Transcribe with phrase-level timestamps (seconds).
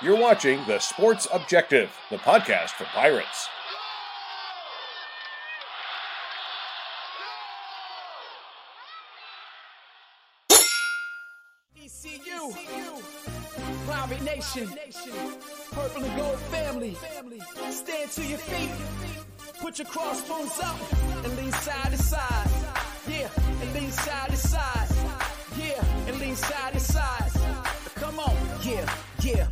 [0.00, 3.48] You're watching The Sports Objective, the podcast for Pirates.
[11.76, 12.54] ECU,
[13.88, 14.68] Pirate Nation,
[15.72, 16.96] Purple and Gold family.
[17.70, 18.70] Stand to your feet,
[19.60, 20.76] put your crossbones up,
[21.24, 22.50] and lean side to side.
[23.08, 23.28] Yeah,
[23.60, 24.88] and lean side to side.
[25.58, 27.32] Yeah, and lean side to side.
[27.96, 28.88] Come on, yeah,
[29.22, 29.48] yeah,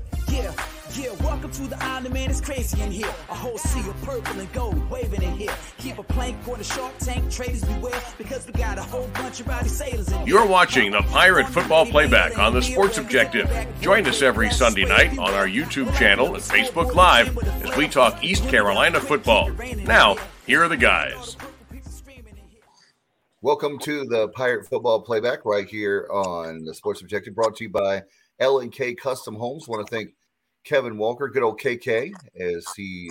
[0.98, 1.26] yeah, yeah.
[1.26, 2.30] Welcome to the island, man.
[2.30, 3.08] It's crazy in here.
[3.28, 5.54] A whole sea of purple and gold waving in here.
[5.78, 9.40] Keep a plank on the shark tank, traders beware, because we got a whole bunch
[9.40, 10.26] of rowdy sailors in here.
[10.26, 13.48] You're watching the Pirate Football Playback on the Sports Objective.
[13.80, 18.22] Join us every Sunday night on our YouTube channel and Facebook Live as we talk
[18.22, 19.50] East Carolina football.
[19.84, 21.36] Now, here are the guys.
[23.42, 27.70] Welcome to the Pirate Football Playback right here on the Sports Objective, brought to you
[27.70, 28.02] by
[28.40, 29.68] L and K Custom Homes.
[29.68, 30.15] want to thank
[30.66, 33.08] Kevin Walker, good old KK, as he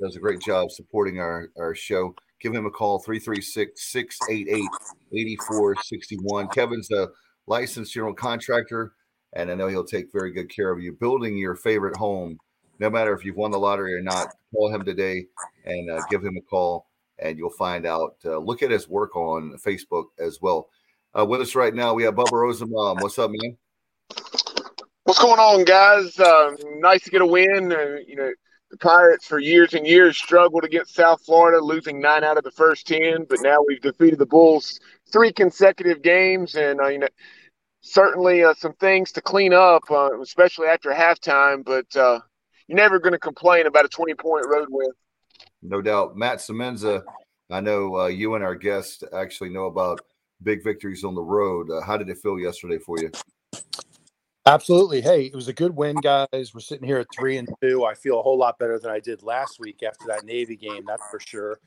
[0.00, 2.14] does a great job supporting our, our show.
[2.40, 4.64] Give him a call, 336 688
[5.12, 6.48] 8461.
[6.48, 7.08] Kevin's a
[7.46, 8.94] licensed general contractor,
[9.34, 10.92] and I know he'll take very good care of you.
[10.92, 12.38] Building your favorite home,
[12.78, 15.26] no matter if you've won the lottery or not, call him today
[15.66, 16.86] and uh, give him a call,
[17.18, 18.16] and you'll find out.
[18.24, 20.70] Uh, look at his work on Facebook as well.
[21.16, 22.96] Uh, with us right now, we have Bubba Rosenbaum.
[23.00, 23.58] What's up, man?
[25.04, 26.18] What's going on, guys?
[26.18, 27.70] Uh, nice to get a win.
[27.70, 28.32] Uh, you know,
[28.70, 32.50] the Pirates for years and years struggled against South Florida, losing nine out of the
[32.50, 33.26] first ten.
[33.28, 34.80] But now we've defeated the Bulls
[35.12, 37.08] three consecutive games, and uh, you know,
[37.82, 41.62] certainly uh, some things to clean up, uh, especially after halftime.
[41.62, 44.88] But you're never going to complain about a 20 point road win.
[45.60, 47.02] No doubt, Matt Semenza.
[47.50, 50.00] I know you and our guests actually know about
[50.42, 51.68] big victories on the road.
[51.84, 53.10] how did it feel yesterday for you?
[54.46, 55.00] Absolutely.
[55.00, 56.52] Hey, it was a good win, guys.
[56.52, 57.86] We're sitting here at three and two.
[57.86, 60.84] I feel a whole lot better than I did last week after that Navy game,
[60.86, 61.60] that's for sure.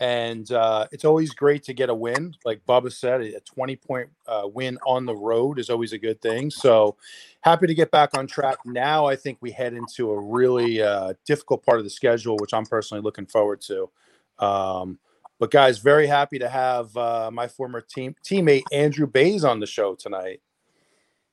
[0.00, 2.34] And uh, it's always great to get a win.
[2.46, 6.22] Like Bubba said, a 20 point uh, win on the road is always a good
[6.22, 6.50] thing.
[6.50, 6.96] So
[7.42, 8.56] happy to get back on track.
[8.64, 12.54] Now I think we head into a really uh, difficult part of the schedule, which
[12.54, 13.90] I'm personally looking forward to.
[14.38, 14.98] Um,
[15.38, 19.66] but guys, very happy to have uh, my former team teammate Andrew Bayes on the
[19.66, 20.40] show tonight.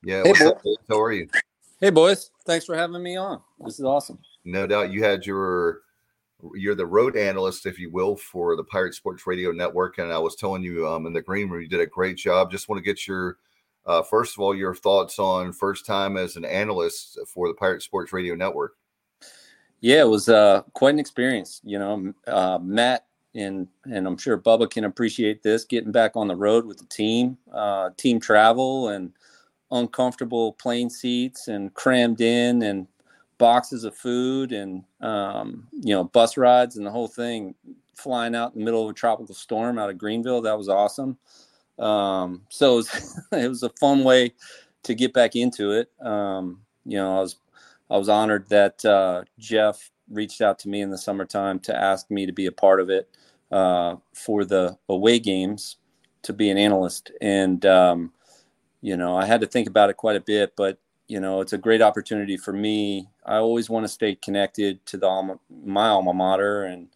[0.02, 0.22] Yeah.
[0.24, 1.28] Hey, up, How are you?
[1.80, 2.30] Hey, boys.
[2.46, 3.40] Thanks for having me on.
[3.60, 4.18] This is awesome.
[4.44, 4.92] No doubt.
[4.92, 5.80] You had your
[6.54, 9.98] you're the road analyst, if you will, for the Pirate Sports Radio Network.
[9.98, 12.50] And I was telling you um, in the green room, you did a great job.
[12.50, 13.36] Just want to get your
[13.86, 17.82] uh, first of all your thoughts on first time as an analyst for the Pirate
[17.82, 18.76] Sports Radio Network.
[19.80, 21.60] Yeah, it was uh, quite an experience.
[21.64, 25.64] You know, uh, Matt and and I'm sure Bubba can appreciate this.
[25.64, 29.12] Getting back on the road with the team, uh, team travel, and
[29.70, 32.86] uncomfortable plane seats and crammed in and
[33.38, 37.54] boxes of food and um, you know bus rides and the whole thing
[37.94, 40.42] flying out in the middle of a tropical storm out of greenville.
[40.42, 41.18] That was awesome.
[41.78, 44.34] Um, so it was, it was, a fun way
[44.82, 45.90] to get back into it.
[46.04, 47.36] Um, you know i was
[47.90, 52.10] i was honored that uh, jeff reached out to me in the summertime to ask
[52.10, 53.08] me to be a part of it
[53.52, 55.76] uh, for the away games
[56.22, 57.10] to be an analyst.
[57.20, 58.12] And um,
[58.80, 61.52] you know, I had to think about it quite a bit, but you know, it's
[61.52, 63.08] a great opportunity for me.
[63.26, 66.88] I always want to stay connected to the alma, my alma mater and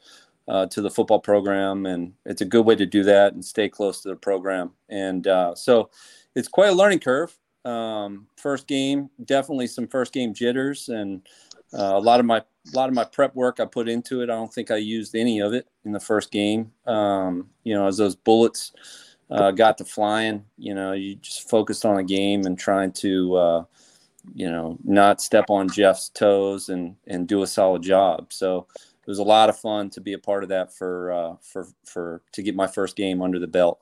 [0.46, 3.68] uh, to the football program, and it's a good way to do that and stay
[3.68, 4.70] close to the program.
[4.88, 5.90] And uh, so,
[6.34, 7.36] it's quite a learning curve.
[7.64, 11.26] Um, first game, definitely some first game jitters, and
[11.72, 14.24] uh, a lot of my a lot of my prep work I put into it.
[14.24, 16.72] I don't think I used any of it in the first game.
[16.86, 18.72] Um, you know, as those bullets
[19.30, 20.44] uh, got to flying.
[20.58, 23.64] You know, you just focused on a game and trying to, uh,
[24.34, 28.32] you know, not step on Jeff's toes and and do a solid job.
[28.32, 31.36] So it was a lot of fun to be a part of that for uh,
[31.40, 33.80] for for to get my first game under the belt.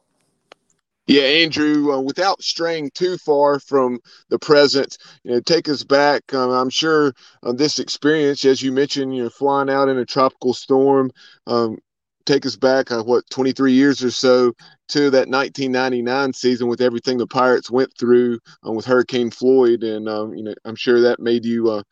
[1.09, 3.99] Yeah, Andrew, uh, without straying too far from
[4.29, 6.33] the present, you know, take us back.
[6.33, 7.13] Um, I'm sure
[7.43, 11.11] uh, this experience, as you mentioned, you know, flying out in a tropical storm,
[11.49, 11.79] um,
[12.25, 14.53] take us back uh, what 23 years or so
[14.89, 20.09] to that 1999 season with everything the Pirates went through um, with Hurricane Floyd, and
[20.09, 21.83] um, you know I'm sure that made you, uh,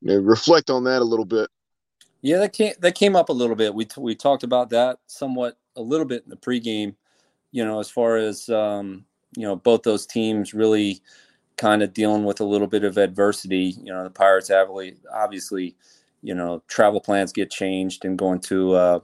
[0.00, 1.50] you know, reflect on that a little bit.
[2.20, 3.74] Yeah, that came that came up a little bit.
[3.74, 6.94] We t- we talked about that somewhat a little bit in the pregame.
[7.52, 9.04] You know, as far as um,
[9.36, 11.00] you know, both those teams really
[11.56, 13.74] kind of dealing with a little bit of adversity.
[13.82, 15.76] You know, the Pirates obviously, obviously,
[16.22, 19.00] you know, travel plans get changed and going to uh,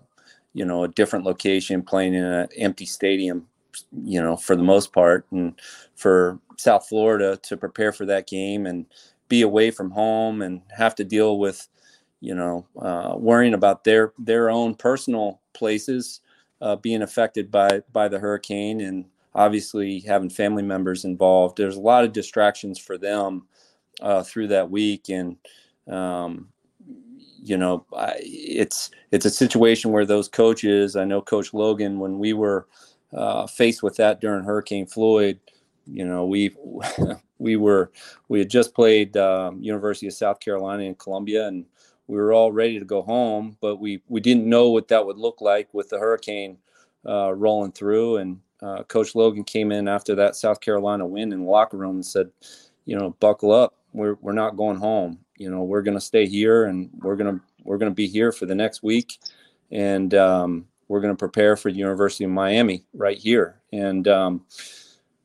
[0.55, 3.47] you know a different location playing in an empty stadium
[4.05, 5.61] you know for the most part and
[5.97, 8.87] for south florida to prepare for that game and
[9.29, 11.69] be away from home and have to deal with,
[12.21, 16.21] you know, uh, worrying about their their own personal places
[16.61, 19.05] uh, being affected by by the hurricane, and
[19.35, 21.57] obviously having family members involved.
[21.57, 23.47] There's a lot of distractions for them
[24.01, 25.37] uh, through that week, and
[25.89, 26.49] um,
[27.45, 30.97] you know, it's it's a situation where those coaches.
[30.97, 32.67] I know Coach Logan when we were
[33.13, 35.39] uh, faced with that during Hurricane Floyd.
[35.87, 36.57] You know, we
[37.39, 37.93] we were
[38.29, 41.67] we had just played um, University of South Carolina in Columbia, and
[42.07, 45.19] we were all ready to go home, but we we didn't know what that would
[45.19, 46.57] look like with the hurricane
[47.07, 48.17] uh, rolling through.
[48.17, 51.97] And uh, Coach Logan came in after that South Carolina win in the locker room
[51.97, 52.31] and said,
[52.87, 53.75] you know, buckle up.
[53.93, 55.19] We're we're not going home.
[55.37, 58.47] You know, we're going to stay here, and we're gonna we're gonna be here for
[58.47, 59.19] the next week,
[59.71, 63.61] and um, we're going to prepare for the University of Miami right here.
[63.73, 64.45] And um,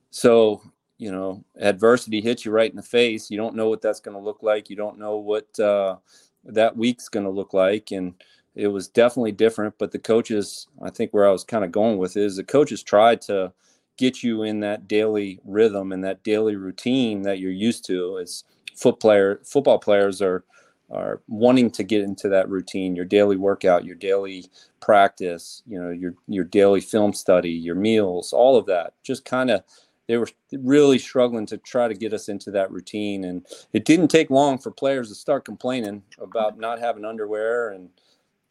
[0.09, 0.61] so,
[0.97, 3.29] you know, adversity hits you right in the face.
[3.29, 4.69] You don't know what that's going to look like.
[4.69, 5.97] You don't know what uh,
[6.45, 7.91] that week's going to look like.
[7.91, 8.13] And
[8.55, 9.75] it was definitely different.
[9.77, 12.83] But the coaches, I think where I was kind of going with is the coaches
[12.83, 13.53] tried to
[13.97, 18.17] get you in that daily rhythm and that daily routine that you're used to.
[18.19, 18.43] As
[18.79, 20.43] foot player, football players are
[20.91, 24.45] are wanting to get into that routine, your daily workout, your daily
[24.81, 28.93] practice, you know, your your daily film study, your meals, all of that.
[29.03, 29.63] Just kind of
[30.07, 34.07] they were really struggling to try to get us into that routine and it didn't
[34.07, 37.89] take long for players to start complaining about not having underwear and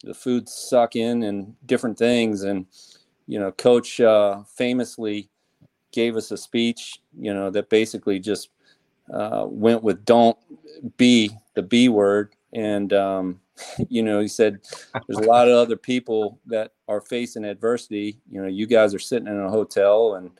[0.05, 2.65] the food sucking and different things and
[3.27, 5.29] you know coach uh, famously
[5.91, 8.49] gave us a speech you know that basically just
[9.13, 10.37] uh, went with don't
[10.97, 13.39] be the b word and um,
[13.89, 14.59] you know he said
[15.07, 18.99] there's a lot of other people that are facing adversity you know you guys are
[18.99, 20.31] sitting in a hotel and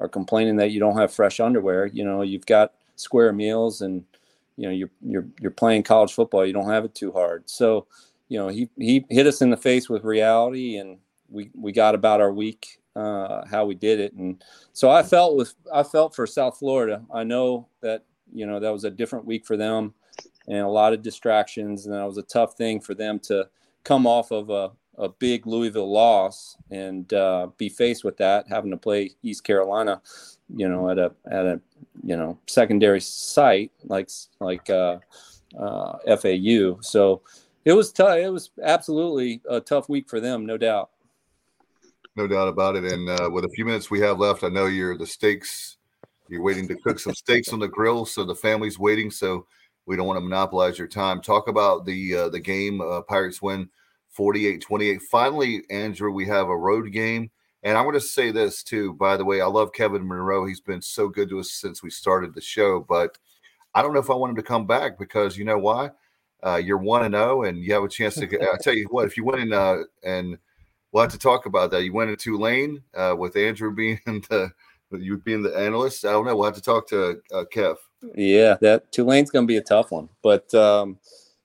[0.00, 1.86] are complaining that you don't have fresh underwear.
[1.86, 4.04] You know, you've got square meals and
[4.56, 6.46] you know you're you're you're playing college football.
[6.46, 7.48] You don't have it too hard.
[7.48, 7.86] So,
[8.28, 10.98] you know, he he hit us in the face with reality, and
[11.30, 14.12] we we got about our week uh, how we did it.
[14.14, 14.42] And
[14.72, 17.02] so I felt with I felt for South Florida.
[17.12, 19.94] I know that you know that was a different week for them
[20.46, 23.48] and a lot of distractions, and that was a tough thing for them to
[23.84, 28.72] come off of a a big Louisville loss and uh, be faced with that, having
[28.72, 30.02] to play East Carolina,
[30.54, 31.60] you know, at a at a
[32.02, 34.10] you know secondary site like
[34.40, 34.98] like uh,
[35.58, 36.80] uh, FAU.
[36.80, 37.22] So
[37.64, 38.18] it was tough.
[38.18, 40.90] It was absolutely a tough week for them, no doubt.
[42.16, 42.84] No doubt about it.
[42.84, 45.77] And uh, with a few minutes we have left, I know you're the steaks.
[46.28, 49.10] You're waiting to cook some steaks on the grill, so the family's waiting.
[49.10, 49.46] So
[49.86, 51.20] we don't want to monopolize your time.
[51.20, 52.80] Talk about the uh, the game.
[52.80, 53.68] Uh, Pirates win
[54.10, 55.02] 48 28.
[55.02, 57.30] Finally, Andrew, we have a road game.
[57.64, 59.40] And I want to say this too, by the way.
[59.40, 60.46] I love Kevin Monroe.
[60.46, 63.18] He's been so good to us since we started the show, but
[63.74, 65.90] I don't know if I want him to come back because you know why?
[66.44, 68.26] Uh, you're one and zero, oh, and you have a chance to.
[68.26, 70.38] I tell you what, if you win in, uh, and
[70.92, 71.82] we'll have to talk about that.
[71.82, 74.52] You went in Tulane uh, with Andrew being the
[74.92, 76.04] you being the analyst.
[76.04, 76.36] I don't know.
[76.36, 77.76] We'll have to talk to uh, Kev.
[78.14, 80.98] Yeah, that Tulane's going to be a tough one, but um,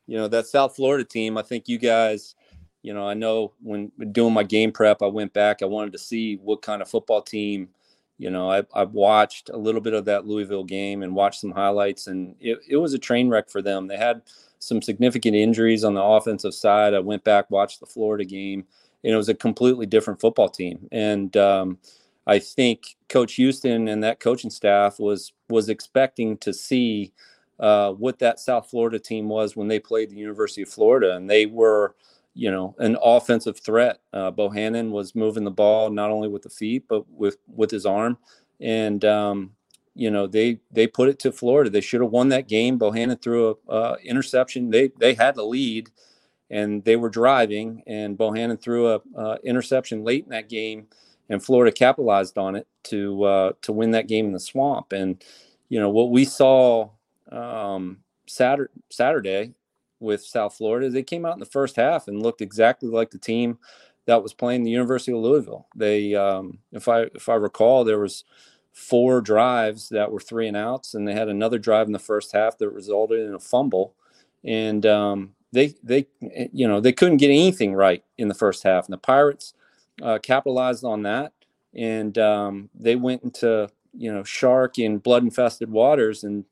[0.07, 1.37] you know that South Florida team.
[1.37, 2.35] I think you guys
[2.83, 5.61] you know, I know when doing my game prep, I went back.
[5.61, 7.69] I wanted to see what kind of football team.
[8.17, 11.51] You know, I, I watched a little bit of that Louisville game and watched some
[11.51, 13.87] highlights, and it, it was a train wreck for them.
[13.87, 14.21] They had
[14.59, 16.93] some significant injuries on the offensive side.
[16.93, 18.65] I went back, watched the Florida game,
[19.03, 20.87] and it was a completely different football team.
[20.91, 21.79] And um,
[22.25, 27.13] I think Coach Houston and that coaching staff was was expecting to see
[27.59, 31.29] uh, what that South Florida team was when they played the University of Florida, and
[31.29, 31.95] they were
[32.35, 33.99] you know, an offensive threat.
[34.11, 37.85] Uh, Bohanon was moving the ball not only with the feet but with with his
[37.85, 38.17] arm,
[38.59, 39.51] and um,
[39.93, 41.69] you know they they put it to Florida.
[41.69, 42.77] They should have won that game.
[42.77, 44.69] Bohanon threw a uh, interception.
[44.71, 45.89] They they had the lead,
[46.49, 50.87] and they were driving, and Bohanon threw a interception late in that game,
[51.29, 54.93] and Florida capitalized on it to uh, to win that game in the swamp.
[54.93, 55.23] And
[55.69, 56.89] you know what we saw
[57.31, 59.53] um, Saturday Saturday
[59.99, 60.89] with South Florida.
[60.89, 63.57] They came out in the first half and looked exactly like the team
[64.05, 65.67] that was playing the University of Louisville.
[65.75, 68.25] They, um, if I if I recall, there was
[68.73, 72.31] four drives that were three and outs, and they had another drive in the first
[72.33, 73.95] half that resulted in a fumble,
[74.43, 76.07] and um, they they
[76.51, 79.53] you know they couldn't get anything right in the first half, and the Pirates
[80.01, 81.33] uh, capitalized on that,
[81.75, 86.45] and um, they went into you know shark in blood infested waters, and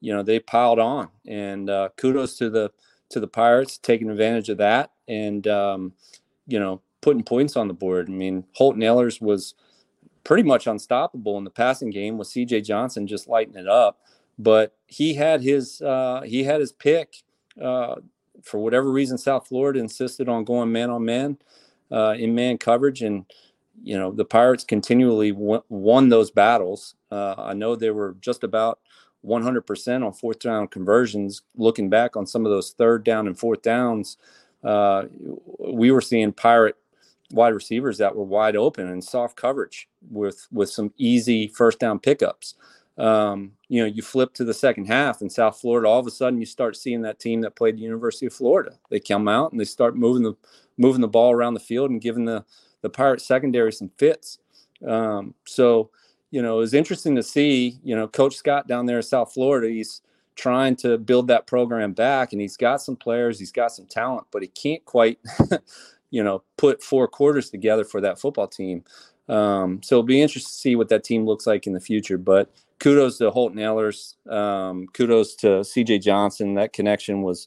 [0.00, 2.70] you know they piled on, and uh, kudos to the
[3.10, 5.92] to the Pirates, taking advantage of that, and um,
[6.46, 8.08] you know putting points on the board.
[8.08, 9.54] I mean, Holton Ahlers was
[10.24, 12.62] pretty much unstoppable in the passing game with C.J.
[12.62, 13.98] Johnson just lighting it up.
[14.38, 17.22] but he had his uh, he had his pick.
[17.60, 17.96] Uh,
[18.42, 21.38] for whatever reason, South Florida insisted on going man on man
[21.90, 23.24] uh, in man coverage, and
[23.82, 26.94] you know the Pirates continually w- won those battles.
[27.10, 28.80] Uh, I know they were just about
[29.24, 31.42] 100% on fourth down conversions.
[31.56, 34.16] Looking back on some of those third down and fourth downs,
[34.64, 35.04] uh,
[35.58, 36.76] we were seeing Pirate
[37.32, 41.98] wide receivers that were wide open and soft coverage with with some easy first down
[41.98, 42.54] pickups.
[42.96, 46.10] Um, you know, you flip to the second half in South Florida, all of a
[46.10, 48.72] sudden you start seeing that team that played the University of Florida.
[48.90, 50.34] They come out and they start moving the
[50.78, 52.44] moving the ball around the field and giving the
[52.80, 54.38] the Pirate secondary some fits.
[54.86, 55.90] Um, so,
[56.30, 59.34] you know, it was interesting to see, you know, Coach Scott down there in South
[59.34, 60.00] Florida, he's
[60.36, 64.28] trying to build that program back and he's got some players, he's got some talent,
[64.30, 65.18] but he can't quite
[66.10, 68.84] you know, put four quarters together for that football team.
[69.28, 72.16] Um, so it'll be interesting to see what that team looks like in the future.
[72.16, 74.14] But kudos to Holt Ahlers.
[74.30, 76.54] Um, kudos to CJ Johnson.
[76.54, 77.46] That connection was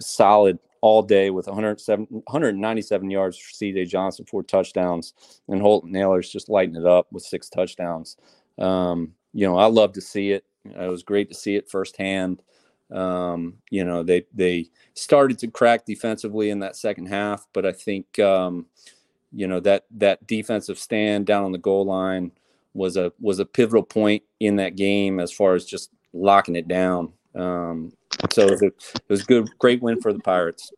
[0.00, 5.14] solid all day with 107, 197 yards for CJ Johnson, four touchdowns,
[5.48, 8.16] and Holton Ahlers just lighting it up with six touchdowns.
[8.58, 10.44] Um, you know, I love to see it.
[10.64, 12.42] It was great to see it firsthand.
[12.90, 17.72] Um, you know, they they started to crack defensively in that second half, but I
[17.72, 18.66] think um,
[19.32, 22.32] you know that that defensive stand down on the goal line
[22.74, 26.68] was a was a pivotal point in that game as far as just locking it
[26.68, 27.12] down.
[27.34, 27.92] Um,
[28.30, 30.72] so it was, a, it was a good, great win for the Pirates.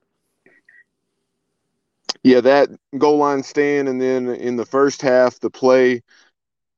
[2.22, 6.02] Yeah, that goal line stand, and then in the first half, the play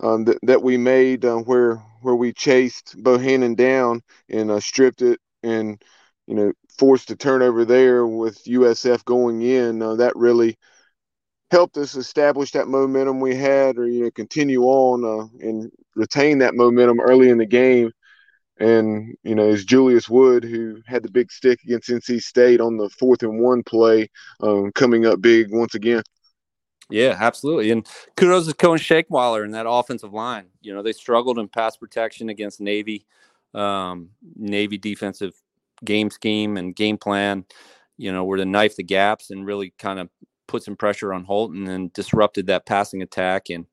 [0.00, 5.02] um, that, that we made uh, where where we chased Bohanon down and uh, stripped
[5.02, 5.82] it and
[6.26, 9.82] you know forced a turnover there with USF going in.
[9.82, 10.58] Uh, that really
[11.50, 16.38] helped us establish that momentum we had, or you know continue on uh, and retain
[16.38, 17.92] that momentum early in the game.
[18.60, 22.76] And you know, it's Julius Wood who had the big stick against NC State on
[22.76, 24.08] the fourth and one play,
[24.40, 26.02] um, coming up big once again.
[26.90, 27.70] Yeah, absolutely.
[27.70, 30.46] And kudos to Cohen Shankweiler and that offensive line.
[30.60, 33.06] You know, they struggled in pass protection against Navy
[33.54, 35.32] um, Navy defensive
[35.84, 37.44] game scheme and game plan,
[37.96, 40.08] you know, where to knife the gaps and really kind of
[40.46, 43.50] put some pressure on Holton and disrupted that passing attack.
[43.50, 43.66] And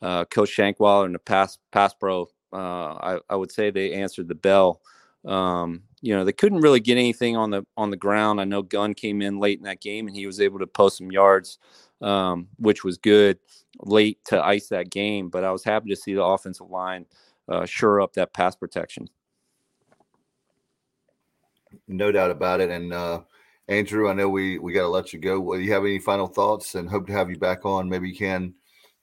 [0.00, 4.34] uh, Coach Shankweiler and the pass pass pro, I, I, would say they answered the
[4.34, 4.80] bell.
[5.24, 8.40] Um, you know, they couldn't really get anything on the on the ground.
[8.40, 10.98] I know Gunn came in late in that game and he was able to post
[10.98, 11.58] some yards,
[12.00, 13.38] um, which was good
[13.80, 15.28] late to ice that game.
[15.28, 17.06] But I was happy to see the offensive line
[17.48, 19.08] uh, shore up that pass protection.
[21.88, 22.70] No doubt about it.
[22.70, 23.20] And uh,
[23.68, 25.40] Andrew, I know we we got to let you go.
[25.40, 26.74] Will you have any final thoughts?
[26.74, 27.88] And hope to have you back on.
[27.88, 28.54] Maybe you can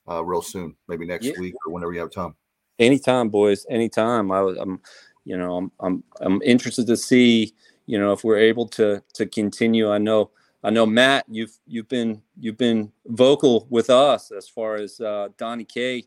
[0.09, 1.39] uh, real soon, maybe next yeah.
[1.39, 2.35] week or whenever you have time.
[2.79, 3.65] Anytime, boys.
[3.69, 4.31] Anytime.
[4.31, 4.79] I, I'm,
[5.25, 7.53] you know, I'm I'm I'm interested to see,
[7.85, 9.91] you know, if we're able to to continue.
[9.91, 10.31] I know.
[10.61, 15.29] I know Matt, you've you've been you've been vocal with us as far as uh,
[15.37, 16.03] Donnie K,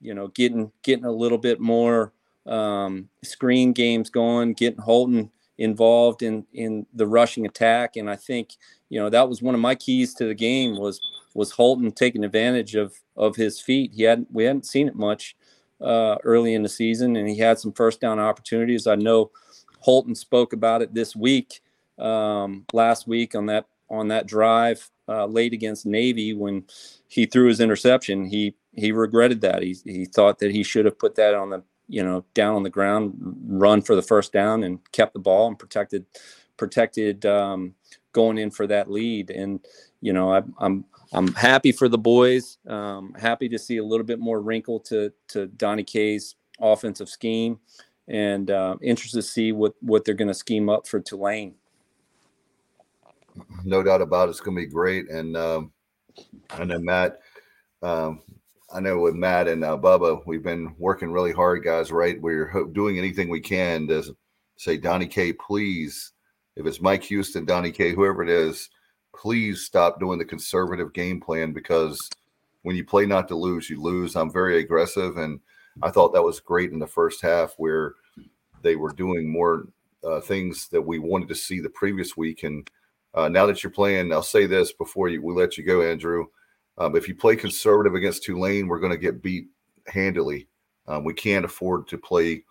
[0.00, 2.12] you know, getting getting a little bit more
[2.46, 8.56] um, screen games going, getting Holton involved in in the rushing attack and i think
[8.88, 11.00] you know that was one of my keys to the game was
[11.34, 15.36] was holton taking advantage of of his feet he hadn't we hadn't seen it much
[15.80, 18.86] uh, early in the season and he had some first down opportunities.
[18.86, 19.30] I know
[19.80, 21.60] holton spoke about it this week
[21.98, 26.64] um, last week on that on that drive uh, late against navy when
[27.08, 28.24] he threw his interception.
[28.24, 29.62] He he regretted that.
[29.62, 32.62] He, he thought that he should have put that on the you know, down on
[32.62, 33.14] the ground,
[33.46, 36.06] run for the first down, and kept the ball and protected
[36.56, 37.74] protected um,
[38.12, 39.30] going in for that lead.
[39.30, 39.60] And
[40.00, 42.58] you know, I, I'm I'm happy for the boys.
[42.66, 47.58] Um, happy to see a little bit more wrinkle to to Donnie K's offensive scheme,
[48.08, 51.54] and uh, interested to see what what they're going to scheme up for Tulane.
[53.64, 54.32] No doubt about it.
[54.32, 55.08] It's going to be great.
[55.08, 55.72] And um,
[56.50, 57.20] I Matt.
[57.82, 58.20] Um,
[58.72, 61.92] I know with Matt and uh, Bubba, we've been working really hard, guys.
[61.92, 64.02] Right, we're doing anything we can to
[64.56, 66.12] say, Donnie K, please,
[66.56, 68.68] if it's Mike Houston, Donnie K, whoever it is,
[69.16, 72.08] please stop doing the conservative game plan because
[72.62, 74.16] when you play not to lose, you lose.
[74.16, 75.40] I'm very aggressive, and
[75.82, 77.94] I thought that was great in the first half where
[78.62, 79.68] they were doing more
[80.02, 82.42] uh, things that we wanted to see the previous week.
[82.42, 82.68] And
[83.14, 86.26] uh, now that you're playing, I'll say this before you, we let you go, Andrew.
[86.78, 89.48] Um, if you play conservative against Tulane, we're going to get beat
[89.86, 90.48] handily.
[90.88, 92.44] Um, we can't afford to play.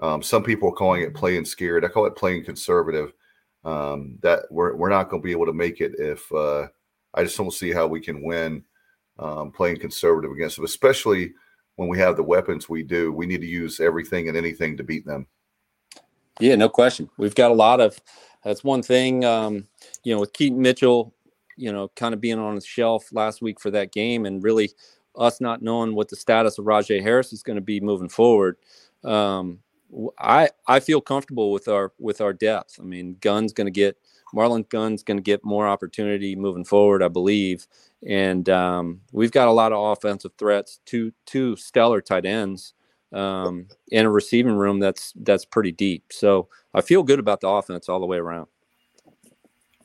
[0.00, 1.84] Um, some people are calling it playing scared.
[1.84, 3.12] I call it playing conservative.
[3.66, 6.68] Um, that we're we're not going to be able to make it if uh,
[7.14, 8.62] I just don't see how we can win
[9.18, 11.32] um, playing conservative against them, especially
[11.74, 13.12] when we have the weapons we do.
[13.12, 15.26] We need to use everything and anything to beat them.
[16.38, 17.10] Yeah, no question.
[17.18, 17.98] We've got a lot of.
[18.44, 19.24] That's one thing.
[19.24, 19.66] Um,
[20.04, 21.12] you know, with Keaton Mitchell,
[21.56, 24.70] you know, kind of being on the shelf last week for that game, and really
[25.16, 28.58] us not knowing what the status of Rahjai Harris is going to be moving forward.
[29.02, 29.58] Um,
[30.18, 32.78] I I feel comfortable with our with our depth.
[32.80, 33.96] I mean, Gunn's going to get
[34.34, 37.66] Marlon Gunn's going to get more opportunity moving forward, I believe,
[38.06, 40.80] and um, we've got a lot of offensive threats.
[40.84, 42.74] Two two stellar tight ends
[43.12, 46.04] um, in a receiving room that's that's pretty deep.
[46.10, 48.48] So I feel good about the offense all the way around.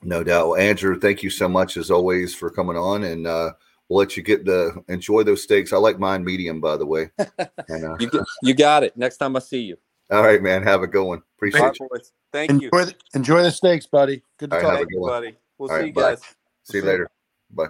[0.04, 1.00] No doubt, well, Andrew.
[1.00, 3.52] Thank you so much as always for coming on, and uh,
[3.88, 5.74] we'll let you get to enjoy those steaks.
[5.74, 7.12] I like mine medium, by the way.
[7.68, 8.98] And, uh, you, get, you got it.
[8.98, 9.78] Next time I see you.
[10.12, 10.62] All right, man.
[10.64, 11.22] Have a good one.
[11.38, 11.88] Appreciate right, you.
[11.90, 12.12] Boys.
[12.34, 12.86] Thank enjoy you.
[12.86, 14.22] The, enjoy the steaks, buddy.
[14.38, 15.38] Good to All talk right, to you, buddy.
[15.58, 16.20] We'll All see right, you guys.
[16.20, 16.28] Bye.
[16.64, 17.10] See you later.
[17.50, 17.68] Bye.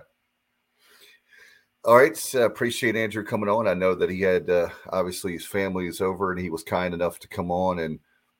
[1.85, 2.35] All right.
[2.35, 3.67] Uh, appreciate Andrew coming on.
[3.67, 6.93] I know that he had uh, obviously his family is over and he was kind
[6.93, 7.79] enough to come on.
[7.79, 7.99] And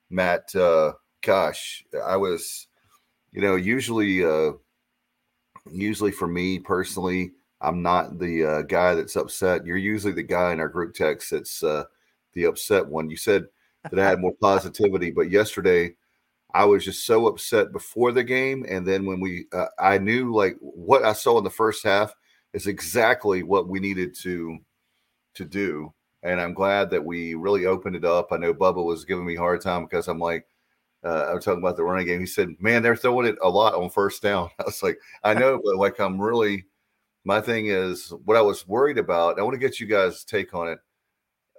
[0.09, 2.67] Matt, uh, gosh, I was,
[3.31, 4.53] you know, usually, uh,
[5.71, 7.31] usually for me personally,
[7.61, 9.65] I'm not the uh, guy that's upset.
[9.65, 11.85] You're usually the guy in our group text that's uh,
[12.33, 13.09] the upset one.
[13.09, 13.45] You said
[13.89, 15.95] that I had more positivity, but yesterday
[16.53, 20.33] I was just so upset before the game, and then when we, uh, I knew
[20.33, 22.13] like what I saw in the first half
[22.53, 24.57] is exactly what we needed to
[25.35, 28.31] to do, and I'm glad that we really opened it up.
[28.31, 30.45] I know Bubba was giving me a hard time because I'm like,
[31.03, 32.19] uh, I was talking about the running game.
[32.19, 35.33] He said, "Man, they're throwing it a lot on first down." I was like, "I
[35.33, 36.65] know, but like I'm really."
[37.25, 39.39] My thing is what I was worried about.
[39.39, 40.79] I want to get you guys' take on it.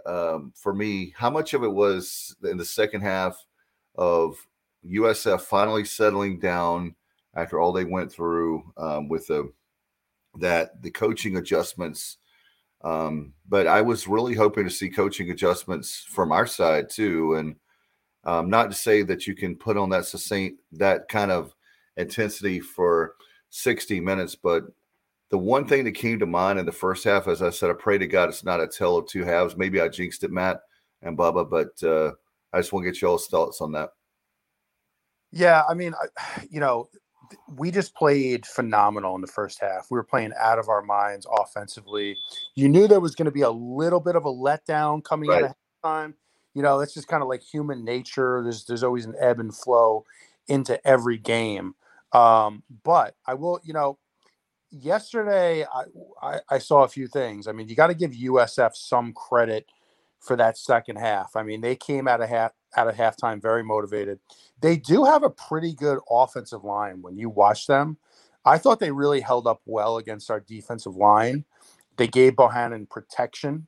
[0.07, 3.37] Um, for me, how much of it was in the second half
[3.95, 4.37] of
[4.85, 6.95] USF finally settling down
[7.35, 9.53] after all they went through um, with the
[10.39, 12.19] that the coaching adjustments.
[12.83, 17.57] Um, but I was really hoping to see coaching adjustments from our side too, and
[18.25, 21.55] um, not to say that you can put on that succinct that kind of
[21.97, 23.15] intensity for
[23.51, 24.65] 60 minutes, but
[25.33, 27.73] the one thing that came to mind in the first half, as I said, I
[27.73, 29.57] pray to God it's not a tale of two halves.
[29.57, 30.61] Maybe I jinxed it, Matt
[31.01, 32.13] and Bubba, but uh,
[32.53, 33.89] I just want to get y'all's thoughts on that.
[35.33, 35.95] Yeah, I mean,
[36.51, 36.91] you know,
[37.57, 39.87] we just played phenomenal in the first half.
[39.91, 42.19] We were playing out of our minds offensively.
[42.55, 45.45] You knew there was going to be a little bit of a letdown coming right.
[45.45, 46.15] out of time.
[46.53, 48.43] You know, that's just kind of like human nature.
[48.43, 50.05] There's there's always an ebb and flow
[50.47, 51.75] into every game.
[52.13, 53.99] Um, but I will, you know,
[54.73, 55.85] yesterday I,
[56.23, 57.47] I, I saw a few things.
[57.47, 59.67] I mean, you got to give USF some credit
[60.19, 61.37] for that second half.
[61.37, 64.19] I mean, they came out of half out of halftime very motivated.
[64.61, 67.99] They do have a pretty good offensive line when you watch them.
[68.47, 71.45] I thought they really held up well against our defensive line.
[71.97, 73.67] They gave Bohanon protection.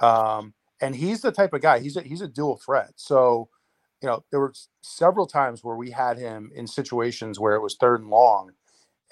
[0.00, 2.92] Um, and he's the type of guy, he's a, he's a dual threat.
[2.96, 3.50] So,
[4.02, 7.76] you know, there were several times where we had him in situations where it was
[7.76, 8.52] third and long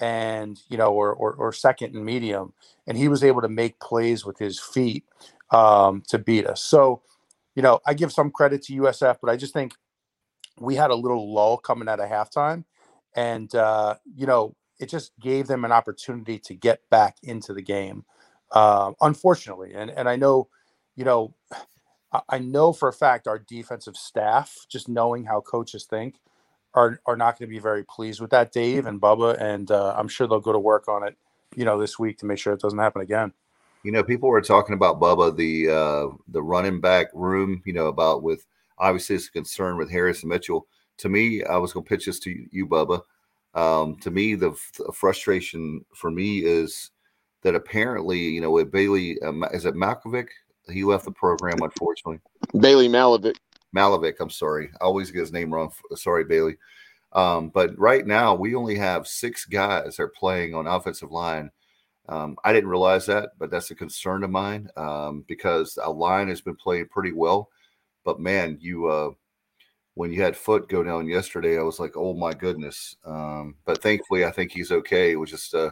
[0.01, 2.53] and, you know, or, or, or second and medium,
[2.87, 5.05] and he was able to make plays with his feet
[5.51, 6.63] um, to beat us.
[6.63, 7.03] So,
[7.55, 9.75] you know, I give some credit to USF, but I just think
[10.59, 12.65] we had a little lull coming out of halftime.
[13.17, 17.63] And, uh, you know, it just gave them an opportunity to get back into the
[17.63, 18.05] game,
[18.51, 19.73] uh, unfortunately.
[19.75, 20.49] And, and I know,
[20.97, 21.35] you know,
[22.29, 26.15] I know for a fact our defensive staff, just knowing how coaches think,
[26.75, 29.41] are, are not going to be very pleased with that, Dave and Bubba.
[29.41, 31.17] And uh, I'm sure they'll go to work on it,
[31.55, 33.33] you know, this week to make sure it doesn't happen again.
[33.83, 37.63] You know, people were talking about Bubba the uh, the running back room.
[37.67, 38.47] You know, about with
[38.79, 40.67] obviously it's a concern with Harris and Mitchell.
[40.99, 43.03] To me, I was going to pitch this to you, Bubba.
[43.55, 46.91] Um, to me, the, the, frustration for me is
[47.43, 50.29] that apparently, you know, with Bailey, uh, is it Malkovic?
[50.69, 52.21] He left the program, unfortunately.
[52.59, 53.37] Bailey Malovic.
[53.75, 54.71] Malovic, I'm sorry.
[54.81, 55.73] I always get his name wrong.
[55.95, 56.57] Sorry, Bailey.
[57.13, 61.51] Um, but right now, we only have six guys that are playing on offensive line
[62.09, 66.29] um, I didn't realize that, but that's a concern of mine um, because a line
[66.29, 67.49] has been playing pretty well.
[68.05, 69.11] But man, you uh,
[69.95, 72.97] when you had Foot go down yesterday, I was like, oh my goodness.
[73.05, 75.13] Um, but thankfully, I think he's okay.
[75.13, 75.71] It was just uh,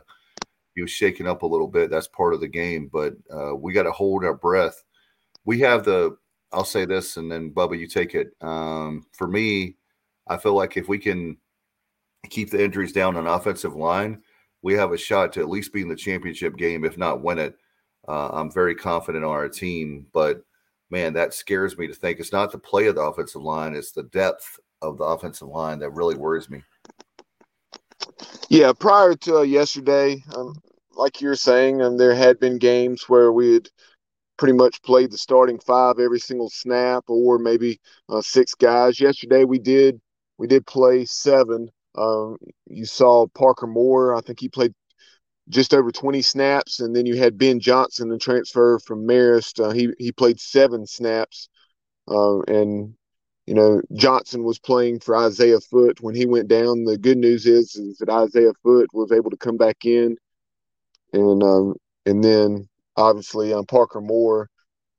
[0.75, 1.91] he was shaking up a little bit.
[1.91, 2.89] That's part of the game.
[2.91, 4.83] But uh, we got to hold our breath.
[5.45, 6.17] We have the.
[6.53, 8.35] I'll say this, and then Bubba, you take it.
[8.41, 9.77] Um, for me,
[10.29, 11.37] I feel like if we can
[12.29, 14.23] keep the injuries down on offensive line
[14.63, 17.39] we have a shot to at least be in the championship game, if not win
[17.39, 17.57] it.
[18.09, 20.43] Uh, I'm very confident on our team, but
[20.91, 23.93] man, that scares me to think it's not the play of the offensive line; it's
[23.93, 26.63] the depth of the offensive line that really worries me.
[28.49, 30.55] Yeah, prior to uh, yesterday, um,
[30.95, 33.69] like you're saying, um, there had been games where we had
[34.43, 37.79] pretty much played the starting five every single snap, or maybe
[38.09, 38.99] uh, six guys.
[38.99, 40.01] Yesterday we did
[40.37, 41.69] we did play seven.
[41.97, 44.17] Um, you saw Parker Moore.
[44.17, 44.75] I think he played
[45.49, 49.65] just over 20 snaps, and then you had Ben Johnson, the transfer from Marist.
[49.65, 51.49] Uh, he he played seven snaps,
[52.11, 52.97] uh, and
[53.47, 56.83] you know Johnson was playing for Isaiah Foot when he went down.
[56.83, 60.17] The good news is, is that Isaiah Foot was able to come back in,
[61.13, 61.77] and um,
[62.07, 64.49] and then obviously um, Parker Moore,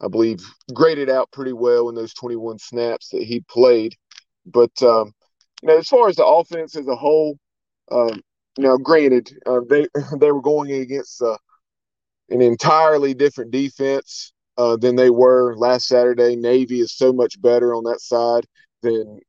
[0.01, 0.39] I believe,
[0.73, 3.95] graded out pretty well in those 21 snaps that he played.
[4.45, 5.13] But um,
[5.61, 7.37] you know, as far as the offense as a whole,
[7.91, 8.21] um,
[8.57, 9.87] now, granted, uh, they
[10.19, 11.37] they were going against uh,
[12.29, 16.35] an entirely different defense uh, than they were last Saturday.
[16.35, 18.45] Navy is so much better on that side
[18.81, 19.19] than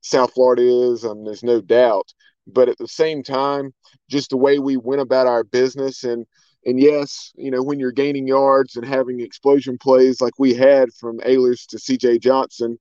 [0.00, 2.08] South Florida is, and there's no doubt.
[2.46, 3.72] But at the same time,
[4.10, 6.26] just the way we went about our business, and
[6.64, 10.92] and yes, you know, when you're gaining yards and having explosion plays like we had
[10.94, 12.18] from Ahlers to C.J.
[12.18, 12.78] Johnson,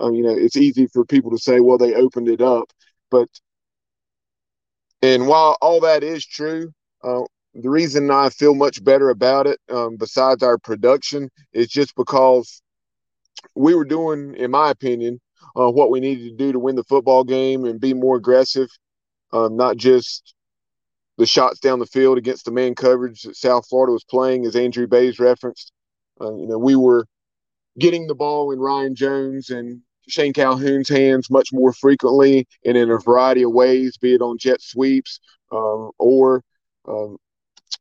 [0.00, 2.70] um, you know, it's easy for people to say, well, they opened it up,
[3.10, 3.28] but
[5.02, 6.72] and while all that is true,
[7.04, 7.22] uh,
[7.54, 12.62] the reason I feel much better about it, um, besides our production, is just because
[13.54, 15.20] we were doing, in my opinion,
[15.56, 18.68] uh, what we needed to do to win the football game and be more aggressive,
[19.32, 20.34] um, not just
[21.18, 24.56] the shots down the field against the man coverage that South Florida was playing, as
[24.56, 25.72] Andrew Bayes referenced.
[26.20, 27.06] Uh, you know, we were
[27.78, 32.90] getting the ball in Ryan Jones and Shane Calhoun's hands much more frequently and in
[32.90, 35.20] a variety of ways, be it on jet sweeps
[35.52, 36.42] um, or
[36.88, 37.18] um,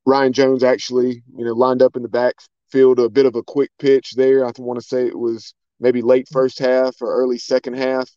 [0.06, 3.72] Ryan Jones actually, you know, lined up in the backfield a bit of a quick
[3.80, 4.46] pitch there.
[4.46, 8.10] I want to say it was maybe late first half or early second half.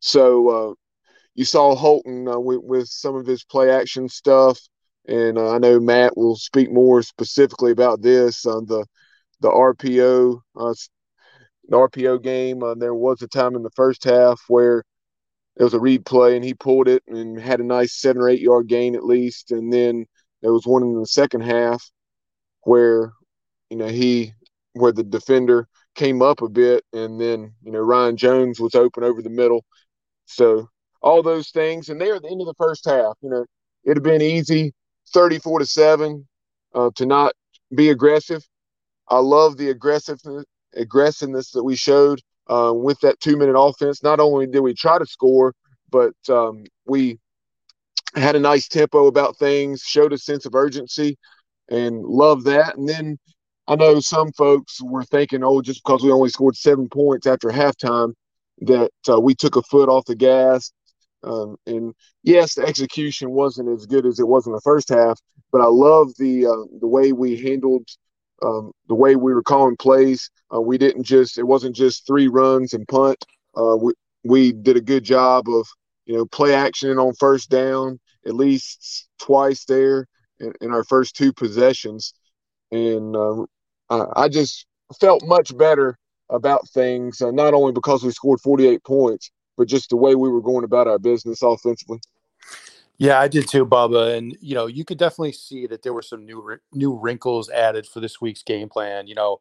[0.00, 0.74] So uh,
[1.38, 4.58] you saw Holton uh, with, with, some of his play action stuff,
[5.06, 8.84] and uh, I know Matt will speak more specifically about this on the
[9.40, 10.74] the RPO uh,
[11.68, 12.64] an RPO game.
[12.64, 14.82] Uh, there was a time in the first half where
[15.56, 18.28] it was a read play and he pulled it and had a nice seven or
[18.28, 19.52] eight yard gain at least.
[19.52, 20.06] And then
[20.42, 21.88] there was one in the second half
[22.62, 23.12] where,
[23.70, 24.32] you know, he,
[24.72, 29.04] where the defender came up a bit and then, you know, Ryan Jones was open
[29.04, 29.64] over the middle.
[30.26, 30.68] So
[31.00, 31.88] all those things.
[31.88, 33.44] And there at the end of the first half, you know,
[33.84, 34.72] it'd have been easy
[35.12, 36.26] 34 to 7
[36.74, 37.32] uh, to not
[37.74, 38.42] be aggressive.
[39.08, 44.02] I love the aggressiveness aggressiveness that we showed uh, with that two minute offense.
[44.02, 45.54] Not only did we try to score,
[45.90, 47.18] but um, we
[48.14, 51.16] had a nice tempo about things, showed a sense of urgency,
[51.70, 52.76] and love that.
[52.76, 53.18] And then
[53.66, 57.48] I know some folks were thinking, oh, just because we only scored seven points after
[57.48, 58.14] halftime,
[58.62, 60.72] that uh, we took a foot off the gas.
[61.24, 65.20] Um, and yes, the execution wasn't as good as it was in the first half,
[65.50, 67.88] but I love the uh, the way we handled
[68.42, 70.30] um, the way we were calling plays.
[70.54, 73.24] Uh, we didn't just it wasn't just three runs and punt.
[73.56, 73.92] Uh, we
[74.24, 75.66] we did a good job of
[76.06, 80.06] you know play action on first down at least twice there
[80.40, 82.14] in, in our first two possessions,
[82.70, 83.42] and uh,
[83.90, 84.66] I, I, just
[85.00, 87.20] felt much better about things.
[87.20, 90.64] Uh, not only because we scored 48 points, but just the way we were going
[90.64, 92.00] about our business offensively.
[92.96, 94.16] Yeah, I did too, Bubba.
[94.16, 97.86] And you know, you could definitely see that there were some new new wrinkles added
[97.86, 99.06] for this week's game plan.
[99.06, 99.40] You know,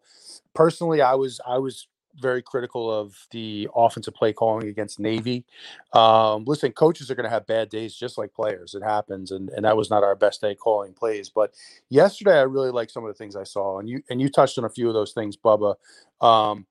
[0.54, 1.88] personally, I was I was
[2.20, 5.46] very critical of the offensive play calling against Navy.
[5.94, 8.74] Um, listen, coaches are going to have bad days just like players.
[8.76, 11.30] It happens, and and that was not our best day calling plays.
[11.30, 11.54] But
[11.90, 14.58] yesterday, I really liked some of the things I saw, and you and you touched
[14.58, 15.76] on a few of those things, Bubba.
[16.22, 16.68] Um,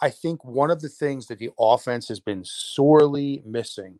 [0.00, 3.98] I think one of the things that the offense has been sorely missing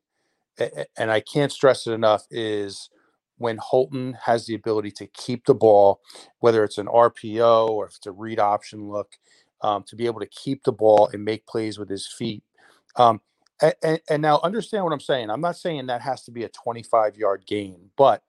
[0.58, 2.90] and I can't stress it enough, is
[3.38, 6.00] when Holton has the ability to keep the ball,
[6.40, 9.16] whether it's an RPO or if it's a read option look,
[9.62, 12.42] um, to be able to keep the ball and make plays with his feet.
[12.96, 13.20] Um,
[13.82, 15.30] and, and, now understand what I'm saying.
[15.30, 18.22] I'm not saying that has to be a 25 yard gain, but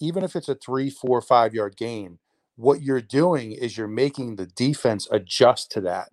[0.00, 2.18] even if it's a three, four, five yard gain,
[2.56, 6.08] what you're doing is you're making the defense adjust to that.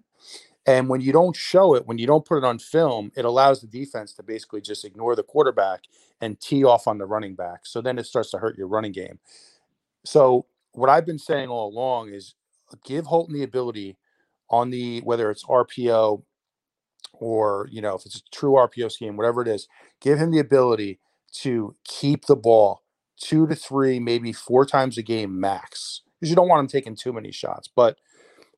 [0.69, 3.60] And when you don't show it, when you don't put it on film, it allows
[3.60, 5.86] the defense to basically just ignore the quarterback
[6.21, 7.65] and tee off on the running back.
[7.65, 9.17] So then it starts to hurt your running game.
[10.05, 12.36] So what I've been saying all along is
[12.71, 13.97] uh, give Holton the ability
[14.51, 16.21] on the whether it's RPO
[17.13, 19.67] or you know if it's a true RPO scheme, whatever it is,
[19.99, 20.99] give him the ability
[21.41, 22.84] to keep the ball
[23.19, 26.01] two to three, maybe four times a game max.
[26.19, 27.97] Because you don't want him taking too many shots, but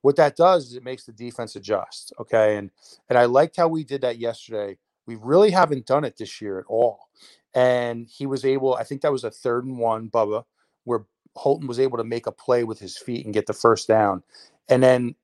[0.02, 2.14] what that does is it makes the defense adjust.
[2.20, 2.58] Okay.
[2.58, 2.72] And
[3.10, 4.78] and I liked how we did that yesterday.
[5.06, 7.10] We really haven't done it this year at all.
[7.54, 10.46] And he was able, I think that was a third and one, Bubba,
[10.86, 13.88] where Holton was able to make a play with his feet and get the first
[13.88, 14.24] down.
[14.70, 15.16] and then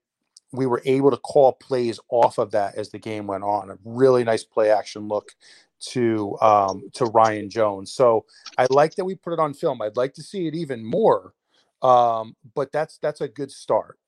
[0.51, 3.69] we were able to call plays off of that as the game went on.
[3.69, 5.31] A really nice play action look
[5.79, 7.91] to um, to Ryan Jones.
[7.91, 8.25] So
[8.57, 9.81] I like that we put it on film.
[9.81, 11.33] I'd like to see it even more,
[11.81, 13.99] um, but that's that's a good start.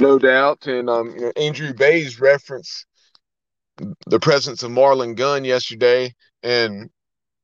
[0.00, 2.86] No doubt, and um, you know, Andrew Bayes reference
[4.06, 6.90] the presence of Marlon Gunn yesterday, and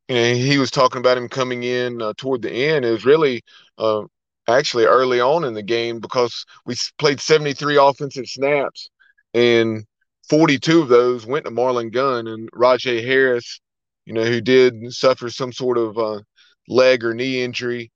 [0.08, 2.84] you know, he was talking about him coming in uh, toward the end.
[2.84, 3.42] It was really
[3.78, 4.02] uh,
[4.48, 8.90] actually early on in the game because we played 73 offensive snaps
[9.34, 9.84] and
[10.28, 13.60] 42 of those went to Marlon Gunn and Rahjai Harris,
[14.06, 16.20] you know, who did suffer some sort of uh,
[16.68, 17.90] leg or knee injury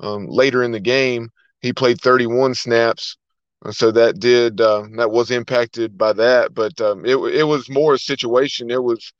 [0.00, 1.30] um, later in the game.
[1.60, 3.16] He played 31 snaps.
[3.64, 7.68] Uh, so that did uh, that was impacted by that, but um, it it was
[7.68, 8.70] more a situation.
[8.70, 9.12] It was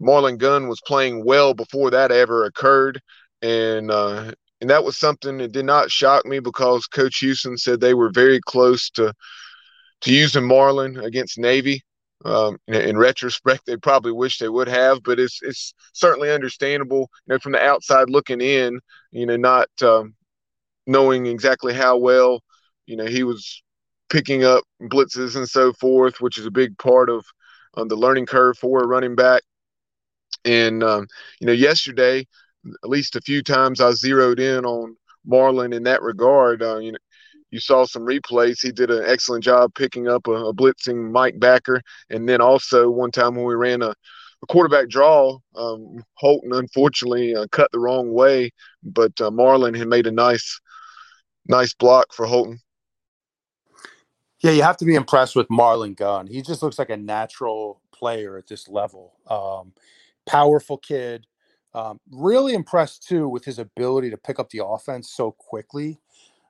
[0.00, 3.00] Marlon Gunn was playing well before that ever occurred,
[3.42, 7.80] and uh, and that was something that did not shock me because Coach Houston said
[7.80, 9.12] they were very close to
[10.02, 11.82] to using Marlon against Navy.
[12.24, 17.10] Um, in, in, retrospect, they probably wish they would have, but it's it's certainly understandable.
[17.26, 18.80] You know, from the outside looking in,
[19.12, 20.14] you know, not um,
[20.86, 22.42] knowing exactly how well,
[22.86, 23.62] you know, he was
[24.08, 27.24] picking up blitzes and so forth, which is a big part of
[27.76, 29.42] um, the learning curve for a running back.
[30.44, 31.06] And um,
[31.40, 32.26] you know, yesterday
[32.82, 36.62] at least a few times I zeroed in on Marlon in that regard.
[36.62, 36.98] Uh, you know,
[37.50, 38.60] you saw some replays.
[38.60, 42.90] He did an excellent job picking up a, a blitzing Mike Backer, and then also
[42.90, 43.88] one time when we ran a,
[44.42, 48.50] a quarterback draw, um, Holton unfortunately uh, cut the wrong way,
[48.82, 50.60] but uh, Marlon had made a nice,
[51.46, 52.60] nice block for Holton.
[54.40, 56.28] Yeah, you have to be impressed with Marlon Gunn.
[56.28, 59.14] He just looks like a natural player at this level.
[59.26, 59.72] Um,
[60.26, 61.26] powerful kid,
[61.74, 65.98] um, really impressed too with his ability to pick up the offense so quickly.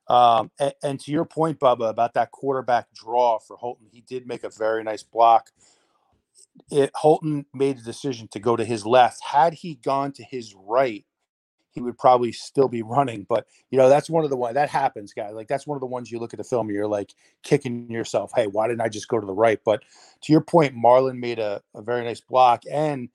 [0.08, 4.26] Um, and, and, to your point, Bubba, about that quarterback draw for Holton, he did
[4.26, 5.50] make a very nice block.
[6.70, 9.22] It, Holton made the decision to go to his left.
[9.22, 11.04] Had he gone to his right,
[11.70, 13.26] he would probably still be running.
[13.28, 15.34] But you know, that's one of the one that happens, guys.
[15.34, 18.32] Like that's one of the ones you look at the film, you're like kicking yourself,
[18.34, 19.82] "Hey, why didn't I just go to the right?" But
[20.22, 23.08] to your point, Marlon made a, a very nice block, and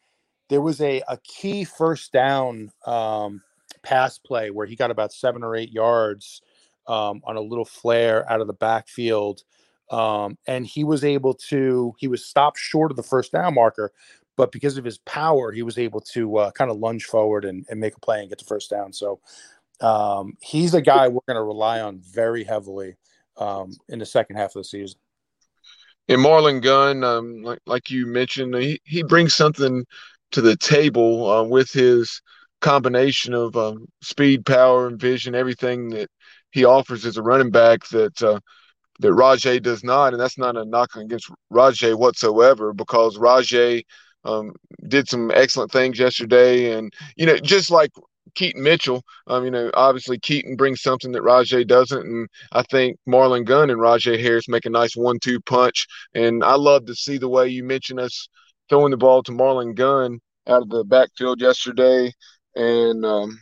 [0.49, 3.41] there was a, a key first down um,
[3.81, 6.41] pass play where he got about seven or eight yards
[6.87, 9.43] um, on a little flare out of the backfield.
[9.89, 13.91] Um, and he was able to, he was stopped short of the first down marker,
[14.35, 17.65] but because of his power, he was able to uh, kind of lunge forward and,
[17.69, 18.91] and, make a play and get the first down.
[18.91, 19.19] So
[19.81, 22.95] um, he's a guy we're going to rely on very heavily
[23.37, 24.99] um, in the second half of the season.
[26.09, 29.85] And Marlon Gunn, um, like, like you mentioned, he, he brings something
[30.31, 32.21] to the table uh, with his
[32.59, 36.09] combination of um, speed, power, and vision, everything that
[36.51, 38.39] he offers as a running back that uh,
[38.99, 43.83] that Rahjai does not, and that's not a knock against Rahjai whatsoever because Rahjai
[44.25, 44.53] um,
[44.87, 47.91] did some excellent things yesterday, and you know, just like
[48.35, 52.97] Keaton Mitchell, um, you know, obviously Keaton brings something that Rahjai doesn't, and I think
[53.07, 57.17] Marlon Gunn and Rahjai Harris make a nice one-two punch, and I love to see
[57.17, 58.27] the way you mentioned us
[58.69, 62.11] throwing the ball to Marlon Gunn out of the backfield yesterday,
[62.55, 63.39] and um,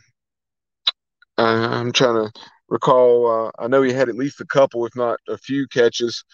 [1.38, 3.46] I, am trying to recall.
[3.46, 6.24] Uh, I know he had at least a couple, if not a few, catches,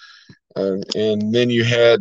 [0.56, 2.00] uh, and then you had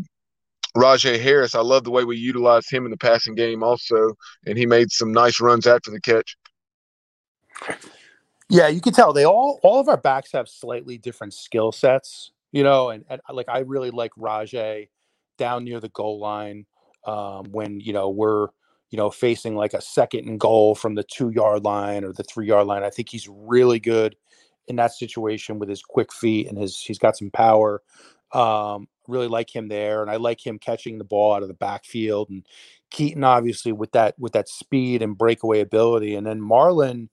[0.78, 1.56] Rahjai Harris.
[1.56, 4.14] I love the way we utilized him in the passing game, also,
[4.46, 6.38] and he made some nice runs after the catch.
[8.50, 12.32] Yeah, you can tell they all all of our backs have slightly different skill sets,
[12.52, 14.88] you know, and, and like I really like Rahjai
[15.38, 16.66] down near the goal line
[17.06, 18.48] um, when you know we're
[18.90, 22.24] you know facing like a second and goal from the two yard line or the
[22.24, 22.84] three yard line.
[22.84, 24.16] I think he's really good
[24.68, 27.82] in that situation with his quick feet and his he's got some power.
[28.34, 31.54] Um, really like him there, and I like him catching the ball out of the
[31.54, 32.46] backfield and
[32.92, 37.10] Keaton obviously with that with that speed and breakaway ability, and then Marlon,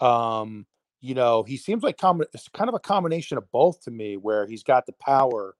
[0.00, 0.66] Um,
[1.00, 4.16] you know, he seems like com- it's kind of a combination of both to me,
[4.16, 5.54] where he's got the power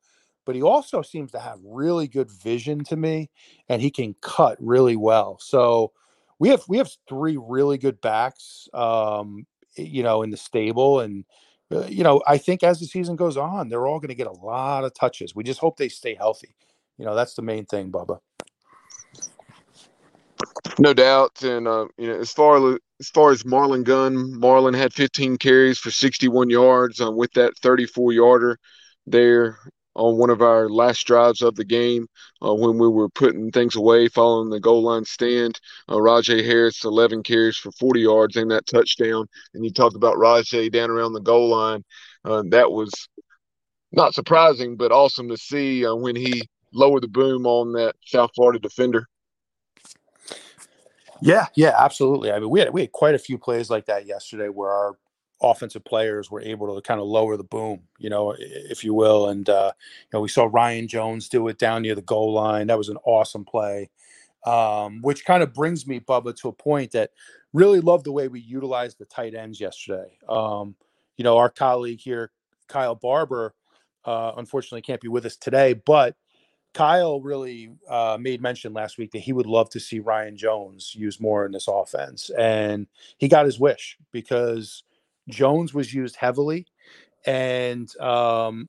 [0.46, 3.28] but he also seems to have really good vision to me
[3.68, 5.36] and he can cut really well.
[5.40, 5.92] So
[6.38, 9.46] we have we have three really good backs um,
[9.76, 11.26] you know in the stable and
[11.70, 14.32] you know I think as the season goes on they're all going to get a
[14.32, 15.34] lot of touches.
[15.34, 16.54] We just hope they stay healthy.
[16.96, 18.18] You know, that's the main thing, Bubba.
[20.78, 24.92] No doubt, and uh, you know, as far as far as Marlon Gunn, Marlon had
[24.92, 28.58] 15 carries for 61 yards uh, with that 34 yarder
[29.06, 29.58] there
[29.98, 32.06] on one of our last drives of the game
[32.40, 35.58] uh, when we were putting things away following the goal line stand.
[35.88, 39.26] Uh, Rahjai Harris, 11 carries for 40 yards in that touchdown.
[39.54, 41.84] And you talked about Rahjai down around the goal line.
[42.24, 42.92] Uh, that was
[43.90, 48.30] not surprising, but awesome to see uh, when he lowered the boom on that South
[48.36, 49.06] Florida defender.
[51.20, 52.30] Yeah, yeah, absolutely.
[52.30, 54.96] I mean, we had we had quite a few plays like that yesterday where our
[55.42, 59.28] offensive players were able to kind of lower the boom, you know, if you will.
[59.28, 62.66] And uh, you know, we saw Ryan Jones do it down near the goal line.
[62.66, 63.90] That was an awesome play.
[64.46, 67.10] Um, which kind of brings me, Bubba, to a point that
[67.52, 70.16] really love the way we utilized the tight ends yesterday.
[70.28, 70.74] Um,
[71.16, 72.30] you know, our colleague here,
[72.68, 73.54] Kyle Barber,
[74.04, 76.16] uh, unfortunately can't be with us today, but
[76.72, 80.94] Kyle really uh, made mention last week that he would love to see Ryan Jones
[80.94, 84.84] use more in this offense, and he got his wish because
[85.28, 86.66] Jones was used heavily,
[87.26, 88.68] and um,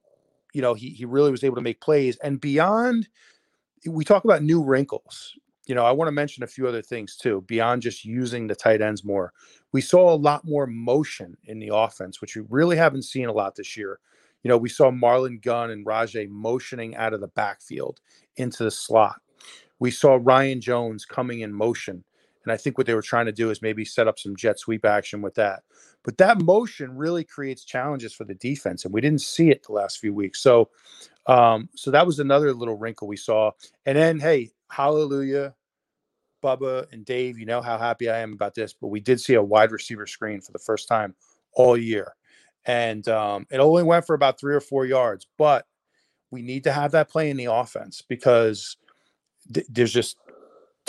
[0.54, 2.18] you know he he really was able to make plays.
[2.18, 3.08] And beyond,
[3.86, 5.36] we talk about new wrinkles.
[5.66, 7.44] You know, I want to mention a few other things too.
[7.48, 9.34] Beyond just using the tight ends more,
[9.72, 13.34] we saw a lot more motion in the offense, which we really haven't seen a
[13.34, 14.00] lot this year.
[14.44, 18.00] You know, we saw Marlon Gunn and Rahjai motioning out of the backfield
[18.38, 19.22] into the slot.
[19.80, 22.04] We saw Ryan Jones coming in motion.
[22.50, 24.60] And I think what they were trying to do is maybe set up some jet
[24.60, 25.64] sweep action with that.
[26.04, 29.74] But that motion really creates challenges for the defense, and we didn't see it the
[29.74, 30.42] last few weeks.
[30.42, 30.70] So,
[31.28, 33.52] um, so that was another little wrinkle we saw.
[33.86, 35.54] And then, hey, hallelujah,
[36.44, 37.38] Bubba and Dave.
[37.38, 40.08] You know how happy I am about this, but we did see a wide receiver
[40.08, 41.14] screen for the first time
[41.54, 42.16] all year
[42.66, 45.28] and um, it only went for about three or four yards.
[45.38, 45.66] But
[46.32, 48.78] we need to have that play in the offense because
[49.54, 50.18] th- there's just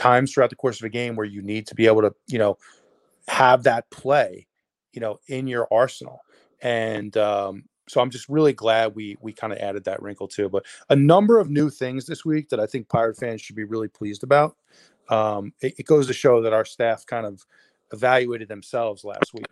[0.00, 2.38] times throughout the course of a game where you need to be able to, you
[2.38, 2.56] know,
[3.28, 4.46] have that play,
[4.92, 6.20] you know, in your arsenal.
[6.62, 10.48] And um, so I'm just really glad we we kind of added that wrinkle too.
[10.48, 13.64] But a number of new things this week that I think Pirate fans should be
[13.64, 14.56] really pleased about.
[15.10, 17.44] Um, it, it goes to show that our staff kind of
[17.92, 19.46] evaluated themselves last week.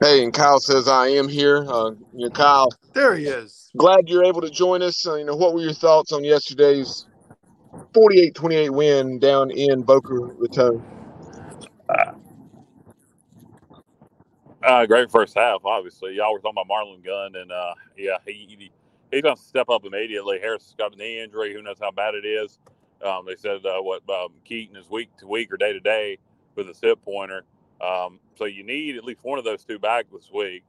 [0.00, 1.66] Hey, and Kyle says I am here.
[1.68, 2.68] Uh, you know, Kyle.
[2.94, 3.70] There he is.
[3.76, 5.06] Glad you're able to join us.
[5.06, 7.06] Uh, you know, what were your thoughts on yesterday's
[7.92, 10.82] 48-28 win down in Boca Raton?
[11.88, 12.12] Uh,
[14.62, 15.64] uh, great first half.
[15.64, 18.70] Obviously, y'all were talking about Marlon Gunn, and uh, yeah, he, he
[19.10, 20.38] he's going to step up immediately.
[20.38, 21.52] Harris got a knee injury.
[21.54, 22.58] Who knows how bad it is?
[23.04, 26.18] Um, they said uh, what um, Keaton is week to week or day to day
[26.56, 27.44] with a hip pointer.
[27.80, 30.64] Um, so you need at least one of those two back this week.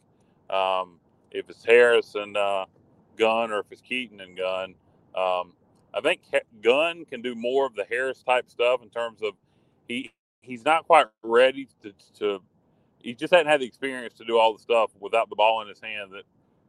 [0.49, 0.99] Um,
[1.31, 2.65] if it's Harris and uh,
[3.17, 4.75] Gunn, or if it's Keaton and Gunn,
[5.15, 5.53] um,
[5.93, 6.21] I think
[6.61, 9.33] Gunn can do more of the Harris type stuff in terms of
[9.87, 12.41] he he's not quite ready to, to
[13.01, 15.67] he just hadn't had the experience to do all the stuff without the ball in
[15.67, 16.23] his hand that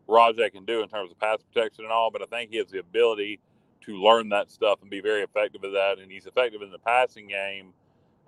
[0.09, 2.11] Rahjai can do in terms of pass protection and all.
[2.11, 3.41] But I think he has the ability
[3.83, 5.99] to learn that stuff and be very effective at that.
[6.01, 7.73] And he's effective in the passing game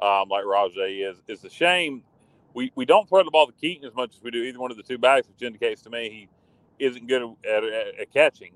[0.00, 1.22] um, like Rahjai is.
[1.28, 2.02] It's a shame
[2.54, 4.70] we, we don't throw the ball to Keaton as much as we do either one
[4.70, 6.28] of the two backs, which indicates to me
[6.78, 8.52] he isn't good at, at, at catching.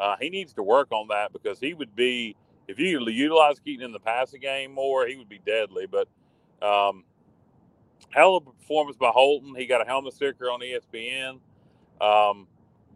[0.00, 2.34] Uh, he needs to work on that because he would be
[2.68, 5.86] if you utilize Keaton in the passing game more, he would be deadly.
[5.86, 6.08] But
[6.66, 7.04] um,
[8.10, 9.54] hell of a performance by Holton.
[9.54, 11.40] He got a helmet sticker on ESPN.
[12.00, 12.46] Um,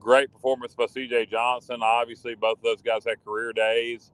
[0.01, 1.27] great performance by C.J.
[1.27, 1.81] Johnson.
[1.83, 4.13] Obviously, both of those guys had career days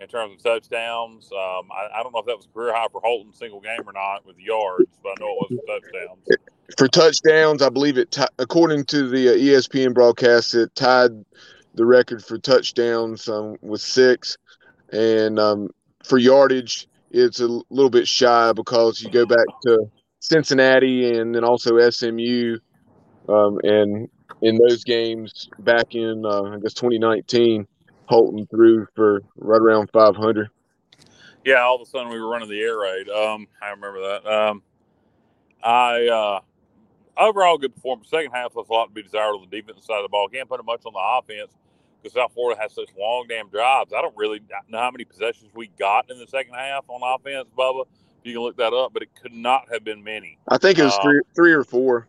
[0.00, 1.30] in terms of touchdowns.
[1.32, 3.92] Um, I, I, don't know if that was career high for Holton single game or
[3.92, 6.26] not with yards, but I know it was for touchdowns.
[6.78, 8.12] For touchdowns, I believe it.
[8.12, 11.10] T- according to the uh, ESPN broadcast, it tied
[11.74, 14.36] the record for touchdowns um, with six,
[14.92, 15.68] and um,
[16.04, 21.44] for yardage, it's a little bit shy because you go back to Cincinnati and then
[21.44, 22.58] also SMU,
[23.28, 24.08] um, and
[24.42, 27.66] in those games back in uh, I guess 2019
[28.06, 30.48] Holton threw for right around 500.
[31.44, 33.08] Yeah, all of a sudden we were running the air raid.
[33.08, 34.26] Um, I remember that.
[34.26, 34.62] Um,
[35.62, 36.40] I uh,
[37.16, 38.08] overall good performance.
[38.10, 40.28] Second half left a lot to be desired on the defensive side of the ball.
[40.28, 41.52] Can't put it much on the offense
[42.02, 43.92] because South Florida has such long damn drives.
[43.92, 47.48] I don't really know how many possessions we got in the second half on offense,
[47.56, 47.84] Bubba.
[48.24, 50.38] You can look that up, but it could not have been many.
[50.48, 52.06] I think it was um, three, three or four.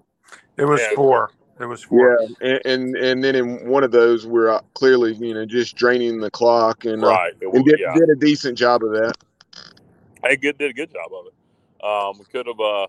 [0.57, 1.31] It was yeah, four.
[1.59, 2.17] It was four.
[2.41, 6.19] Yeah, and, and, and then in one of those, we're clearly you know just draining
[6.19, 7.33] the clock and uh, right.
[7.43, 7.93] Uh, and did, yeah.
[7.93, 9.13] did, a decent job of that.
[10.23, 11.33] Hey, good did a good job of it.
[11.83, 12.87] Um, we could have uh,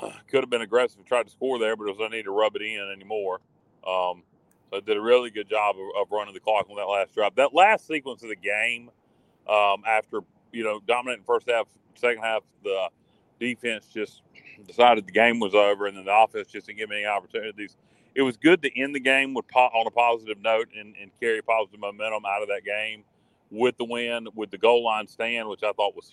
[0.28, 2.30] could have been aggressive and tried to score there, but it was I need to
[2.30, 3.40] rub it in anymore.
[3.86, 4.22] Um,
[4.70, 7.34] so did a really good job of, of, running the clock on that last drive.
[7.36, 8.90] That last sequence of the game,
[9.48, 10.20] um, after
[10.52, 12.88] you know dominating first half, second half, the
[13.38, 14.22] defense just
[14.66, 17.76] decided the game was over, and then the offense just didn't give me any opportunities
[18.14, 21.42] it was good to end the game with on a positive note and, and carry
[21.42, 23.04] positive momentum out of that game
[23.50, 26.10] with the win, with the goal line stand, which I thought was.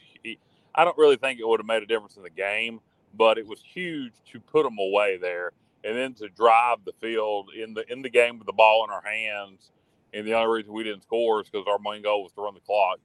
[0.74, 2.80] I don't really think it would have made a difference in the game,
[3.16, 5.52] but it was huge to put them away there
[5.84, 8.92] and then to drive the field in the in the game with the ball in
[8.92, 9.72] our hands.
[10.14, 12.54] And the only reason we didn't score is because our main goal was to run
[12.54, 13.00] the clock.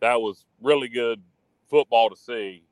[0.00, 1.22] That was really good
[1.70, 2.64] football to see.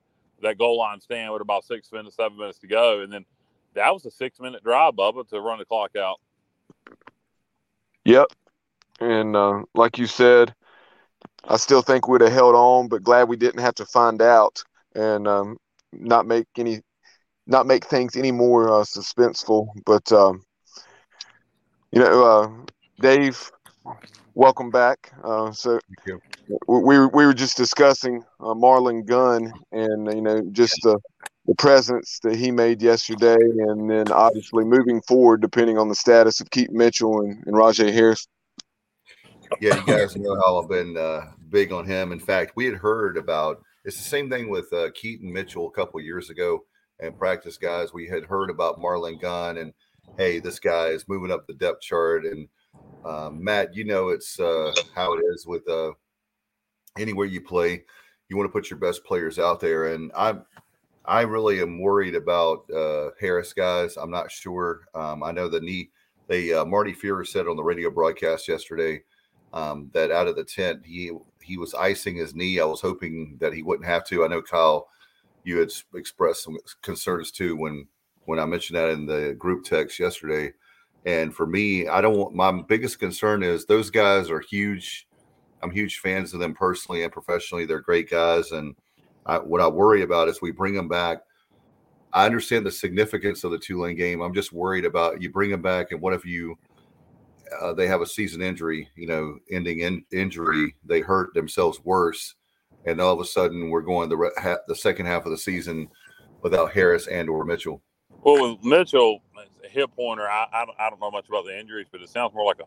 [0.43, 3.24] That goal line stand with about six minutes, seven minutes to go, and then
[3.74, 6.20] that was a six minute drive, Bubba, to run the clock out.
[8.05, 8.26] Yep,
[9.01, 10.55] and uh, like you said,
[11.45, 14.62] I still think we'd have held on, but glad we didn't have to find out
[14.95, 15.59] and um,
[16.01, 16.80] not make any
[17.47, 19.68] not make things any more uh, suspenseful.
[19.84, 20.42] But um,
[21.92, 22.51] you know, uh,
[23.01, 23.51] Dave,
[24.34, 25.12] welcome back.
[25.22, 25.78] Uh, so
[26.68, 30.99] we we were just discussing uh, Marlon Gunn and you know just the
[31.47, 36.40] the presence that he made yesterday, and then obviously moving forward, depending on the status
[36.40, 38.26] of Keith Mitchell and, and Rahjai Harris.
[39.61, 42.11] Yeah, you guys know how I've been uh, big on him.
[42.11, 45.70] In fact, we had heard about it's the same thing with uh, Keaton Mitchell a
[45.70, 46.64] couple years ago
[46.99, 47.95] and practice guys.
[47.95, 49.72] We had heard about Marlon Gunn and
[50.18, 52.24] hey, this guy is moving up the depth chart.
[52.24, 52.49] And
[53.05, 55.93] um, Matt, you know it's uh, how it is with uh,
[56.99, 57.84] anywhere you play.
[58.28, 60.45] You want to put your best players out there, and I'm
[61.05, 63.97] I really am worried about uh, Harris guys.
[63.97, 64.89] I'm not sure.
[64.97, 65.91] Um, I know the knee.
[66.26, 69.05] They uh, Marty Fear said on the radio broadcast yesterday
[69.53, 71.12] um, that out of the tent he
[71.47, 72.59] he was icing his knee.
[72.59, 74.24] I was hoping that he wouldn't have to.
[74.24, 74.88] I know Kyle,
[75.44, 77.86] you had expressed some concerns too when
[78.24, 80.53] when I mentioned that in the group text yesterday.
[81.05, 85.07] And for me, I don't want my biggest concern is those guys are huge.
[85.62, 87.64] I'm huge fans of them personally and professionally.
[87.64, 88.74] They're great guys, and
[89.24, 91.18] I, what I worry about is we bring them back.
[92.12, 94.20] I understand the significance of the Tulane game.
[94.20, 96.59] I'm just worried about you bring them back, and what if you
[97.61, 102.34] uh, they have a season injury, you know, ending in injury, they hurt themselves worse,
[102.84, 105.88] and all of a sudden we're going the ha- the second half of the season
[106.42, 107.82] without Harris and or Mitchell.
[108.22, 109.20] Well, with Mitchell,
[109.64, 112.34] a hip pointer, I, I, I don't know much about the injuries, but it sounds
[112.34, 112.64] more like a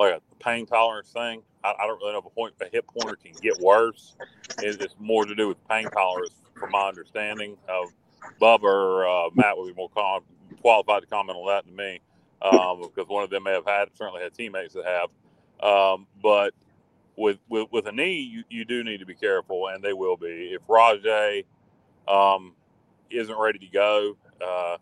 [0.00, 1.42] like a pain tolerance thing.
[1.64, 4.16] I, I don't really know if a, point, a hip pointer can get worse.
[4.60, 7.56] It's more to do with pain tolerance, from my understanding.
[7.68, 7.88] Of
[8.40, 9.90] Bubba or uh, Matt would be more
[10.60, 12.00] qualified to comment on that than me
[12.42, 15.10] um, because one of them may have had certainly had teammates that have.
[15.60, 16.54] Um, but
[17.16, 20.16] with, with with a knee, you, you do need to be careful, and they will
[20.16, 20.54] be.
[20.54, 21.44] If Rahjai
[22.06, 22.54] um,
[23.10, 24.76] isn't ready to go, uh,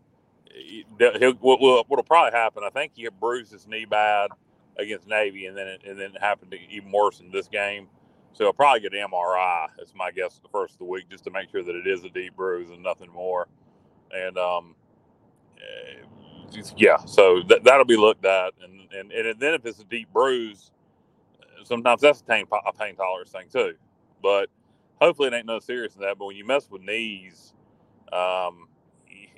[0.98, 2.62] he'll, what will probably happen?
[2.64, 4.30] I think he bruised his knee bad
[4.78, 7.88] against Navy, and then it, and then it happened to even worse in this game.
[8.32, 9.68] So he'll probably get an MRI.
[9.78, 10.38] That's my guess.
[10.40, 12.68] The first of the week, just to make sure that it is a deep bruise
[12.70, 13.48] and nothing more.
[14.14, 14.74] And um,
[16.76, 20.12] yeah, so th- that'll be looked at, and, and and then if it's a deep
[20.12, 20.70] bruise,
[21.64, 23.74] sometimes that's a pain, a pain tolerance thing too.
[24.22, 24.48] But
[25.00, 26.18] hopefully it ain't no serious in that.
[26.18, 27.52] But when you mess with knees,
[28.12, 28.68] um,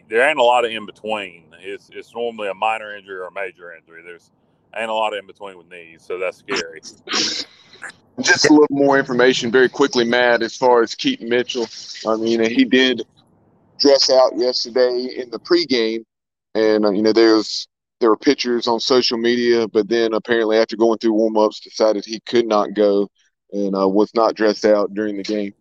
[0.09, 1.45] there ain't a lot of in between.
[1.61, 4.03] It's it's normally a minor injury or a major injury.
[4.05, 4.31] There's
[4.77, 6.81] ain't a lot of in between with knees, so that's scary.
[8.21, 10.43] Just a little more information, very quickly, Matt.
[10.43, 11.69] As far as Keaton Mitchell,
[12.07, 13.07] I mean, he did
[13.79, 16.05] dress out yesterday in the pregame
[16.59, 17.69] and uh, you know there's
[18.01, 22.05] there were pictures on social media, but then apparently after going through warm ups, decided
[22.05, 23.09] he could not go
[23.53, 25.53] and uh, was not dressed out during the game.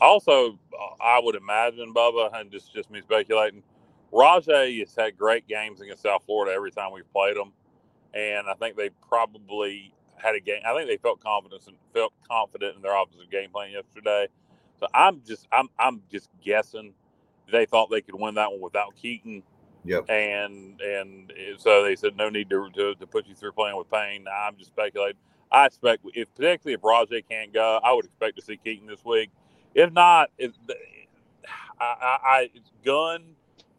[0.00, 3.62] Also, uh, I would imagine Bubba, and just just me speculating,
[4.12, 7.52] Rahjai has had great games against South Florida every time we've played them,
[8.12, 10.62] and I think they probably had a game.
[10.66, 14.28] I think they felt confidence and felt confident in their offensive game plan yesterday.
[14.80, 16.94] So I'm just I'm I'm just guessing
[17.50, 19.42] they thought they could win that one without Keaton.
[19.84, 20.08] Yep.
[20.08, 23.90] And and so they said no need to, to, to put you through playing with
[23.90, 24.24] pain.
[24.32, 25.18] I'm just speculating.
[25.52, 29.04] I expect if particularly if Rahjai can't go, I would expect to see Keaton this
[29.04, 29.30] week.
[29.74, 30.52] If not, if,
[31.80, 32.50] I, I, I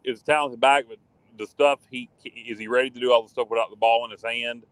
[0.04, 0.98] is talented back, but
[1.38, 4.10] the stuff he is he ready to do all the stuff without the ball in
[4.10, 4.64] his hand?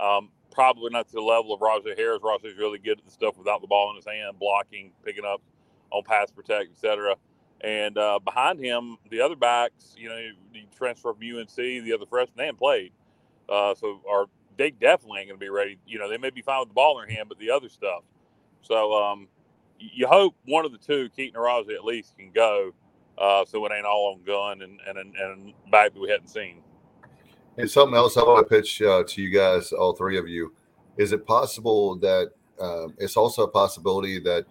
[0.00, 2.20] Um, probably not to the level of Rahjai Harris.
[2.22, 5.42] Rahjai's really good at the stuff without the ball in his hand, blocking, picking up
[5.90, 7.16] on pass protect, etc.
[7.66, 10.16] And uh, behind him, the other backs, you know,
[10.52, 12.92] the transfer from UNC, the other freshman, they haven't played.
[13.48, 15.76] Uh, so are they definitely ain't going to be ready.
[15.84, 17.68] You know, they may be fine with the ball in their hand, but the other
[17.68, 18.04] stuff.
[18.62, 19.26] So um,
[19.80, 22.72] you hope one of the two, Keaton or at least can go,
[23.18, 26.62] uh, so it ain't all on Gunn and and and back that we hadn't seen.
[27.58, 30.54] And something else I want to pitch uh, to you guys, all three of you.
[30.98, 34.46] Is it possible that uh, it's also a possibility that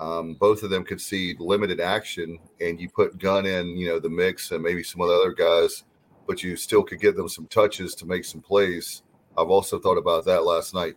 [0.00, 3.98] um, both of them could see limited action, and you put Gunn in, you know,
[3.98, 5.84] the mix, and maybe some of the other guys,
[6.26, 9.02] but you still could get them some touches to make some plays.
[9.38, 10.94] I've also thought about that last night.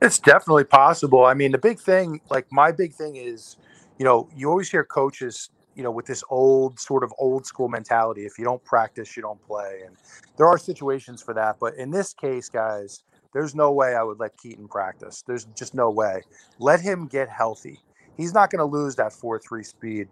[0.00, 1.24] It's definitely possible.
[1.24, 3.56] I mean, the big thing, like my big thing is,
[3.98, 7.68] you know, you always hear coaches you know, with this old sort of old school
[7.68, 8.26] mentality.
[8.26, 9.82] If you don't practice, you don't play.
[9.86, 9.96] And
[10.36, 11.56] there are situations for that.
[11.60, 15.22] But in this case, guys, there's no way I would let Keaton practice.
[15.26, 16.22] There's just no way.
[16.58, 17.80] Let him get healthy.
[18.16, 20.08] He's not going to lose that 4 3 speed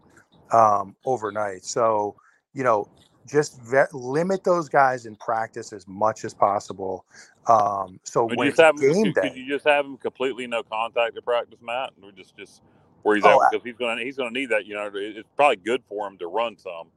[0.52, 1.64] um, overnight.
[1.64, 2.16] So,
[2.54, 2.88] you know,
[3.30, 7.04] just ve- limit those guys in practice as much as possible.
[7.46, 10.46] Um, so Would when you have game could, day, could you just have him completely
[10.46, 12.62] no contact to practice, Matt, or just just
[13.02, 14.66] where he's Oh, at because he's going he's going to need that.
[14.66, 16.88] You know, it's probably good for him to run some.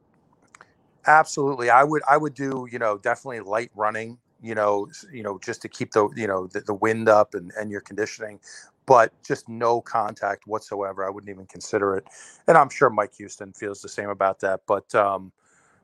[1.05, 1.69] Absolutely.
[1.69, 5.61] I would I would do, you know, definitely light running, you know, you know, just
[5.61, 8.39] to keep the, you know, the, the wind up and, and your conditioning,
[8.85, 11.05] but just no contact whatsoever.
[11.05, 12.05] I wouldn't even consider it.
[12.47, 14.61] And I'm sure Mike Houston feels the same about that.
[14.67, 15.31] But um,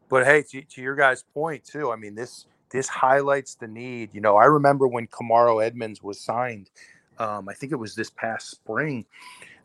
[0.09, 4.09] but hey, to, to your guys' point too, I mean, this this highlights the need.
[4.13, 6.69] You know, I remember when Kamarro Edmonds was signed.
[7.17, 9.05] Um, I think it was this past spring.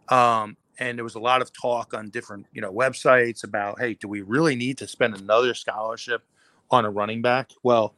[0.09, 3.95] Um, and there was a lot of talk on different, you know, websites about, hey,
[3.95, 6.22] do we really need to spend another scholarship
[6.70, 7.51] on a running back?
[7.62, 7.95] Well,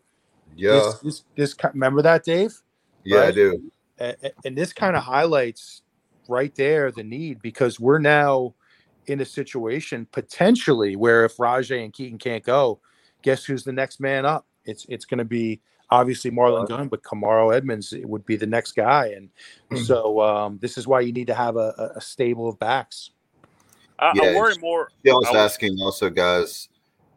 [0.56, 2.54] Yeah, this, this, this remember that, Dave?
[3.04, 3.70] yeah, I do.
[4.00, 5.82] A- a- and this kind of highlights
[6.28, 8.54] right there the need because we're now
[9.06, 12.80] in a situation potentially where if Rahjai and Keaton can't go,
[13.22, 14.46] guess who's the next man up?
[14.64, 18.72] It's it's going to be obviously Marlon Gunn, but Kamarro Edmonds would be the next
[18.72, 19.30] guy, and
[19.84, 23.10] so um, this is why you need to have a, a- a stable of backs.
[23.98, 24.90] I, Yeah, I worry more.
[25.04, 26.68] Yeah, I was I would- asking also, guys,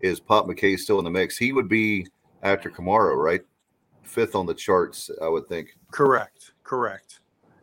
[0.01, 1.35] is Pop McKay still in the mix?
[1.37, 2.05] He would be
[2.43, 3.41] after Kamarro, right?
[4.03, 5.75] Fifth on the charts, I would think.
[5.91, 7.19] Correct, correct.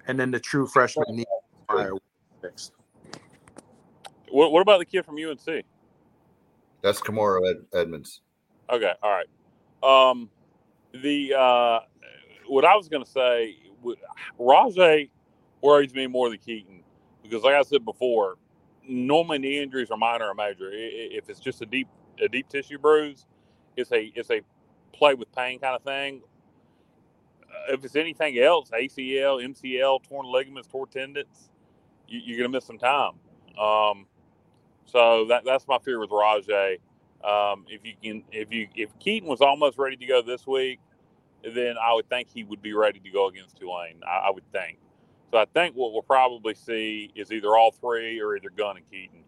[0.06, 1.26] And then the true freshman need.
[4.30, 5.64] What, what about the kid from UNC?
[6.82, 8.20] That's Kamarro Ed- Edmonds.
[8.70, 9.26] Okay, all right.
[9.82, 10.30] Um,
[10.92, 11.80] the uh,
[12.46, 13.98] what I was going to say, would-
[14.38, 15.10] Rahjai
[15.62, 16.82] worries me more than Keaton
[17.22, 18.36] because, like I said before,
[18.88, 20.70] normally knee injuries are minor or major.
[20.70, 21.88] I- i- If it's just a deep
[22.22, 23.26] a deep tissue bruise,
[23.76, 24.40] it's a it's a
[24.96, 26.22] play with pain kind of thing.
[27.42, 31.50] Uh, If it's anything else, ACL, MCL, torn ligaments, torn tendons,
[32.08, 33.12] you, you're going to miss some time.
[33.58, 34.06] Um,
[34.84, 36.78] so that that's my fear with Rahjai.
[37.24, 40.80] Um, if you can, if you if Keaton was almost ready to go this week,
[41.42, 44.00] then I would think he would be ready to go against Tulane.
[44.06, 44.78] I, I would think.
[45.32, 48.90] So I think what we'll probably see is either all three or either Gunn and
[48.90, 49.24] Keaton.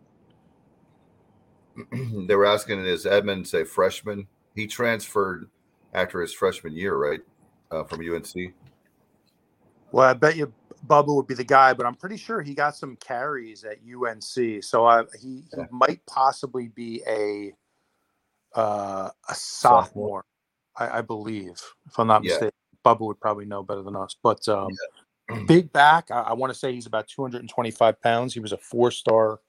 [2.27, 4.27] they were asking, is Edmonds a freshman?
[4.55, 5.51] He transferred
[5.95, 7.20] after his freshman year, right?
[7.70, 8.55] Uh, from UNC.
[9.93, 10.53] Well, I bet you
[10.86, 14.62] Bubba would be the guy, but I'm pretty sure he got some carries at UNC,
[14.62, 17.53] so I, he he might possibly be a
[18.55, 20.24] uh, a sophomore,
[20.76, 22.32] I, I believe, if I'm not Yeah.
[22.32, 22.53] mistaken.
[22.84, 24.70] Bubba would probably know better than us, but um,
[25.47, 26.11] big back.
[26.11, 28.32] I, I want to say he's about 225 pounds.
[28.32, 29.41] He was a four star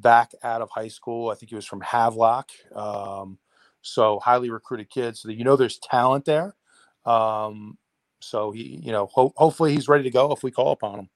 [0.00, 1.30] back out of high school.
[1.30, 2.50] I think he was from Havelock.
[2.74, 3.38] Um,
[3.84, 5.20] so highly recruited kids.
[5.20, 6.54] So that you know there's talent there.
[7.04, 7.78] Um,
[8.20, 11.08] so he, you know, ho- hopefully he's ready to go if we call upon him.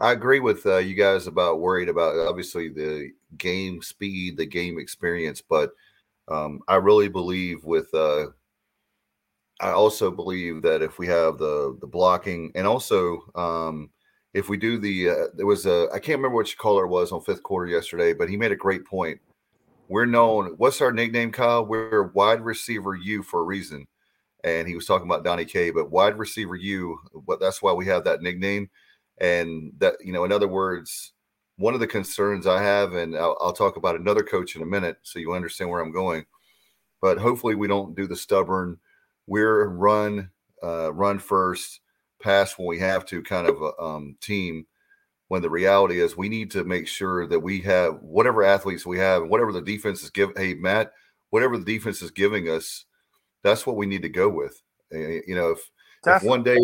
[0.00, 4.78] I agree with uh, you guys about worried about obviously the game speed, the game
[4.78, 5.72] experience, but
[6.28, 7.92] um, I really believe with.
[7.92, 8.28] Uh,
[9.60, 13.90] I also believe that if we have the the blocking and also um,
[14.32, 17.10] if we do the uh, there was a I can't remember which caller it was
[17.10, 19.20] on fifth quarter yesterday, but he made a great point.
[19.88, 20.54] We're known.
[20.58, 21.64] What's our nickname, Kyle?
[21.64, 23.86] We're wide receiver U for a reason,
[24.44, 25.70] and he was talking about Donnie K.
[25.70, 28.68] But wide receiver U, what that's why we have that nickname
[29.20, 31.12] and that you know in other words
[31.56, 34.66] one of the concerns i have and I'll, I'll talk about another coach in a
[34.66, 36.24] minute so you understand where i'm going
[37.00, 38.78] but hopefully we don't do the stubborn
[39.26, 40.30] we're run
[40.62, 41.80] uh, run first
[42.22, 44.66] pass when we have to kind of um, team
[45.28, 48.98] when the reality is we need to make sure that we have whatever athletes we
[48.98, 50.92] have and whatever the defense is giving hey matt
[51.30, 52.84] whatever the defense is giving us
[53.42, 55.70] that's what we need to go with you know if,
[56.06, 56.58] if one day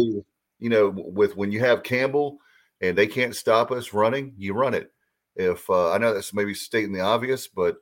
[0.59, 2.39] you know with when you have campbell
[2.81, 4.93] and they can't stop us running, you run it.
[5.37, 7.77] If uh, I know that's maybe stating the obvious, but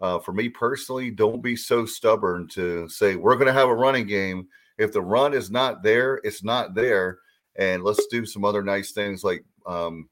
[0.00, 3.74] uh, for me personally, don't be so stubborn to say we're going to have a
[3.74, 4.48] running game.
[4.76, 7.18] If the run is not there, it's not there,
[7.56, 10.08] and let's do some other nice things like um,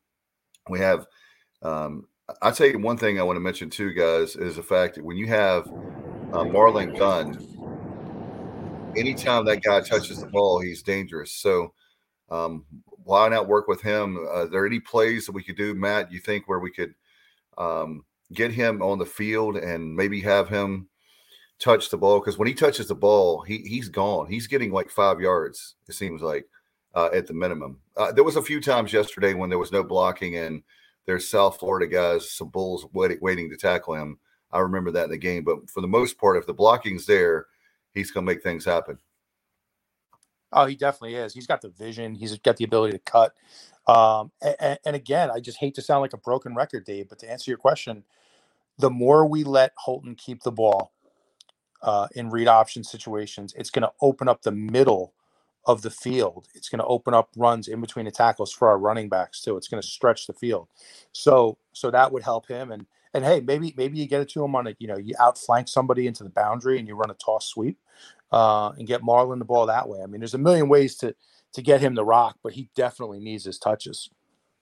[0.68, 1.06] we have.
[1.62, 2.06] Um,
[2.42, 5.04] I'll tell you one thing I want to mention too, guys, is the fact that
[5.04, 5.68] when you have
[6.32, 7.38] uh, Marlon Gunn,
[8.96, 11.32] anytime that guy touches the ball, he's dangerous.
[11.32, 11.72] So
[12.30, 12.64] um,
[13.04, 14.16] why not work with him?
[14.16, 16.10] Uh, are there any plays that we could do, Matt?
[16.10, 16.94] You think where we could
[17.56, 20.88] um, get him on the field and maybe have him
[21.60, 22.18] touch the ball?
[22.18, 24.28] Because when he touches the ball, he he's gone.
[24.28, 25.76] He's getting like five yards.
[25.88, 26.46] It seems like
[26.96, 27.78] uh, at the minimum.
[27.96, 30.62] Uh, there was a few times yesterday when there was no blocking and
[31.04, 34.18] there's South Florida guys, some bulls waiting, waiting to tackle him.
[34.50, 35.44] I remember that in the game.
[35.44, 37.46] But for the most part, if the blocking's there,
[37.94, 38.98] he's going to make things happen.
[40.52, 41.34] Oh, he definitely is.
[41.34, 42.14] He's got the vision.
[42.14, 43.34] He's got the ability to cut.
[43.86, 47.20] Um, and, and, again, I just hate to sound like a broken record, Dave, but
[47.20, 48.02] to answer your question,
[48.78, 50.92] the more we let Holton keep the ball
[51.82, 55.12] uh, in read option situations, it's going to open up the middle
[55.66, 56.46] of the field.
[56.54, 59.56] It's going to open up runs in between the tackles for our running backs too.
[59.56, 60.68] It's going to stretch the field.
[61.12, 62.70] So so that would help him.
[62.70, 65.14] And and hey, maybe maybe you get it to him on a you know you
[65.20, 67.78] outflank somebody into the boundary and you run a toss sweep
[68.30, 70.00] uh, and get Marlon the ball that way.
[70.02, 71.14] I mean, there's a million ways to
[71.54, 74.10] to get him the rock, but he definitely needs his touches.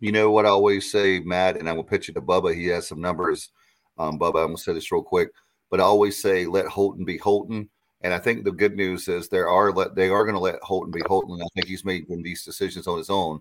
[0.01, 2.55] You know what I always say, Matt, and I will pitch it to Bubba.
[2.55, 3.51] He has some numbers.
[3.99, 5.31] Um, Bubba, I'm gonna say this real quick,
[5.71, 7.69] but I always say let Holton be Holton
[8.05, 10.63] and I think the good news is there are let they are going to let
[10.63, 11.41] Holton be Holton.
[11.41, 13.41] I think he's making these decisions on his own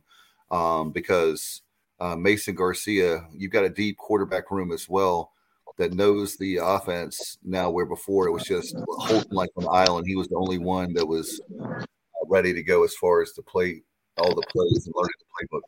[0.52, 1.62] um, because
[2.00, 5.34] uh, Mason Garcia, you've got a deep quarterback room as well
[5.78, 7.70] that knows the offense now.
[7.70, 10.94] Where before it was just Holton like on the island, he was the only one
[10.94, 11.84] that was uh,
[12.30, 13.84] ready to go as far as to play
[14.18, 15.64] all the plays and learning the playbook.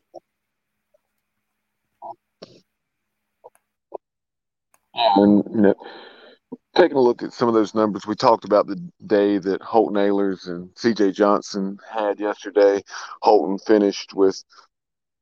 [5.16, 5.74] And
[6.76, 9.96] taking a look at some of those numbers, we talked about the day that Holton
[9.96, 12.82] Ahlers and CJ Johnson had yesterday.
[13.22, 14.42] Holton finished with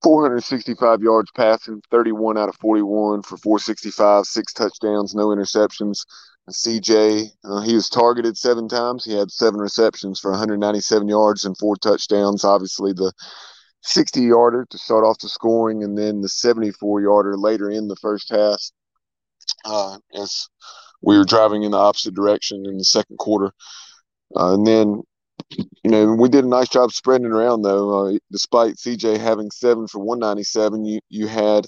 [0.03, 6.05] 465 yards passing, 31 out of 41 for 465, six touchdowns, no interceptions.
[6.47, 9.05] And CJ, uh, he was targeted seven times.
[9.05, 12.45] He had seven receptions for 197 yards and four touchdowns.
[12.45, 13.13] Obviously, the
[13.83, 17.97] 60 yarder to start off the scoring, and then the 74 yarder later in the
[17.97, 18.61] first half.
[19.65, 20.49] Uh, as
[21.05, 23.53] we were driving in the opposite direction in the second quarter.
[24.37, 25.03] Uh, and then,
[25.83, 28.09] you know, we did a nice job spreading around, though.
[28.09, 31.67] Uh, despite CJ having seven for 197, you, you had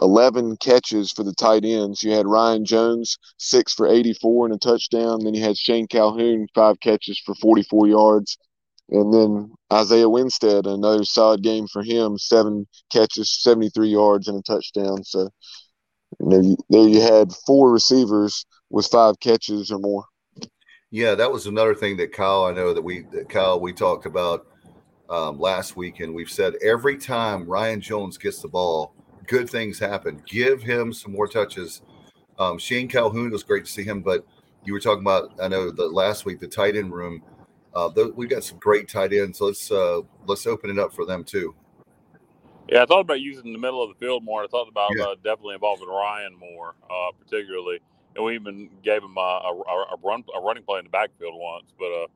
[0.00, 2.02] 11 catches for the tight ends.
[2.02, 5.20] You had Ryan Jones, six for 84 and a touchdown.
[5.22, 8.38] Then you had Shane Calhoun, five catches for 44 yards.
[8.88, 14.42] And then Isaiah Winstead, another solid game for him, seven catches, 73 yards, and a
[14.42, 15.02] touchdown.
[15.04, 15.30] So,
[16.20, 20.04] you know, there you had four receivers with five catches or more.
[20.90, 24.06] Yeah, that was another thing that Kyle, I know that we, that Kyle, we talked
[24.06, 24.46] about
[25.08, 28.94] um, last week, and we've said every time Ryan Jones gets the ball,
[29.26, 30.22] good things happen.
[30.26, 31.82] Give him some more touches.
[32.38, 34.26] Um, Shane Calhoun was great to see him, but
[34.64, 37.22] you were talking about, I know that last week the tight end room.
[37.74, 39.38] Uh, we got some great tight ends.
[39.38, 41.54] So let's uh, let's open it up for them too.
[42.68, 44.44] Yeah, I thought about using the middle of the field more.
[44.44, 45.04] I thought about yeah.
[45.04, 47.80] uh, definitely involving Ryan more, uh, particularly
[48.14, 51.34] and we even gave him a, a, a, run a running play in the backfield
[51.34, 51.72] once.
[51.78, 52.06] But uh,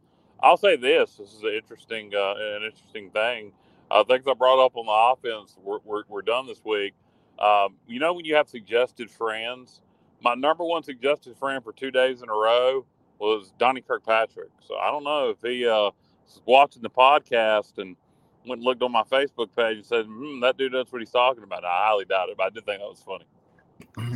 [0.41, 3.53] I'll say this: this is an interesting uh, an interesting thing.
[3.91, 6.93] Uh, things I brought up on the offense were, were, were done this week.
[7.39, 9.81] Um, you know, when you have suggested friends,
[10.21, 12.85] my number one suggested friend for two days in a row
[13.21, 14.51] was Donnie Kirkpatrick.
[14.67, 15.91] So I don't know if he uh,
[16.25, 17.97] was watching the podcast and
[18.45, 21.11] went and looked on my Facebook page and said, hmm, "That dude knows what he's
[21.11, 23.25] talking about." I highly doubt it, but I did think that was funny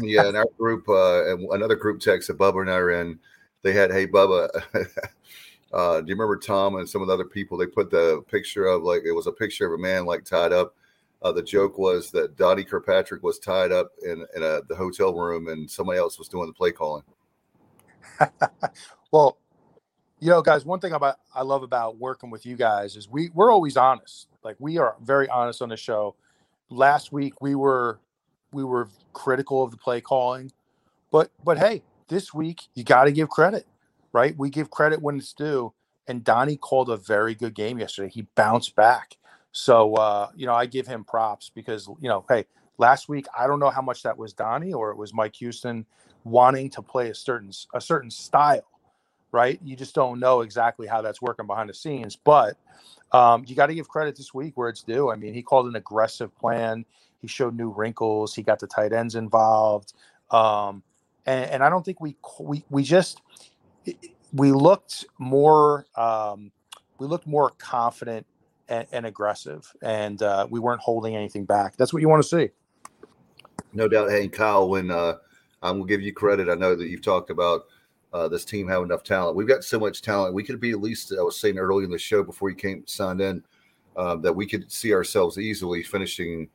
[0.01, 3.19] yeah, in our group, uh, and another group text that Bubba and I are in,
[3.63, 4.49] they had, "Hey, Bubba,
[5.73, 7.57] uh, do you remember Tom and some of the other people?
[7.57, 10.53] They put the picture of like it was a picture of a man like tied
[10.53, 10.75] up.
[11.23, 15.15] Uh, the joke was that Donnie Kirkpatrick was tied up in, in a, the hotel
[15.15, 17.03] room, and somebody else was doing the play calling.
[19.13, 19.39] well,
[20.19, 23.31] you know, guys, one thing about I love about working with you guys is we
[23.35, 24.29] we're always honest.
[24.43, 26.17] Like we are very honest on the show.
[26.71, 28.01] Last week we were
[28.53, 30.53] we were critical of the play calling,
[31.11, 33.67] but but hey, this week you got to give credit,
[34.13, 34.37] right?
[34.37, 35.73] We give credit when it's due,
[36.09, 38.11] and Donnie called a very good game yesterday.
[38.11, 39.17] He bounced back,
[39.53, 42.47] so uh, you know I give him props because you know, hey,
[42.79, 45.87] last week I don't know how much that was Donnie or it was Mike Houston
[46.25, 48.69] wanting to play a certain a certain style,
[49.33, 49.61] right?
[49.65, 52.57] You just don't know exactly how that's working behind the scenes, but
[53.13, 55.11] um, you got to give credit this week where it's due.
[55.11, 56.85] I mean, he called an aggressive plan.
[57.21, 58.35] He showed new wrinkles.
[58.35, 59.93] He got the tight ends involved,
[60.31, 60.83] um,
[61.27, 63.21] and, and, I don't think we we we just
[64.33, 66.51] we looked more um,
[66.99, 68.27] we looked more confident
[68.69, 71.77] and, and aggressive, and uh, we weren't holding anything back.
[71.77, 72.51] That's what you want to see.
[73.73, 74.11] No doubt.
[74.11, 75.15] Hey, Kyle, when uh,
[75.63, 77.63] I'm gonna give you credit, I know that you've talked about
[78.13, 79.37] uh, this team having enough talent.
[79.37, 80.35] We've got so much talent.
[80.35, 81.13] We could be at least.
[81.19, 83.43] I was saying earlier in the show before you came signed in
[83.97, 86.49] uh, that we could see ourselves easily finishing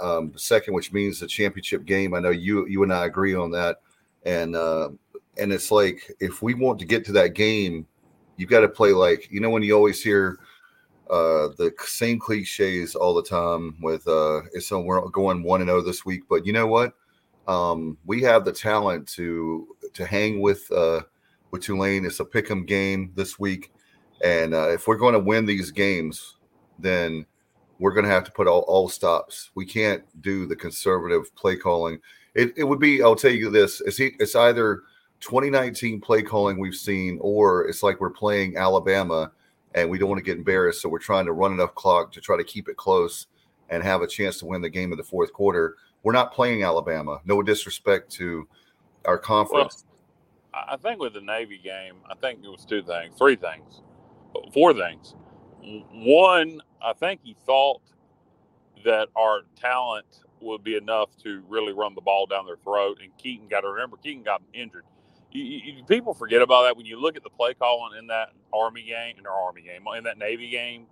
[0.00, 2.14] um, second, which means the championship game.
[2.14, 3.80] I know you you and I agree on that,
[4.24, 4.90] and uh,
[5.36, 7.86] and it's like if we want to get to that game,
[8.36, 10.38] you've got to play like you know when you always hear
[11.10, 15.80] uh, the same cliches all the time with uh, so we're going one and zero
[15.80, 16.22] this week.
[16.28, 16.94] But you know what?
[17.46, 21.02] Um, we have the talent to to hang with uh,
[21.50, 22.04] with Tulane.
[22.04, 23.72] It's a pick 'em game this week,
[24.22, 26.36] and uh, if we're going to win these games,
[26.78, 27.24] then
[27.78, 29.50] we're going to have to put all, all stops.
[29.54, 32.00] We can't do the conservative play calling.
[32.34, 33.02] It, it would be.
[33.02, 34.82] I'll tell you this: it's it's either
[35.20, 39.32] 2019 play calling we've seen, or it's like we're playing Alabama
[39.74, 40.82] and we don't want to get embarrassed.
[40.82, 43.26] So we're trying to run enough clock to try to keep it close
[43.70, 45.76] and have a chance to win the game in the fourth quarter.
[46.02, 47.20] We're not playing Alabama.
[47.24, 48.48] No disrespect to
[49.04, 49.84] our conference.
[50.54, 53.82] Well, I think with the Navy game, I think it was two things, three things,
[54.52, 55.14] four things.
[55.60, 57.82] One, I think he thought
[58.84, 60.06] that our talent
[60.40, 62.98] would be enough to really run the ball down their throat.
[63.02, 64.84] And Keaton got to remember, Keaton got injured
[65.32, 68.30] you, you, people forget about that when you look at the play calling in that
[68.52, 70.86] Army game, in our Army game, in that Navy game.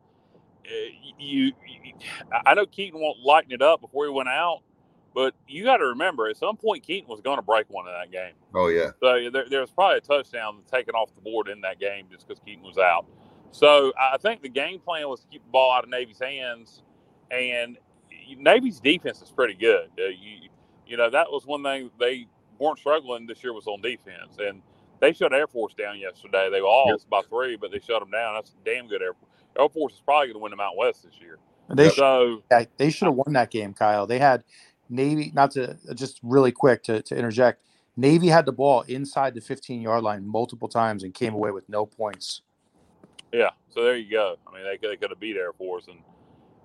[0.66, 1.92] Eh, you, you,
[2.44, 4.62] I know Keaton won't lighten it up before he went out,
[5.14, 7.94] but you got to remember at some point Keaton was going to break one in
[7.94, 8.34] that game.
[8.54, 8.90] Oh yeah.
[9.00, 12.26] So there, there was probably a touchdown taken off the board in that game just
[12.26, 13.06] because Keaton was out.
[13.52, 16.82] So I think the game plan was to keep the ball out of Navy's hands,
[17.30, 17.78] and
[18.38, 19.88] Navy's defense is pretty good.
[19.98, 20.48] Uh, you,
[20.86, 22.26] you know that was one thing they
[22.58, 24.62] weren't struggling this year was on defense, and
[25.00, 26.48] they shut Air Force down yesterday.
[26.50, 28.34] They lost by three, but they shut them down.
[28.34, 29.02] That's damn good.
[29.02, 31.38] Air Force, Air Force is probably going to win the Mountain West this year.
[31.68, 34.06] They so should, they should have won that game, Kyle.
[34.06, 34.44] They had
[34.88, 35.32] Navy.
[35.34, 37.62] Not to just really quick to, to interject.
[37.96, 41.68] Navy had the ball inside the 15 yard line multiple times and came away with
[41.68, 42.42] no points.
[43.36, 44.36] Yeah, so there you go.
[44.46, 45.98] I mean, they could, they could have beat Air Force, and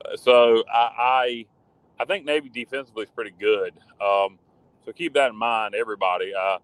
[0.06, 1.46] uh, so I, I,
[2.00, 3.74] I think Navy defensively is pretty good.
[4.00, 4.40] Um,
[4.86, 6.34] so keep that in mind, everybody.
[6.34, 6.60] Uh,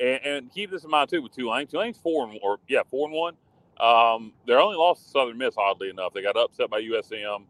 [0.00, 1.68] and, and, keep this in mind too with Tulane.
[1.68, 3.34] Tulane's four and or yeah four and one.
[3.78, 5.54] Um, they're only lost to Southern Miss.
[5.56, 7.44] Oddly enough, they got upset by USM.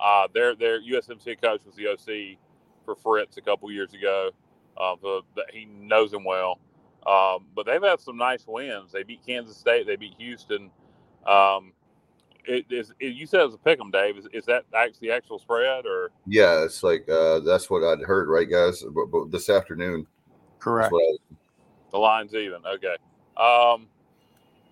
[0.00, 2.38] Uh, their their USMC coach was the OC
[2.86, 4.30] for Fritz a couple years ago.
[4.80, 5.20] Um, so
[5.52, 6.60] he knows him well.
[7.06, 8.90] Um, but they've had some nice wins.
[8.90, 9.86] They beat Kansas State.
[9.86, 10.70] They beat Houston.
[11.28, 11.72] Um,
[12.44, 14.16] it is it, you said it was a pick 'em, Dave.
[14.16, 16.10] Is, is that actually the actual spread or?
[16.26, 18.82] Yeah, it's like uh, that's what I'd heard, right, guys?
[18.82, 20.06] But, but this afternoon,
[20.58, 20.92] correct.
[21.92, 22.64] the line's even.
[22.66, 22.96] Okay.
[23.36, 23.86] Um,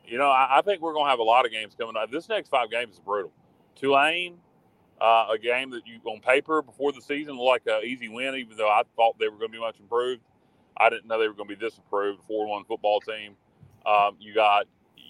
[0.06, 2.10] you know, I, I, think we're going to have a lot of games coming up.
[2.10, 3.32] This next five games is brutal.
[3.76, 4.38] Tulane,
[5.00, 8.34] uh, a game that you on paper before the season looked like an easy win,
[8.34, 10.22] even though I thought they were going to be much improved.
[10.76, 12.22] I didn't know they were going to be this improved.
[12.26, 13.36] Four one football team.
[13.84, 14.66] Um, you got,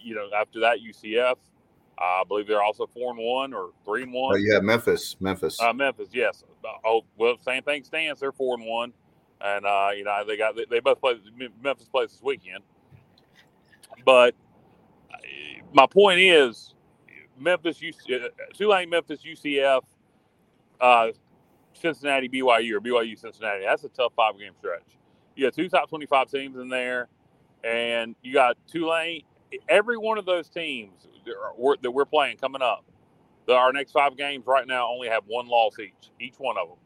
[0.06, 1.36] you know, after that UCF
[1.98, 4.34] I believe they're also four and one or three and one.
[4.34, 6.08] Uh, yeah, Memphis, Memphis, uh, Memphis.
[6.12, 6.44] Yes.
[6.84, 8.20] Oh, well, same thing stands.
[8.20, 8.92] They're four and one,
[9.40, 11.18] and uh, you know they got they, they both play
[11.62, 12.62] Memphis plays this weekend.
[14.04, 14.34] But
[15.72, 16.74] my point is,
[17.38, 19.80] Memphis, UC, uh, Tulane, Memphis, UCF,
[20.80, 21.08] uh,
[21.72, 23.64] Cincinnati, BYU, or BYU, Cincinnati.
[23.64, 24.82] That's a tough five game stretch.
[25.34, 27.08] You got two top twenty five teams in there,
[27.64, 29.22] and you got Tulane.
[29.68, 32.84] Every one of those teams that we're playing coming up.
[33.48, 36.78] Our next five games right now only have one loss each, each one of them.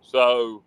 [0.00, 0.64] So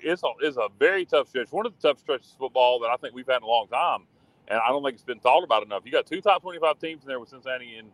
[0.00, 1.52] it's a, it's a very tough stretch.
[1.52, 3.68] One of the tough stretches of football that I think we've had in a long
[3.68, 4.06] time.
[4.48, 5.82] And I don't think it's been thought about enough.
[5.84, 7.88] You got two top 25 teams in there with Cincinnati and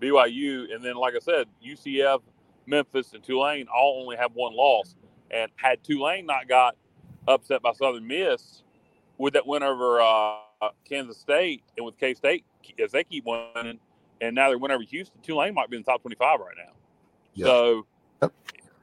[0.00, 0.72] BYU.
[0.72, 2.20] And then, like I said, UCF,
[2.66, 4.94] Memphis, and Tulane all only have one loss.
[5.30, 6.76] And had Tulane not got
[7.26, 8.62] upset by Southern Miss
[9.18, 12.44] with that win over uh, Uh, Kansas State and with K State,
[12.82, 13.78] as they keep winning,
[14.20, 15.20] and now they went over Houston.
[15.22, 16.72] Tulane might be in the top 25 right now.
[17.34, 17.46] Yep.
[17.46, 17.86] So
[18.22, 18.32] yep.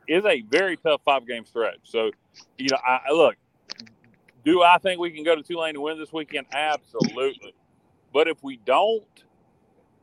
[0.08, 1.80] it's a very tough five game stretch.
[1.84, 2.12] So,
[2.58, 3.36] you know, I look,
[4.46, 6.48] do I think we can go to Tulane and win this weekend?
[6.52, 7.56] Absolutely.
[8.14, 9.24] But if we don't,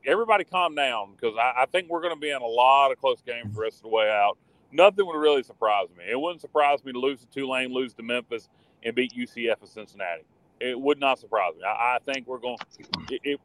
[0.04, 2.98] everybody calm down because I, I, think we're going to be in a lot of
[2.98, 4.38] close games the rest of the way out.
[4.72, 6.04] Nothing would really surprise me.
[6.10, 8.48] It wouldn't surprise me to lose to Tulane, lose to Memphis,
[8.82, 10.24] and beat UCF and Cincinnati
[10.60, 11.62] it would not surprise me.
[11.64, 12.58] I, I think we're going,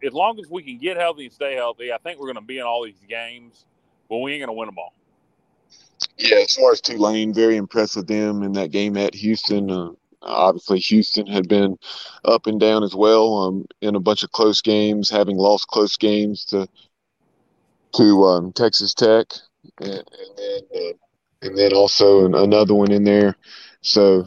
[0.03, 2.41] as long as we can get healthy and stay healthy, I think we're going to
[2.41, 3.66] be in all these games,
[4.09, 4.93] but we ain't going to win them all.
[6.18, 9.72] Yeah, as far as Tulane, very impressed with them in that game at Houston.
[9.72, 9.91] Uh,
[10.22, 11.78] obviously, Houston had been
[12.26, 15.97] up and down as well um, in a bunch of close games, having lost close
[15.97, 16.68] games to
[17.95, 19.28] to um, Texas Tech,
[19.80, 20.93] and, and then uh,
[21.43, 23.38] and then also another one in there.
[23.82, 24.26] So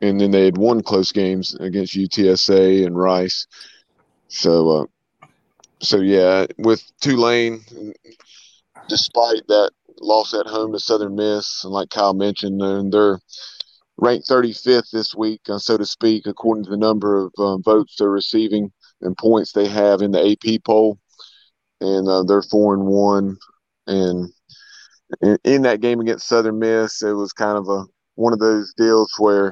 [0.00, 3.46] and then they had won close games against UTSA and Rice.
[4.28, 5.26] So, uh,
[5.80, 7.60] so yeah, with Tulane,
[8.88, 9.70] despite that
[10.00, 13.18] loss at home to Southern Miss, and like Kyle mentioned, they're, they're
[13.96, 17.96] ranked 35th this week, uh, so to speak, according to the number of uh, votes
[17.98, 18.70] they're receiving
[19.00, 20.98] and points they have in the AP poll,
[21.80, 23.36] and uh, they're four and one,
[23.86, 24.32] and
[25.22, 27.84] in, in that game against Southern Miss, it was kind of a
[28.16, 29.50] one of those deals where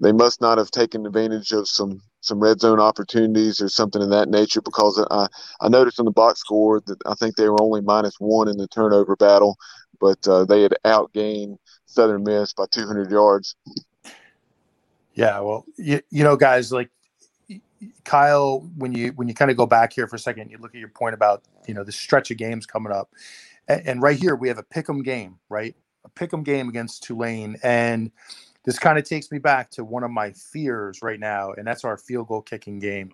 [0.00, 4.10] they must not have taken advantage of some some red zone opportunities or something of
[4.10, 5.26] that nature because I,
[5.60, 8.58] I noticed on the box score that I think they were only minus one in
[8.58, 9.56] the turnover battle,
[10.00, 13.56] but uh, they had outgained Southern Miss by 200 yards.
[15.14, 16.90] Yeah, well, you, you know, guys, like
[18.04, 20.74] Kyle, when you when you kind of go back here for a second, you look
[20.74, 23.10] at your point about you know the stretch of games coming up,
[23.68, 25.74] and, and right here we have a pick'em game, right?
[26.04, 28.10] A pick'em game against Tulane, and
[28.64, 31.84] this kind of takes me back to one of my fears right now, and that's
[31.84, 33.12] our field goal kicking game,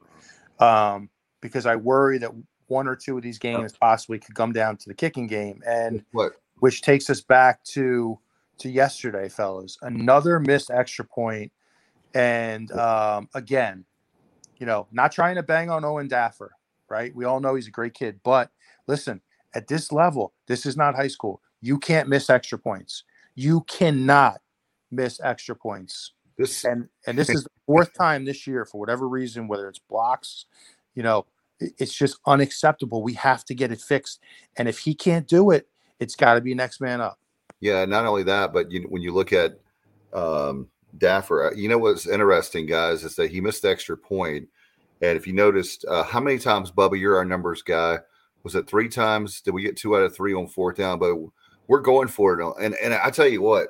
[0.60, 1.08] um,
[1.40, 2.32] because I worry that
[2.66, 6.04] one or two of these games possibly could come down to the kicking game, and
[6.12, 6.32] What?
[6.60, 8.18] which takes us back to
[8.58, 9.78] to yesterday, fellas.
[9.82, 11.52] Another missed extra point,
[12.14, 13.84] and um, again,
[14.58, 16.50] you know, not trying to bang on Owen Daffer,
[16.88, 17.14] right?
[17.14, 18.50] We all know he's a great kid, but
[18.86, 19.20] listen,
[19.54, 21.40] at this level, this is not high school.
[21.60, 23.04] You can't miss extra points.
[23.34, 24.40] You cannot
[24.90, 26.12] miss extra points.
[26.36, 29.78] This And and this is the fourth time this year for whatever reason, whether it's
[29.78, 30.46] blocks,
[30.94, 31.26] you know,
[31.60, 33.02] it's just unacceptable.
[33.02, 34.20] We have to get it fixed.
[34.56, 35.68] And if he can't do it,
[35.98, 37.18] it's got to be next man up.
[37.60, 39.58] Yeah, not only that, but you, when you look at
[40.12, 44.48] um, Daffer, uh, you know what's interesting, guys, is that he missed the extra point.
[45.02, 47.98] And if you noticed, uh, how many times, Bubba, you're our numbers guy,
[48.44, 49.40] was it three times?
[49.40, 50.98] Did we get two out of three on fourth down?
[51.00, 51.16] But
[51.66, 52.54] we're going for it.
[52.60, 53.68] And and I tell you what,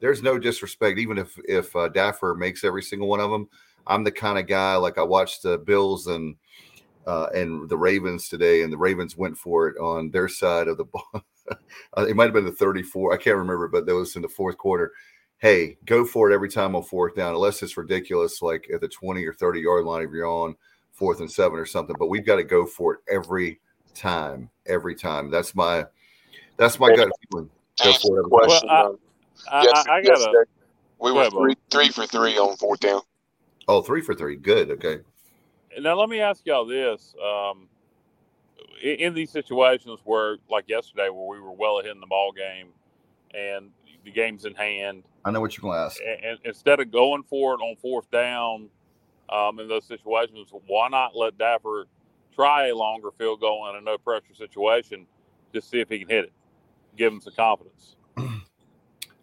[0.00, 3.48] there's no disrespect, even if if uh, Daffer makes every single one of them.
[3.86, 6.36] I'm the kind of guy like I watched the Bills and
[7.06, 10.76] uh, and the Ravens today, and the Ravens went for it on their side of
[10.76, 11.04] the ball.
[11.96, 13.12] Uh, it might have been the 34.
[13.12, 14.92] I can't remember, but that was in the fourth quarter.
[15.38, 18.86] Hey, go for it every time on fourth down, unless it's ridiculous, like at the
[18.86, 20.54] 20 or 30 yard line if you're on
[20.92, 21.96] fourth and seven or something.
[21.98, 23.58] But we've got to go for it every
[23.96, 25.28] time, every time.
[25.28, 25.86] That's my
[26.56, 27.50] that's my gut feeling.
[27.82, 28.30] Go for it every time.
[28.30, 28.68] Question.
[28.68, 28.98] Well,
[29.48, 30.44] I- I, yes- I, I got a
[31.00, 33.00] we Go were three, three for three on fourth down.
[33.68, 34.36] Oh, three for three.
[34.36, 34.70] Good.
[34.72, 34.98] Okay.
[35.78, 35.94] now.
[35.98, 37.68] Let me ask y'all this: um,
[38.82, 42.32] in, in these situations where, like yesterday, where we were well ahead in the ball
[42.32, 42.68] game,
[43.34, 43.70] and
[44.04, 46.00] the game's in hand, I know what you're going to ask.
[46.06, 48.68] and, and instead of going for it on fourth down,
[49.30, 51.84] um, in those situations, why not let Daffer
[52.34, 55.06] try a longer field goal in a no pressure situation,
[55.54, 56.32] just see if he can hit it,
[56.96, 57.96] give him some confidence.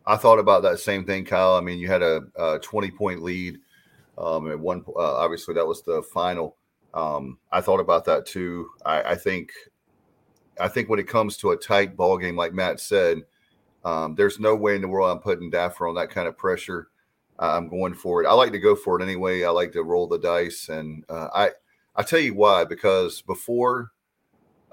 [0.08, 1.56] I thought about that same thing, Kyle.
[1.56, 3.60] I mean, you had a, a 20 point lead.
[4.18, 6.56] Um, at one, uh, obviously, that was the final.
[6.94, 8.70] Um, I thought about that too.
[8.86, 9.52] I, I think,
[10.60, 13.24] I think when it comes to a tight ball game, like Matt said,
[13.84, 16.88] um, there's no way in the world I'm putting Daffer on that kind of pressure.
[17.38, 18.28] I'm going for it.
[18.28, 19.44] I like to go for it anyway.
[19.44, 21.52] I like to roll the dice, and uh, I,
[21.96, 22.64] I tell you why.
[22.64, 23.92] Because before,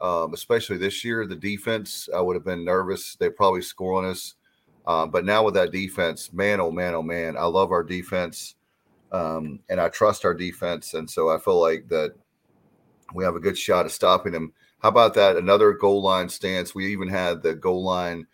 [0.00, 3.16] um, especially this year, the defense, I would have been nervous.
[3.16, 4.34] They probably score on us.
[4.86, 8.54] Um, but now with that defense, man, oh man, oh man, I love our defense,
[9.12, 12.14] um, and I trust our defense, and so I feel like that
[13.14, 14.52] we have a good shot of stopping them.
[14.80, 15.36] How about that?
[15.36, 16.74] Another goal line stance.
[16.74, 18.26] We even had the goal line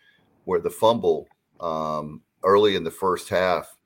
[0.44, 1.28] where the fumble
[1.60, 3.76] um, early in the first half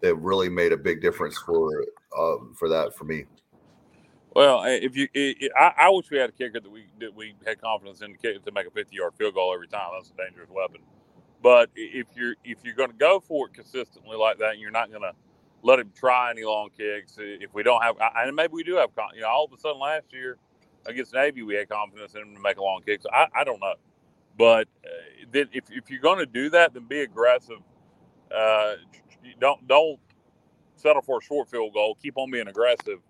[0.00, 1.84] that really made a big difference for
[2.16, 3.24] uh, for that for me.
[4.34, 7.34] Well, if you, i I, I wish we had a kicker that we that we
[7.46, 9.90] had confidence in to kick to make a fifty-yard field goal every time.
[9.96, 10.80] That's a dangerous weapon.
[11.44, 14.72] But if you're if you're going to go for it consistently like that, and you're
[14.72, 15.12] not going to
[15.62, 18.90] let him try any long kicks, if we don't have, and maybe we do have,
[19.16, 20.38] you know, all of a sudden last year
[20.86, 23.02] against Navy we had confidence in him to make a long kick.
[23.02, 23.76] So I, I don't know,
[24.38, 27.60] but uh, then if if you're going to do that, then be aggressive.
[28.36, 28.76] Uh,
[29.40, 30.00] don't don't
[30.76, 31.96] settle for a short field goal.
[32.02, 33.00] Keep on being aggressive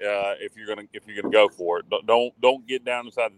[0.00, 1.90] uh, if you're gonna if you're gonna go for it.
[1.90, 3.32] Don't don't, don't get down inside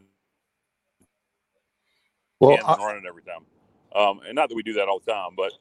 [2.40, 3.46] Well, can and run it every time.
[3.94, 5.52] Um, and not that we do that all the time, but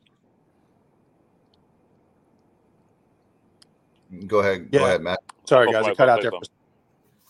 [4.28, 4.86] Go ahead, go Yeah.
[4.86, 5.20] ahead, Matt.
[5.46, 6.32] Sorry, guys, I cut out there.
[6.32, 6.42] For,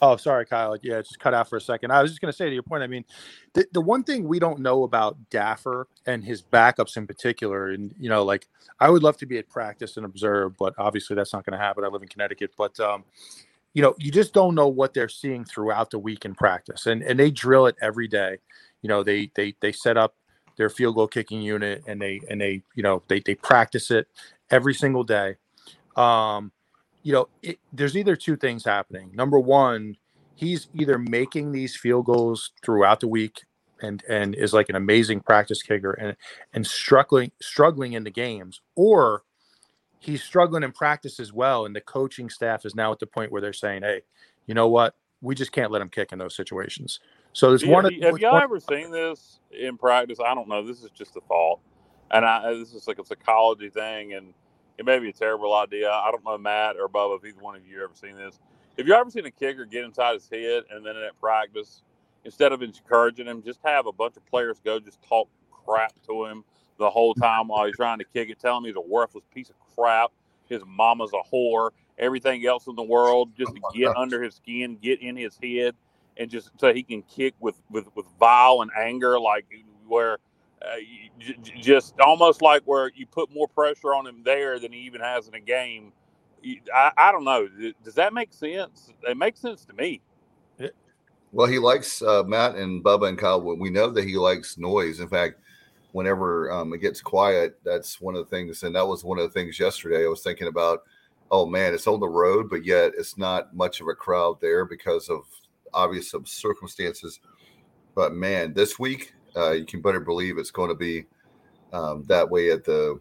[0.01, 0.77] oh, sorry, Kyle.
[0.81, 1.91] Yeah, it just cut out for a second.
[1.91, 2.83] I was just going to say to your point.
[2.83, 3.05] I mean,
[3.53, 7.93] the, the one thing we don't know about Daffer and his backups in particular, and
[7.99, 8.47] you know, like
[8.79, 11.63] I would love to be at practice and observe, but obviously that's not going to
[11.63, 11.83] happen.
[11.83, 13.05] I live in Connecticut, but um,
[13.73, 17.01] you know, you just don't know what they're seeing throughout the week in practice, and
[17.01, 18.37] and they drill it every day.
[18.81, 20.15] You know, they they they set up
[20.57, 24.07] their field goal kicking unit, and they and they you know they they practice it
[24.49, 25.35] every single day.
[25.95, 26.51] Um,
[27.03, 29.11] you know, it, there's either two things happening.
[29.13, 29.97] Number one,
[30.35, 33.43] he's either making these field goals throughout the week
[33.81, 36.15] and and is like an amazing practice kicker and
[36.53, 39.23] and struggling struggling in the games, or
[39.99, 41.65] he's struggling in practice as well.
[41.65, 44.01] And the coaching staff is now at the point where they're saying, "Hey,
[44.47, 44.95] you know what?
[45.21, 46.99] We just can't let him kick in those situations."
[47.33, 47.85] So there's Yeah, one.
[48.01, 50.19] have y'all ever seen this in practice?
[50.23, 50.65] I don't know.
[50.65, 51.59] This is just a thought,
[52.11, 54.33] and I this is like a psychology thing, and
[54.77, 55.89] it may be a terrible idea.
[55.91, 58.39] I don't know, Matt or Bubba, if either one of you ever seen this.
[58.77, 61.83] Have you ever seen a kicker get inside his head, and then at practice,
[62.23, 65.27] instead of encouraging him, just have a bunch of players go just talk
[65.65, 66.43] crap to him
[66.77, 69.49] the whole time while he's trying to kick it, tell him he's a worthless piece
[69.49, 70.11] of crap,
[70.49, 74.77] his mama's a whore, everything else in the world, just to get under his skin,
[74.81, 75.75] get in his head,
[76.17, 79.45] and just so he can kick with with with vile and anger, like
[79.87, 80.17] where.
[80.61, 80.77] Uh,
[81.19, 84.79] j- j- just almost like where you put more pressure on him there than he
[84.79, 85.91] even has in a game.
[86.73, 87.49] I, I don't know.
[87.83, 88.93] Does that make sense?
[89.05, 90.01] It makes sense to me.
[91.33, 93.41] Well, he likes uh, Matt and Bubba and Kyle.
[93.41, 94.99] We know that he likes noise.
[94.99, 95.39] In fact,
[95.91, 98.61] whenever um, it gets quiet, that's one of the things.
[98.63, 100.05] And that was one of the things yesterday.
[100.05, 100.83] I was thinking about,
[101.31, 104.63] oh man, it's on the road, but yet it's not much of a crowd there
[104.63, 105.25] because of
[105.73, 107.19] obvious some circumstances.
[107.95, 111.05] But man, this week, uh, you can better believe it's going to be
[111.71, 112.99] um, that way at the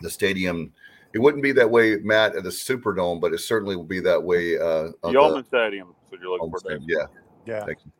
[0.00, 0.72] the stadium.
[1.12, 4.22] It wouldn't be that way, Matt, at the Superdome, but it certainly will be that
[4.22, 4.56] way.
[4.56, 5.94] Uh, at the Yulman Stadium.
[6.10, 6.58] That's you're looking for.
[6.58, 6.84] stadium.
[6.88, 7.06] Yeah,
[7.46, 7.64] yeah.
[7.64, 7.90] thank you.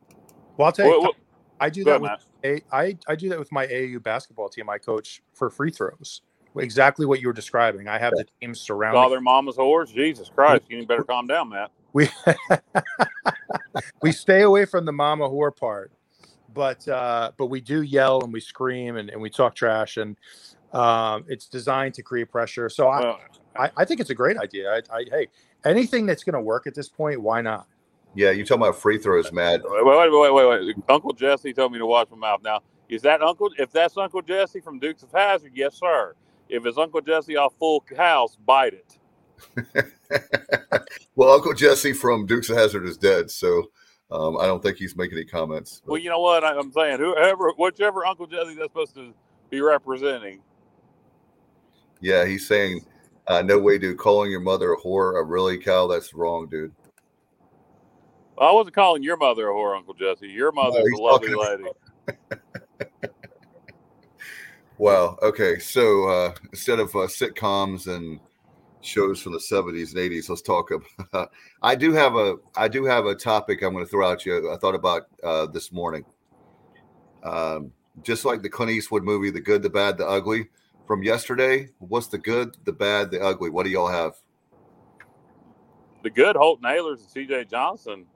[0.56, 1.12] Well, I'll tell you, Well, well,
[1.58, 2.62] I do that ahead, with Matt.
[2.72, 4.70] a, I, I do that with my AAU basketball team.
[4.70, 6.22] I coach for free throws.
[6.56, 7.86] Exactly what you were describing.
[7.86, 9.10] I have the team Call surrounding.
[9.10, 9.94] their mama's whores.
[9.94, 10.64] Jesus Christ!
[10.68, 11.70] You better calm down, Matt.
[11.92, 12.08] We
[14.02, 15.92] we stay away from the mama whore part,
[16.54, 20.16] but uh, but we do yell and we scream and, and we talk trash and
[20.72, 22.68] um, it's designed to create pressure.
[22.68, 23.18] So I, Well,
[23.56, 24.70] I, I think it's a great idea.
[24.70, 25.26] I, I hey
[25.64, 27.66] anything that's going to work at this point, why not?
[28.14, 29.62] Yeah, you talking about free throws, Matt?
[29.64, 30.76] wait, wait, wait, wait, wait.
[30.88, 32.42] Uncle Jesse told me to watch my mouth.
[32.42, 33.50] Now, is that Uncle?
[33.56, 36.14] If that's Uncle Jesse from Dukes of Hazzard, yes, sir.
[36.48, 38.98] If it's Uncle Jesse off Full House, bite it.
[41.16, 43.70] Well, Uncle Jesse from Dukes of Hazzard is dead, so
[44.10, 45.82] um, I don't think he's making any comments.
[45.84, 46.98] Well, you know what I'm saying.
[46.98, 49.12] Whoever, whichever Uncle Jesse that's supposed to
[49.50, 50.40] be representing.
[52.00, 52.86] yeah, he's saying,
[53.26, 53.98] uh, "No way, dude.
[53.98, 55.88] Calling your mother a whore, uh, really, Cal?
[55.88, 56.72] That's wrong, dude."
[58.38, 60.26] I wasn't calling your mother a whore, Uncle Jesse.
[60.28, 61.64] Your mother's he's a lovely lady.
[64.78, 65.18] Wow.
[65.20, 68.18] Okay, so uh, instead of uh, sitcoms and
[68.82, 71.30] shows from the seventies and eighties, let's talk about.
[71.62, 74.52] I do have a I do have a topic I'm going to throw out you.
[74.52, 76.04] I thought about uh, this morning.
[77.22, 77.72] Um,
[78.02, 80.48] just like the Clint Eastwood movie, The Good, the Bad, the Ugly,
[80.86, 81.68] from yesterday.
[81.78, 83.50] What's the good, the bad, the ugly?
[83.50, 84.14] What do y'all have?
[86.02, 88.06] the good Holton Ahlers and CJ Johnson.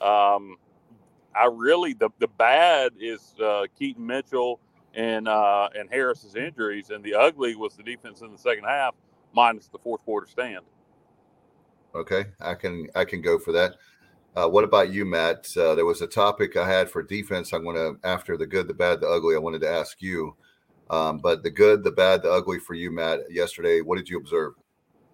[0.00, 0.56] Um,
[1.34, 4.60] I really the the bad is uh, Keaton Mitchell
[4.94, 8.94] and uh, and Harris's injuries, and the ugly was the defense in the second half
[9.34, 10.64] minus the fourth quarter stand.
[11.94, 13.76] Okay, I can I can go for that.
[14.36, 15.48] Uh, what about you, Matt?
[15.56, 17.52] Uh, there was a topic I had for defense.
[17.52, 19.36] I'm going to after the good, the bad, the ugly.
[19.36, 20.34] I wanted to ask you,
[20.90, 23.20] um, but the good, the bad, the ugly for you, Matt.
[23.30, 24.54] Yesterday, what did you observe?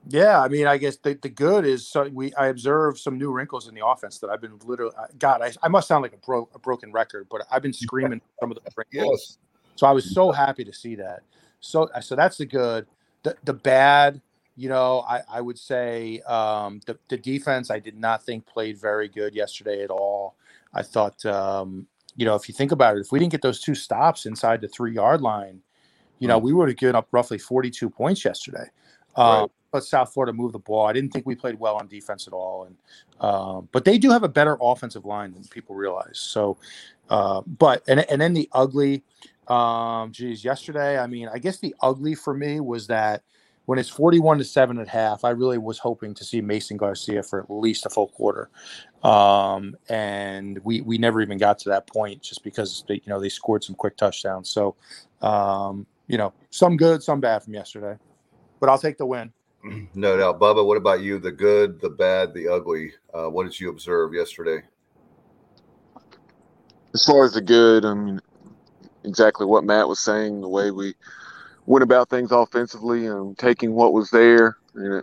[0.09, 3.31] Yeah, I mean, I guess the, the good is so we I observed some new
[3.31, 6.19] wrinkles in the offense that I've been literally God, I, I must sound like a
[6.19, 9.21] broke a broken record, but I've been screaming some of the wrinkles.
[9.29, 9.39] Yes.
[9.77, 11.21] So I was so happy to see that.
[11.61, 12.87] So so that's the good.
[13.23, 14.21] The the bad,
[14.57, 18.79] you know, I, I would say um, the the defense I did not think played
[18.79, 20.37] very good yesterday at all.
[20.73, 23.61] I thought um, you know, if you think about it, if we didn't get those
[23.61, 25.61] two stops inside the three yard line,
[26.19, 28.71] you know, we would have given up roughly 42 points yesterday.
[29.17, 29.51] Um, Right.
[29.73, 30.87] But South Florida moved the ball.
[30.87, 32.77] I didn't think we played well on defense at all, and
[33.21, 36.19] um, but they do have a better offensive line than people realize.
[36.19, 36.57] So,
[37.09, 39.05] uh, but and and then the ugly,
[39.51, 40.99] um, geez, yesterday.
[40.99, 43.23] I mean, I guess the ugly for me was that
[43.67, 47.23] when it's forty-one to seven at half, I really was hoping to see Mason Garcia
[47.23, 48.49] for at least a full quarter,
[49.03, 53.21] um, and we we never even got to that point just because they you know
[53.21, 54.49] they scored some quick touchdowns.
[54.49, 54.77] So,
[55.21, 57.99] um, you know, some good, some bad from yesterday,
[58.61, 59.33] but I'll take the win.
[59.95, 60.65] No doubt, Bubba.
[60.65, 61.19] What about you?
[61.19, 62.93] The good, the bad, the ugly.
[63.13, 64.63] Uh, what did you observe yesterday?
[66.95, 68.21] As far as the good, I mean,
[69.05, 70.95] exactly what Matt was saying, the way we
[71.67, 75.03] went about things offensively and taking what was there, know,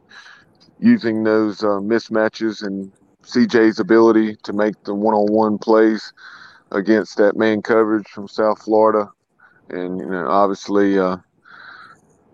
[0.80, 2.92] using those uh, mismatches and
[3.24, 6.14] CJ's ability to make the one-on-one plays
[6.72, 9.10] against that man coverage from South Florida,
[9.70, 11.18] and you know, obviously, uh,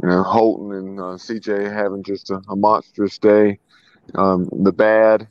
[0.02, 3.60] you know, Holton and uh, CJ having just a, a monstrous day.
[4.16, 5.28] Um, the bad,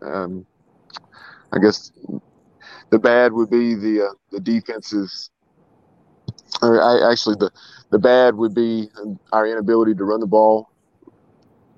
[0.00, 0.46] um,
[1.52, 1.92] I guess,
[2.90, 5.30] the bad would be the uh, the defenses,
[6.62, 7.50] or I, actually the
[7.90, 8.88] the bad would be
[9.32, 10.70] our inability to run the ball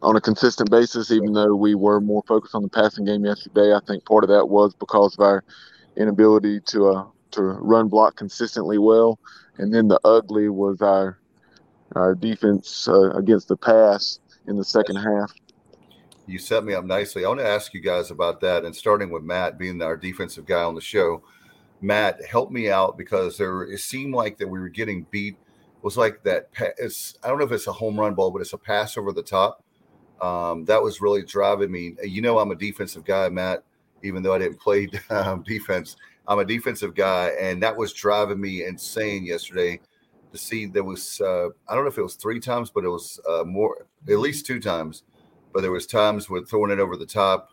[0.03, 1.11] on a consistent basis.
[1.11, 4.29] Even though we were more focused on the passing game yesterday, I think part of
[4.29, 5.43] that was because of our
[5.97, 9.19] inability to uh, to run block consistently well,
[9.57, 11.19] and then the ugly was our
[11.97, 15.33] our defense uh, against the pass in the second half.
[16.27, 17.25] You set me up nicely.
[17.25, 20.47] I want to ask you guys about that, and starting with Matt being our defensive
[20.47, 21.23] guy on the show.
[21.85, 25.35] Matt, help me out because there it seemed like that we were getting beat.
[25.35, 26.49] It was like that.
[26.79, 29.13] It's I don't know if it's a home run ball, but it's a pass over
[29.13, 29.63] the top.
[30.23, 31.95] Um, that was really driving me.
[32.03, 33.65] You know, I'm a defensive guy, Matt.
[34.03, 38.41] Even though I didn't play um, defense, I'm a defensive guy, and that was driving
[38.41, 39.81] me insane yesterday
[40.33, 42.89] to see there was uh, I don't know if it was three times, but it
[42.89, 45.03] was uh, more at least two times.
[45.53, 47.51] But there was times with throwing it over the top,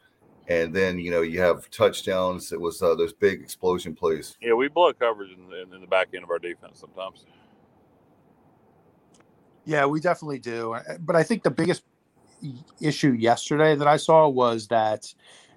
[0.48, 2.52] and then you know you have touchdowns.
[2.52, 4.38] It was uh, those big explosion plays.
[4.42, 7.26] Yeah, we blow coverage in the, in the back end of our defense sometimes.
[9.66, 10.76] Yeah, we definitely do.
[11.00, 11.84] But I think the biggest
[12.80, 15.14] issue yesterday that I saw was that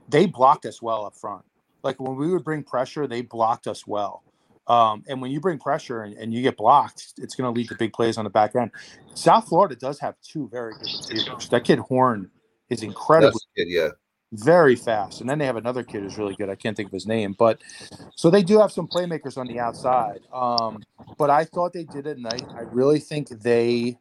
[0.09, 1.45] they blocked us well up front.
[1.83, 4.23] Like when we would bring pressure, they blocked us well.
[4.67, 7.69] Um, and when you bring pressure and, and you get blocked, it's going to lead
[7.69, 8.71] to big plays on the back end.
[9.15, 11.49] South Florida does have two very good receivers.
[11.51, 12.31] That kid Horn
[12.71, 13.39] is incredible.
[13.57, 13.91] yeah.
[14.33, 15.21] Very fast.
[15.21, 16.51] And then they have another kid who's really good.
[16.51, 17.61] I can't think of his name, but
[18.17, 20.21] so they do have some playmakers on the outside.
[20.33, 20.83] Um,
[21.19, 22.43] but I thought they did it nice.
[22.57, 23.99] I really think they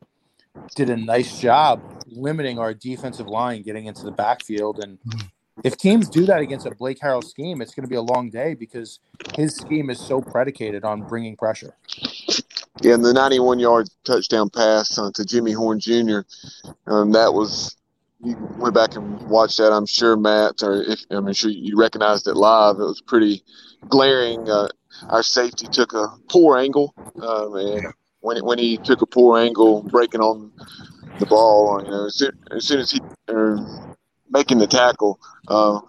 [0.75, 4.83] did a nice job limiting our defensive line getting into the backfield.
[4.83, 4.97] And
[5.63, 8.29] if teams do that against a Blake Harrell scheme, it's going to be a long
[8.29, 8.99] day because
[9.35, 11.75] his scheme is so predicated on bringing pressure.
[12.81, 16.21] Yeah, and the 91 yard touchdown pass uh, to Jimmy Horn Jr.,
[16.87, 17.75] um, that was,
[18.23, 22.27] you went back and watched that, I'm sure, Matt, or if, I'm sure you recognized
[22.27, 22.77] it live.
[22.77, 23.43] It was pretty
[23.89, 24.49] glaring.
[24.49, 24.69] Uh,
[25.09, 29.83] our safety took a poor angle, um, and when, when he took a poor angle,
[29.83, 30.51] breaking on
[31.19, 33.59] the ball, you know, as soon as, soon as he, or
[34.29, 35.19] making the tackle,
[35.49, 35.81] uh,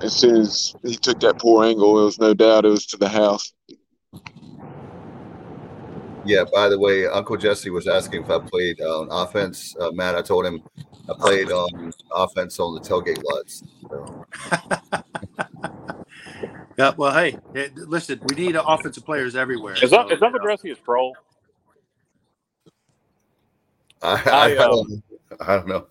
[0.00, 2.96] as soon as he took that poor angle, it was no doubt it was to
[2.96, 3.52] the house.
[6.24, 6.44] Yeah.
[6.52, 9.74] By the way, Uncle Jesse was asking if I played on offense.
[9.80, 10.62] Uh, Matt, I told him
[11.08, 13.64] I played on offense on the tailgate lots.
[13.88, 14.26] So.
[16.78, 16.92] yeah.
[16.96, 17.38] Well, hey,
[17.76, 19.74] listen, we need offensive players everywhere.
[19.82, 21.16] Is, so, is Uncle Jesse a troll?
[24.02, 25.02] I, I, I, um, don't,
[25.40, 25.86] I don't know.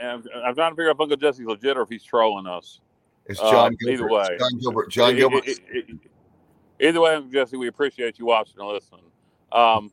[0.00, 2.80] And I'm trying to figure out if Uncle Jesse's legit or if he's trolling us.
[3.26, 4.90] It's John uh, Either way, John Gilbert.
[4.90, 5.46] John Gilbert.
[5.46, 9.04] It, it, it, either way, Uncle Jesse, we appreciate you watching and listening.
[9.52, 9.92] Um,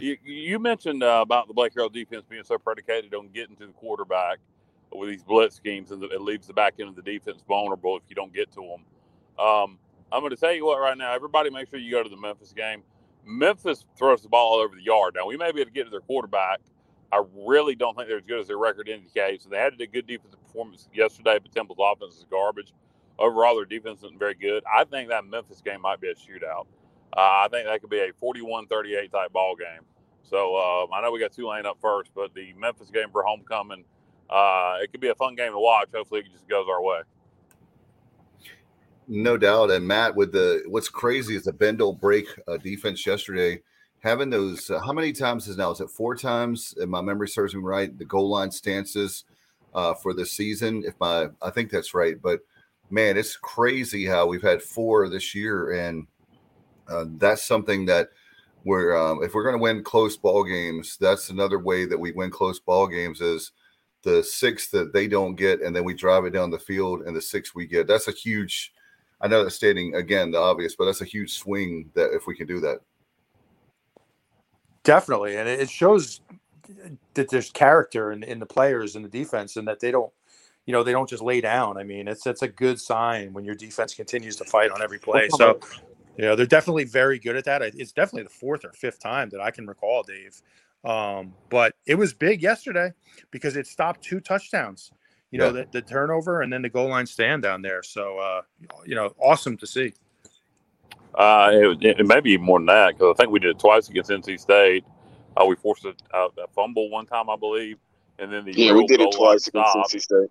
[0.00, 3.66] you, you, mentioned uh, about the Blake Harrell defense being so predicated on getting to
[3.66, 4.38] the quarterback
[4.92, 8.02] with these blitz schemes, and it leaves the back end of the defense vulnerable if
[8.08, 9.44] you don't get to them.
[9.44, 9.78] Um,
[10.12, 11.14] I'm going to tell you what right now.
[11.14, 12.82] Everybody, make sure you go to the Memphis game.
[13.24, 15.14] Memphis throws the ball all over the yard.
[15.16, 16.60] Now we may be able to get to their quarterback
[17.12, 19.44] I really don't think they're as good as their record indicates.
[19.44, 22.72] And they had a good defensive performance yesterday, but Temple's offense is garbage.
[23.18, 24.62] Overall, their defense isn't very good.
[24.72, 26.66] I think that Memphis game might be a shootout.
[27.16, 29.84] Uh, I think that could be a 41 38 type ball game.
[30.22, 33.84] So uh, I know we got Tulane up first, but the Memphis game for homecoming,
[34.28, 35.88] uh, it could be a fun game to watch.
[35.92, 37.00] Hopefully, it just goes our way.
[39.08, 39.72] No doubt.
[39.72, 43.60] And Matt, with the what's crazy is the bend break uh, defense yesterday
[44.00, 47.28] having those uh, how many times is now is it four times if my memory
[47.28, 49.24] serves me right the goal line stances
[49.74, 52.40] uh, for the season if my i think that's right but
[52.90, 56.06] man it's crazy how we've had four this year and
[56.90, 58.08] uh, that's something that
[58.64, 62.12] we're um, if we're going to win close ball games that's another way that we
[62.12, 63.52] win close ball games is
[64.02, 67.14] the six that they don't get and then we drive it down the field and
[67.14, 68.72] the six we get that's a huge
[69.20, 72.34] i know that's stating again the obvious but that's a huge swing that if we
[72.34, 72.80] can do that
[74.82, 76.22] Definitely, and it shows
[77.12, 80.10] that there's character in, in the players in the defense, and that they don't,
[80.64, 81.76] you know, they don't just lay down.
[81.76, 84.98] I mean, it's it's a good sign when your defense continues to fight on every
[84.98, 85.28] play.
[85.36, 85.60] So,
[86.20, 87.62] you know, they're definitely very good at that.
[87.62, 90.42] It's definitely the fourth or fifth time that I can recall, Dave.
[90.84, 92.92] Um, but it was big yesterday
[93.30, 94.92] because it stopped two touchdowns.
[95.30, 97.82] You know, the, the turnover and then the goal line stand down there.
[97.82, 98.42] So, uh,
[98.84, 99.94] you know, awesome to see.
[101.14, 103.88] Uh, it, it, may be more than that because I think we did it twice
[103.88, 104.84] against NC State.
[105.38, 107.78] Uh, we forced a, a, a, fumble one time, I believe,
[108.18, 110.28] and then the yeah, we did it twice against NC State.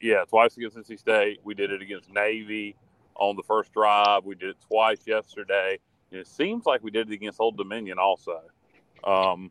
[0.00, 1.38] Yeah, twice against NC State.
[1.44, 2.74] We did it against Navy
[3.18, 4.24] on the first drive.
[4.24, 5.78] We did it twice yesterday.
[6.10, 8.42] And it seems like we did it against Old Dominion also.
[9.04, 9.50] Um,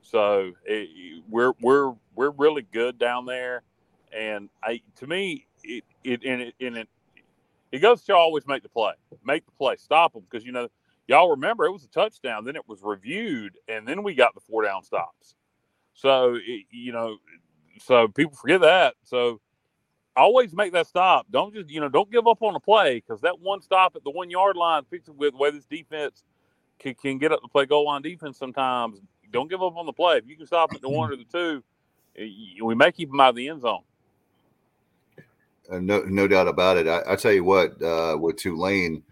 [0.00, 3.62] so it, we're we're we're really good down there,
[4.12, 6.88] and I to me it it and it, and it
[7.70, 8.92] he goes to always make the play,
[9.24, 10.68] make the play, stop them because you know
[11.06, 14.40] y'all remember it was a touchdown, then it was reviewed, and then we got the
[14.40, 15.34] four down stops.
[15.94, 17.16] So it, you know,
[17.78, 18.94] so people forget that.
[19.04, 19.40] So
[20.16, 21.26] always make that stop.
[21.30, 24.04] Don't just you know don't give up on the play because that one stop at
[24.04, 26.24] the one yard line, with the way this defense
[26.78, 29.00] can, can get up to play goal line defense sometimes.
[29.30, 30.18] Don't give up on the play.
[30.18, 31.62] If you can stop at the one or the two,
[32.62, 33.82] we may keep them out of the end zone.
[35.70, 36.86] Uh, no, no doubt about it.
[36.86, 39.02] I, I tell you what, uh, with Tulane,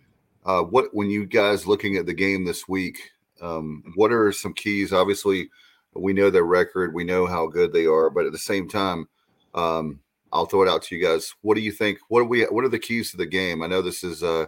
[0.44, 2.98] uh, what when you guys looking at the game this week,
[3.40, 4.93] um, what are some keys?
[4.93, 5.48] Obviously,
[5.94, 9.09] we know their record, we know how good they are, but at the same time,
[9.55, 10.01] um,
[10.32, 11.35] I'll throw it out to you guys.
[11.43, 11.98] What do you think?
[12.09, 12.44] What are we?
[12.44, 13.62] What are the keys to the game?
[13.62, 14.47] I know this is uh,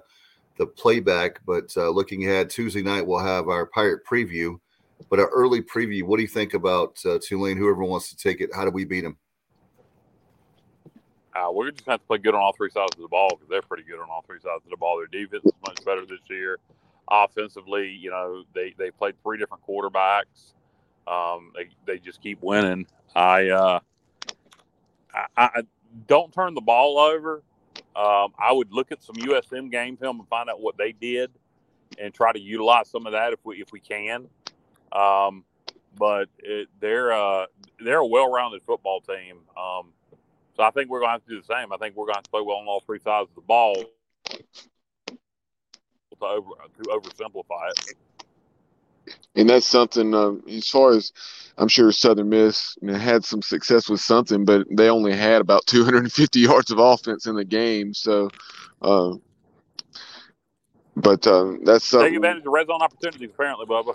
[0.58, 4.58] the playback, but uh, looking ahead, Tuesday night we'll have our Pirate preview.
[5.10, 6.04] But an early preview.
[6.04, 7.56] What do you think about uh, Tulane?
[7.56, 9.16] Whoever wants to take it, how do we beat them?
[11.34, 13.48] Uh, we're just going to play good on all three sides of the ball because
[13.48, 14.98] they're pretty good on all three sides of the ball.
[14.98, 16.58] Their defense is much better this year.
[17.10, 20.52] Offensively, you know, they they played three different quarterbacks.
[21.06, 22.86] Um, they they just keep winning.
[23.16, 23.80] I uh,
[25.14, 25.62] I, I
[26.06, 27.42] don't turn the ball over.
[27.94, 31.30] Um, I would look at some USM game film and find out what they did,
[31.98, 34.28] and try to utilize some of that if we if we can.
[34.92, 35.44] Um,
[35.98, 37.46] but it, they're uh,
[37.84, 39.38] they're a well-rounded football team.
[39.56, 39.92] Um,
[40.56, 41.72] so I think we're going to have to do the same.
[41.72, 43.74] I think we're going to to play well on all three sides of the ball
[46.22, 47.96] to over to oversimplify it.
[49.34, 51.12] And that's something um, as far as
[51.56, 55.40] I'm sure Southern Miss you know, had some success with something, but they only had
[55.40, 57.94] about 250 yards of offense in the game.
[57.94, 58.30] So,
[58.80, 59.12] uh,
[60.96, 62.10] but uh, that's something.
[62.10, 63.94] Take advantage of red zone opportunities, apparently, Bubba.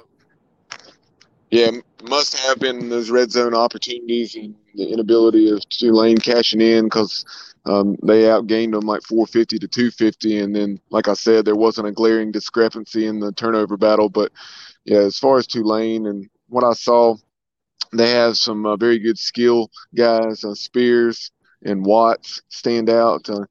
[1.50, 1.72] Yeah,
[2.04, 7.26] must have been those red zone opportunities and the inability of Tulane cashing in because
[7.66, 10.40] um, they outgained them like 450 to 250.
[10.40, 14.10] And then, like I said, there wasn't a glaring discrepancy in the turnover battle.
[14.10, 14.34] But
[14.88, 17.16] yeah, as far as Tulane and what I saw,
[17.94, 20.44] they have some uh, very good skill guys.
[20.44, 21.32] Uh, Spears
[21.64, 23.46] and Watts stand out, uh,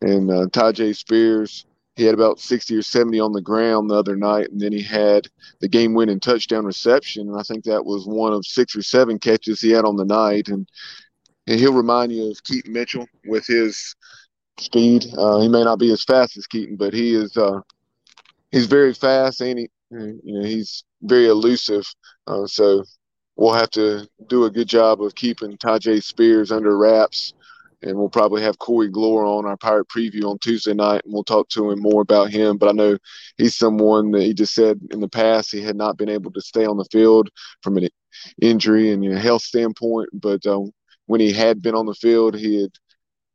[0.00, 1.66] and uh, Tyjae Spears
[1.98, 4.80] he had about 60 or 70 on the ground the other night, and then he
[4.80, 5.26] had
[5.58, 7.28] the game winning touchdown reception.
[7.28, 10.04] And I think that was one of six or seven catches he had on the
[10.04, 10.46] night.
[10.46, 10.68] And,
[11.48, 13.96] and he'll remind you of Keaton Mitchell with his
[14.60, 15.06] speed.
[15.18, 17.62] Uh, he may not be as fast as Keaton, but he is uh,
[18.52, 21.86] he's very fast and he, you know, he's very elusive.
[22.26, 22.84] Uh, so
[23.36, 27.34] we'll have to do a good job of keeping Tyjae Spears under wraps
[27.82, 31.24] and we'll probably have Corey Glore on our Pirate Preview on Tuesday night, and we'll
[31.24, 32.56] talk to him more about him.
[32.56, 32.98] But I know
[33.36, 36.40] he's someone that he just said in the past he had not been able to
[36.40, 37.30] stay on the field
[37.62, 37.88] from an
[38.42, 40.08] injury and you know, health standpoint.
[40.12, 40.72] But um,
[41.06, 42.72] when he had been on the field, he had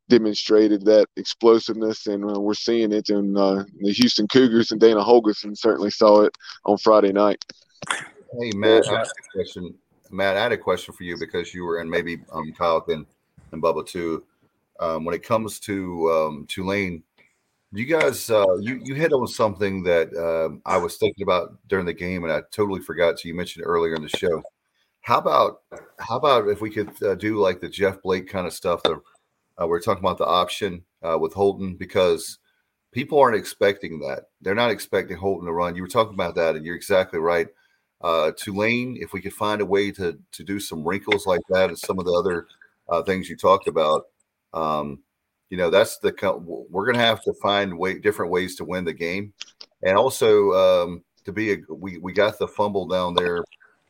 [0.08, 3.08] demonstrated that explosiveness, and uh, we're seeing it.
[3.08, 7.44] And uh, the Houston Cougars and Dana Holgorsen certainly saw it on Friday night.
[7.88, 9.74] Hey Matt, I had a question.
[10.10, 13.06] Matt, I had a question for you because you were, and maybe um, Kyle can
[13.52, 14.24] and Bubba too
[14.80, 17.02] um, when it comes to um, Tulane,
[17.72, 21.86] you guys, uh, you you hit on something that um, I was thinking about during
[21.86, 23.18] the game, and I totally forgot.
[23.18, 24.42] So you mentioned earlier in the show.
[25.00, 25.62] How about
[25.98, 28.82] how about if we could uh, do like the Jeff Blake kind of stuff?
[28.84, 29.00] That
[29.60, 32.38] uh, we're talking about the option uh, with Holton because
[32.92, 34.28] people aren't expecting that.
[34.40, 35.76] They're not expecting Holton to run.
[35.76, 37.48] You were talking about that, and you're exactly right.
[38.00, 41.68] Uh, Tulane, if we could find a way to to do some wrinkles like that,
[41.68, 42.46] and some of the other
[42.88, 44.06] uh, things you talked about,
[44.52, 45.00] um,
[45.50, 46.12] you know, that's the
[46.70, 49.32] we're going to have to find way different ways to win the game,
[49.82, 53.38] and also um, to be a we we got the fumble down there,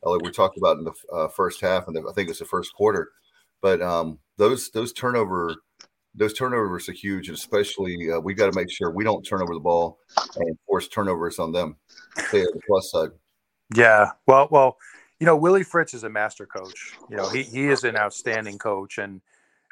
[0.04, 2.44] uh, like we talked about in the uh, first half, and I think it's the
[2.44, 3.10] first quarter,
[3.64, 5.56] but um, those those turnover
[6.14, 9.40] those turnovers are huge, and especially uh, we got to make sure we don't turn
[9.40, 9.98] over the ball
[10.36, 11.76] and force turnovers on them.
[12.30, 13.08] The plus side.
[13.74, 14.76] Yeah, well, well,
[15.18, 16.92] you know, Willie Fritz is a master coach.
[17.08, 19.22] You know, he he is an outstanding coach, and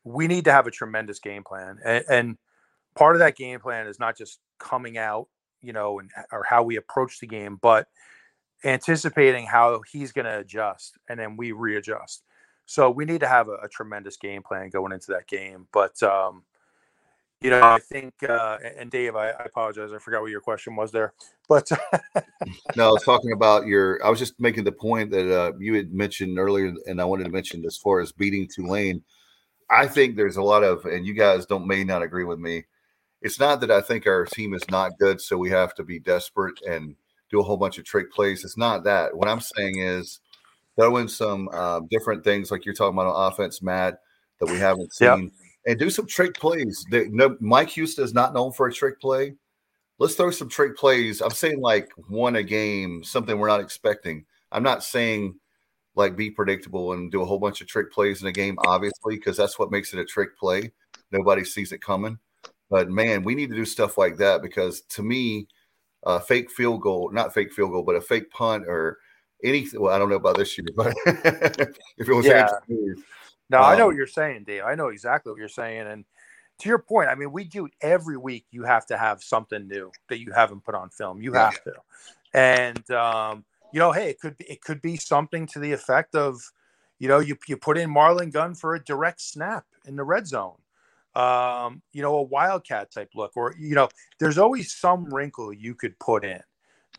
[0.06, 1.76] we need to have a tremendous game plan.
[1.84, 2.38] And, and
[2.94, 5.28] part of that game plan is not just coming out,
[5.60, 7.88] you know, and or how we approach the game, but
[8.64, 12.22] anticipating how he's going to adjust, and then we readjust.
[12.66, 15.66] So we need to have a, a, tremendous game plan going into that game.
[15.72, 16.44] But um,
[17.42, 20.76] you know, I think, uh, and Dave, I, I, apologize, I forgot what your question
[20.76, 21.12] was there,
[21.48, 21.68] but
[22.76, 24.04] no, I was talking about your.
[24.04, 27.24] I was just making the point that uh, you had mentioned earlier, and I wanted
[27.24, 29.02] to mention as far as beating Tulane.
[29.68, 32.64] I think there's a lot of, and you guys don't may not agree with me.
[33.22, 35.98] It's not that I think our team is not good, so we have to be
[35.98, 36.94] desperate and
[37.30, 38.44] do a whole bunch of trick plays.
[38.44, 39.16] It's not that.
[39.16, 40.20] What I'm saying is
[40.76, 44.00] throw in some uh, different things, like you're talking about on offense, Matt,
[44.40, 45.08] that we haven't seen.
[45.08, 45.30] Yep
[45.66, 46.84] and do some trick plays.
[46.90, 49.34] The, no, Mike Houston is not known for a trick play.
[49.98, 51.20] Let's throw some trick plays.
[51.20, 54.24] I'm saying like one a game, something we're not expecting.
[54.50, 55.38] I'm not saying
[55.94, 59.16] like be predictable and do a whole bunch of trick plays in a game, obviously,
[59.16, 60.72] because that's what makes it a trick play.
[61.10, 62.18] nobody sees it coming.
[62.70, 65.46] But man, we need to do stuff like that because to me,
[66.04, 68.98] a fake field goal, not fake field goal, but a fake punt or
[69.44, 69.80] anything.
[69.80, 72.48] Well, I don't know about this year, but if it was Yeah.
[72.68, 72.96] Andrew,
[73.50, 74.62] No, I know Um, what you're saying, Dave.
[74.64, 75.86] I know exactly what you're saying.
[75.86, 76.04] And
[76.60, 78.46] to your point, I mean, we do every week.
[78.50, 81.20] You have to have something new that you haven't put on film.
[81.20, 81.44] You Yeah.
[81.44, 81.74] have to,
[82.34, 86.14] and um, you know, hey, it could be, it could be something to the effect
[86.14, 86.40] of,
[86.98, 90.26] you know, you you put in Marlon Gunn for a direct snap in the red
[90.26, 90.58] zone,
[91.14, 93.88] um, you know, a wildcat type look, or you know,
[94.18, 96.40] there's always some wrinkle you could put in.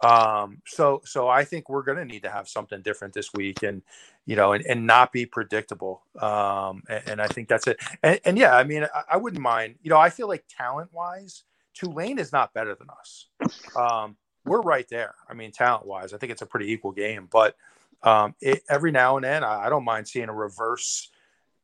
[0.03, 3.63] Um, so so I think we're going to need to have something different this week,
[3.63, 3.81] and
[4.25, 6.03] you know, and, and not be predictable.
[6.19, 7.79] Um, and, and I think that's it.
[8.03, 9.75] And, and yeah, I mean, I, I wouldn't mind.
[9.81, 11.43] You know, I feel like talent wise,
[11.73, 13.27] Tulane is not better than us.
[13.75, 15.15] Um, we're right there.
[15.29, 17.29] I mean, talent wise, I think it's a pretty equal game.
[17.31, 17.55] But
[18.01, 21.09] um, it, every now and then, I, I don't mind seeing a reverse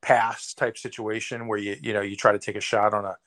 [0.01, 3.17] pass type situation where you you know you try to take a shot on a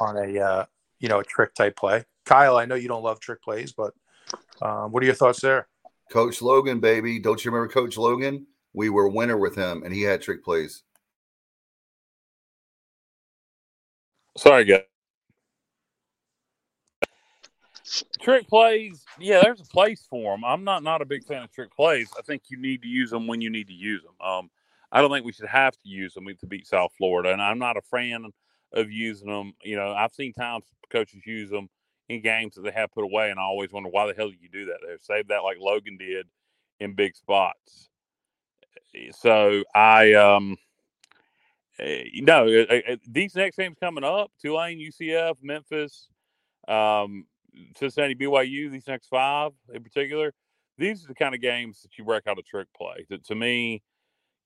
[0.00, 0.64] on a uh,
[1.00, 2.04] you know a trick type play.
[2.24, 3.92] Kyle, I know you don't love trick plays, but
[4.62, 5.68] um, what are your thoughts there?
[6.10, 7.18] Coach Logan, baby.
[7.18, 8.46] Don't you remember Coach Logan?
[8.72, 10.82] We were winner with him, and he had trick plays.
[14.36, 14.82] Sorry, guys.
[18.20, 20.44] Trick plays, yeah, there's a place for them.
[20.44, 22.10] I'm not not a big fan of trick plays.
[22.18, 24.14] I think you need to use them when you need to use them.
[24.26, 24.50] Um,
[24.90, 27.58] I don't think we should have to use them to beat South Florida, and I'm
[27.58, 28.24] not a fan
[28.72, 29.52] of using them.
[29.62, 31.68] You know, I've seen times coaches use them
[32.08, 34.36] in games that they have put away, and I always wonder why the hell do
[34.40, 34.78] you do that?
[34.86, 34.98] there?
[35.00, 36.26] save that like Logan did
[36.80, 37.88] in big spots.
[39.12, 40.56] So I um.
[41.78, 46.08] eh, You know, eh, eh, these next games coming up: Tulane, UCF, Memphis,
[46.68, 47.26] um,
[47.76, 48.70] Cincinnati, BYU.
[48.70, 50.32] These next five, in particular,
[50.78, 53.06] these are the kind of games that you break out a trick play.
[53.10, 53.82] That to me,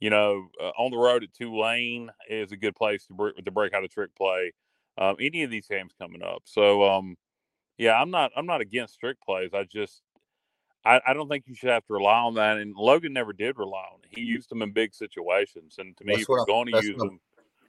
[0.00, 3.50] you know, uh, on the road at Tulane is a good place to break to
[3.50, 4.52] break out a trick play.
[4.98, 7.16] Um, any of these games coming up, so um,
[7.78, 9.50] yeah, I'm not I'm not against trick plays.
[9.54, 10.02] I just
[10.84, 12.58] I, I don't think you should have to rely on that.
[12.58, 14.16] And Logan never did rely on it.
[14.16, 16.96] He used them in big situations, and to me, That's if you're going to use
[16.96, 17.20] them,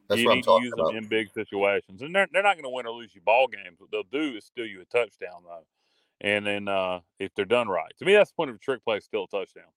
[0.07, 0.87] That's you need to use about.
[0.87, 2.01] them in big situations.
[2.01, 3.79] And they're, they're not going to win or lose you ball games.
[3.79, 5.65] What they'll do is steal you a touchdown, though.
[6.21, 8.83] And then uh, if they're done right, to me, that's the point of a trick
[8.83, 9.71] play, still a touchdown.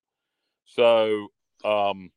[0.65, 1.29] So
[1.65, 2.11] um,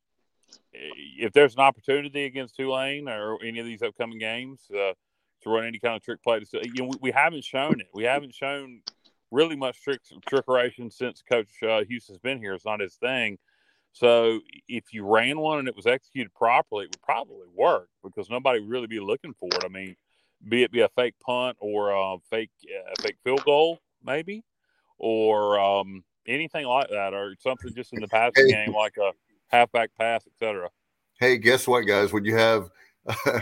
[0.73, 4.93] if there's an opportunity against Tulane or any of these upcoming games uh,
[5.43, 7.87] to run any kind of trick play, to, you know, we, we haven't shown it.
[7.93, 8.81] We haven't shown
[9.31, 12.53] really much tricks trick trickeration since Coach uh, Houston's been here.
[12.53, 13.37] It's not his thing.
[13.91, 18.29] So if you ran one and it was executed properly, it would probably work because
[18.29, 19.63] nobody would really be looking for it.
[19.63, 19.95] I mean,
[20.47, 24.43] be it be a fake punt or a fake uh, fake field goal, maybe,
[24.97, 28.65] or um, anything like that, or something just in the passing Hey.
[28.65, 29.11] game like a
[29.47, 30.69] halfback pass, etc.
[31.19, 32.11] Hey, guess what, guys?
[32.11, 32.69] When you have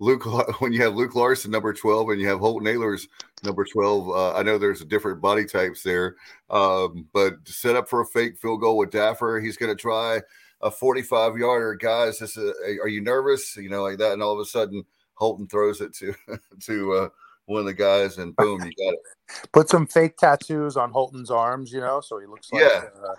[0.00, 0.24] Luke,
[0.60, 3.06] when you have Luke Larson number twelve, and you have Holton Ahlers
[3.44, 6.16] number twelve, uh, I know there's different body types there,
[6.48, 9.40] um, but set up for a fake field goal with Daffer.
[9.40, 10.20] He's going to try
[10.62, 12.18] a 45 yarder, guys.
[12.18, 12.52] This is,
[12.82, 13.56] are you nervous?
[13.56, 16.14] You know, like that, and all of a sudden Holton throws it to
[16.60, 17.08] to uh,
[17.46, 19.52] one of the guys, and boom, you got it.
[19.52, 22.84] Put some fake tattoos on Holton's arms, you know, so he looks like Yeah.
[23.02, 23.14] uh,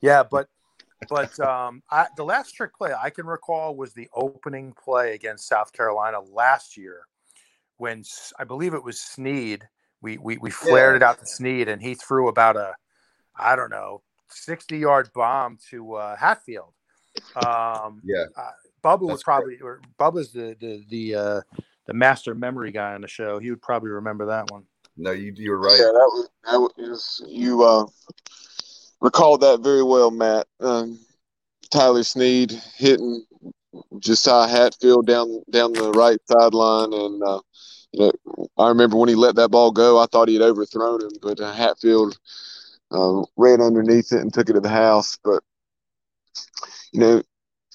[0.00, 0.48] yeah, but
[1.08, 5.48] but um I, the last trick play I can recall was the opening play against
[5.48, 7.06] South Carolina last year
[7.76, 8.04] when
[8.38, 9.68] I believe it was Snead.
[10.00, 12.74] We we, we flared it out to Snead and he threw about a
[13.34, 16.72] I don't know 60 yard bomb to uh, Hatfield.
[17.34, 18.24] Um, Yeah.
[18.36, 18.50] uh,
[18.82, 21.40] Bubba would That's probably or Bubba's the the the uh,
[21.86, 23.38] the master memory guy on the show.
[23.38, 24.64] He would probably remember that one.
[24.96, 25.78] No, you you're right.
[25.78, 27.86] Yeah, that was that was you uh,
[29.00, 30.46] recalled that very well, Matt.
[30.60, 30.98] Um,
[31.70, 33.24] Tyler Snead hitting
[33.98, 37.40] Josiah Hatfield down down the right sideline, and uh,
[37.92, 41.02] you know I remember when he let that ball go, I thought he had overthrown
[41.02, 42.18] him, but uh, Hatfield
[42.90, 45.18] uh, ran underneath it and took it to the house.
[45.22, 45.42] But
[46.92, 47.22] you know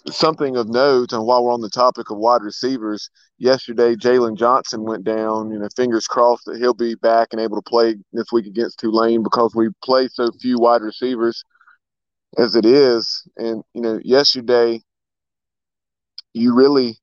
[0.09, 3.09] something of note, and while we're on the topic of wide receivers,
[3.41, 5.51] yesterday Jalen Johnson went down.
[5.51, 8.79] You know, fingers crossed that he'll be back and able to play this week against
[8.79, 11.43] Tulane because we play so few wide receivers
[12.37, 13.27] as it is.
[13.37, 14.81] And you know, yesterday
[16.33, 16.97] you really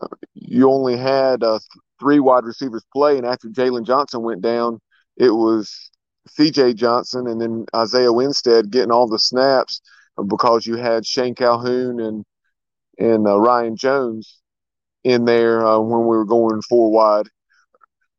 [0.00, 1.58] uh, you only had uh,
[1.98, 4.80] three wide receivers play, and after Jalen Johnson went down,
[5.16, 5.90] it was
[6.28, 6.74] C.J.
[6.74, 9.80] Johnson and then Isaiah Winstead getting all the snaps
[10.28, 12.24] because you had Shane Calhoun and
[12.98, 14.37] and uh, Ryan Jones
[15.08, 17.28] in there uh, when we were going four wide.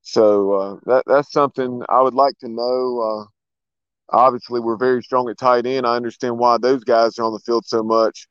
[0.01, 3.27] So uh, that that's something I would like to know.
[4.11, 5.85] Uh, obviously, we're very strong at tight end.
[5.85, 8.27] I understand why those guys are on the field so much.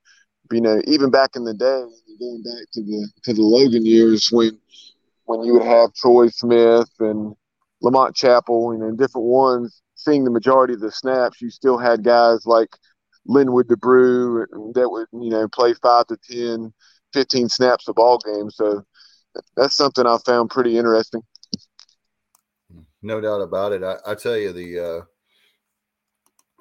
[0.51, 1.85] You know, even back in the day,
[2.19, 4.59] going back to the to the Logan years when
[5.27, 7.35] when you would have Troy Smith and
[7.83, 12.47] Lamont Chappell and, different ones seeing the majority of the snaps, you still had guys
[12.47, 12.71] like
[13.27, 16.73] Linwood DeBrew that would, you know, play five to 10,
[17.13, 18.51] 15 snaps a ball game.
[18.51, 18.85] So
[19.57, 21.23] that's something I found pretty interesting.
[23.03, 23.83] No doubt about it.
[23.83, 25.07] I, I tell you, the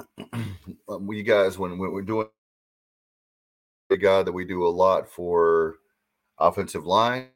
[0.03, 0.37] uh,
[0.89, 2.27] um, you guys, when, when we're doing
[3.89, 5.75] a guy that we do a lot for
[6.37, 7.29] offensive line,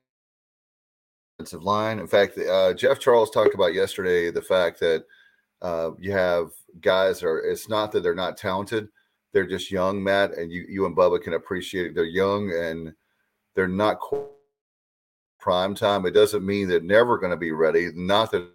[1.38, 2.00] offensive line.
[2.00, 5.06] In fact, uh, Jeff Charles talked about yesterday the fact that
[5.62, 7.40] uh, you have guys are.
[7.40, 8.90] It's not that they're not talented;
[9.34, 11.96] they're just young, Matt, and you you and Bubba can appreciate it.
[11.96, 12.94] They're young and
[13.56, 13.99] they're not
[15.40, 16.06] prime time.
[16.06, 17.91] It doesn't mean they're never going to be ready.
[17.94, 18.48] Not that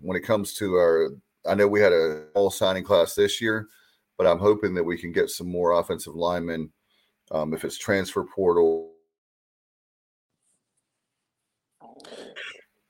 [0.00, 1.10] when it comes to our
[1.46, 3.68] I know we had a all signing class this year,
[4.16, 6.70] but I'm hoping that we can get some more offensive linemen
[7.32, 8.92] um, if it's transfer portal.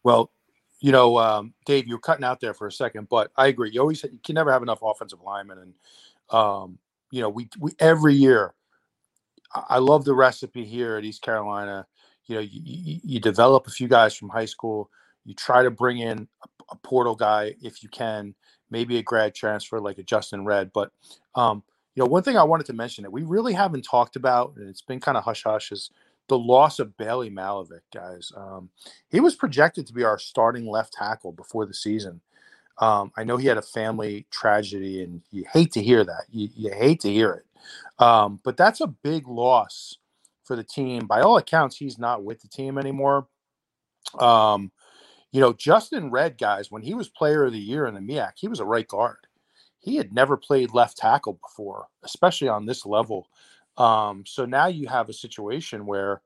[0.05, 0.31] Well,
[0.83, 3.71] you know, um, Dave, you're cutting out there for a second, but I agree.
[3.71, 5.75] You always you can never have enough offensive linemen, and
[6.37, 6.79] um,
[7.13, 8.53] you know, we we every year.
[9.55, 11.87] I love the recipe here at East Carolina.
[12.25, 14.91] You know, you, you, you develop a few guys from high school.
[15.25, 18.35] You try to bring in a, a, portal guy if you can,
[18.71, 20.73] maybe a grad transfer like a Justin Redd.
[20.73, 20.91] But
[21.35, 21.63] um,
[21.95, 24.69] you know, one thing I wanted to mention that we really haven't talked about, and
[24.69, 25.91] it's been kind of hush hush, is
[26.29, 28.33] the loss of Bailey Malovic, guys.
[28.37, 28.71] Um,
[29.11, 32.21] he was projected to be our starting left tackle before the season.
[32.79, 36.25] Um, I know he had a family tragedy, and you hate to hear that.
[36.31, 38.03] You, you hate to hear it.
[38.05, 39.99] Um, but that's a big loss
[40.45, 41.07] for the team.
[41.07, 43.29] By all accounts, he's not with the team anymore.
[44.19, 44.73] Um,
[45.33, 48.33] you know, Justin Redd, guys, when he was player of the year in the MEAC,
[48.37, 49.19] he was a right guard.
[49.81, 53.29] He had never played left tackle before, especially on this level.
[53.77, 56.21] Um, so now you have a situation where,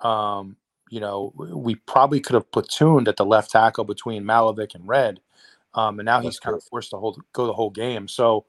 [0.00, 0.56] um,
[0.90, 5.20] you know, we probably could have platooned at the left tackle between Malovic and Redd.
[5.74, 8.08] Um, and now he's kind of forced to hold, go the whole game.
[8.08, 8.46] So,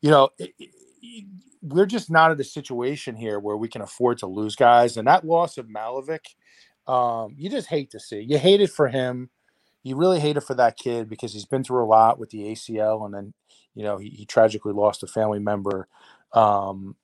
[0.00, 1.24] you know, it, it,
[1.62, 4.96] we're just not at a situation here where we can afford to lose guys.
[4.96, 6.34] And that loss of Malovic,
[6.86, 8.20] um, you just hate to see.
[8.20, 9.30] You hate it for him
[9.84, 12.38] you really hate it for that kid because he's been through a lot with the
[12.38, 13.34] ACL, and then
[13.74, 15.86] you know he, he tragically lost a family member.
[16.32, 16.96] Um,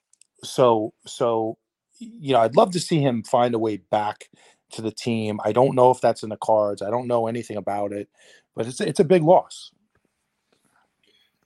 [0.42, 1.58] so so
[1.98, 4.28] you know I'd love to see him find a way back
[4.72, 5.40] to the team.
[5.44, 6.82] I don't know if that's in the cards.
[6.82, 8.08] I don't know anything about it,
[8.54, 9.70] but it's it's a big loss.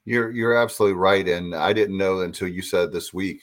[0.05, 3.41] You're you're absolutely right, and I didn't know until you said this week,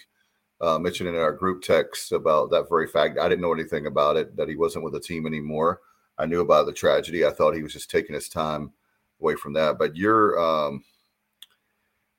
[0.60, 3.18] uh, mentioning in our group text about that very fact.
[3.18, 5.80] I didn't know anything about it that he wasn't with the team anymore.
[6.18, 7.24] I knew about the tragedy.
[7.26, 8.72] I thought he was just taking his time
[9.20, 9.78] away from that.
[9.78, 10.84] But you're, um,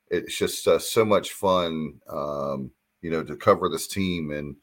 [0.10, 2.72] it's just uh, so much fun, um,
[3.04, 4.32] you know, to cover this team.
[4.32, 4.56] And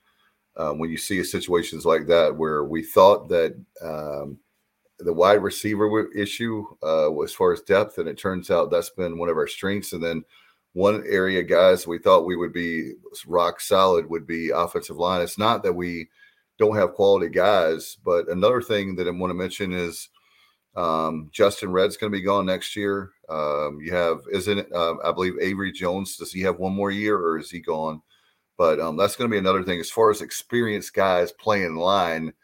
[0.56, 4.38] um, when you see situations like that, where we thought that um,
[4.98, 9.18] the wide receiver issue uh, as far as depth, and it turns out that's been
[9.18, 9.92] one of our strengths.
[9.92, 10.24] And then
[10.72, 12.94] one area, guys, we thought we would be
[13.26, 15.20] rock solid would be offensive line.
[15.20, 16.08] It's not that we
[16.58, 17.98] don't have quality guys.
[18.04, 20.08] But another thing that I want to mention is
[20.76, 23.10] um, Justin Redd's going to be gone next year.
[23.28, 26.90] Um, you have, isn't it, uh, I believe Avery Jones, does he have one more
[26.90, 28.02] year or is he gone?
[28.60, 32.34] But um, that's going to be another thing as far as experienced guys playing line.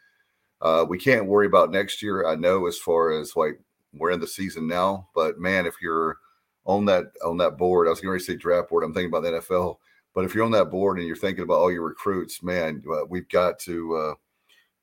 [0.59, 2.25] Uh, we can't worry about next year.
[2.25, 3.59] I know as far as like
[3.93, 6.17] we're in the season now, but man, if you're
[6.65, 8.83] on that on that board, I was going to say draft board.
[8.83, 9.77] I'm thinking about the NFL.
[10.15, 13.05] But if you're on that board and you're thinking about all your recruits, man, uh,
[13.07, 14.13] we've got to uh,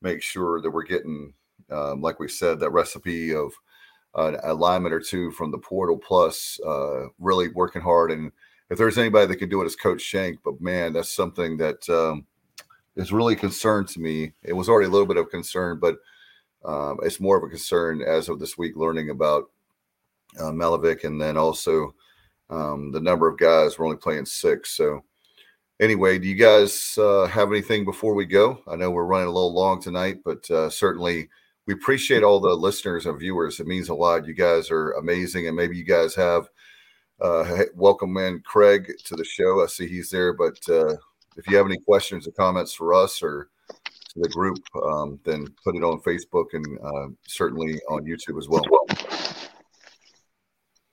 [0.02, 1.34] make sure that we're getting,
[1.68, 3.52] um, like we said, that recipe of
[4.14, 8.12] an alignment or two from the portal plus uh, really working hard.
[8.12, 8.30] And
[8.70, 10.38] if there's anybody that can do it, it's Coach Shank.
[10.44, 12.26] But man, that's something that um,
[12.96, 13.36] is really
[13.88, 14.32] to me.
[14.42, 15.96] It was already a little bit of concern, but
[16.64, 19.50] um, it's more of a concern as of this week, learning about
[20.40, 20.52] uh,
[21.04, 21.94] and then also
[22.50, 23.78] um, the number of guys.
[23.78, 25.04] We're only playing six, so
[25.80, 28.60] anyway, do you guys uh, have anything before we go?
[28.66, 31.28] I know we're running a little long tonight, but uh, certainly
[31.66, 33.60] we appreciate all the listeners and viewers.
[33.60, 34.26] It means a lot.
[34.26, 36.48] You guys are amazing, and maybe you guys have
[37.20, 39.62] uh, welcome in Craig to the show.
[39.62, 40.94] I see he's there, but uh,
[41.36, 45.46] if you have any questions or comments for us or to the group, um, then
[45.64, 48.64] put it on Facebook and uh, certainly on YouTube as well.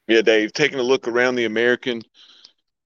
[0.08, 2.02] Yeah, Dave, taking a look around the American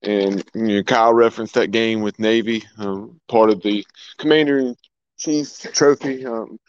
[0.05, 3.85] and you know, Kyle referenced that game with Navy, um, part of the
[4.17, 4.75] Commander in
[5.17, 6.25] Chief Trophy.
[6.25, 6.59] Um,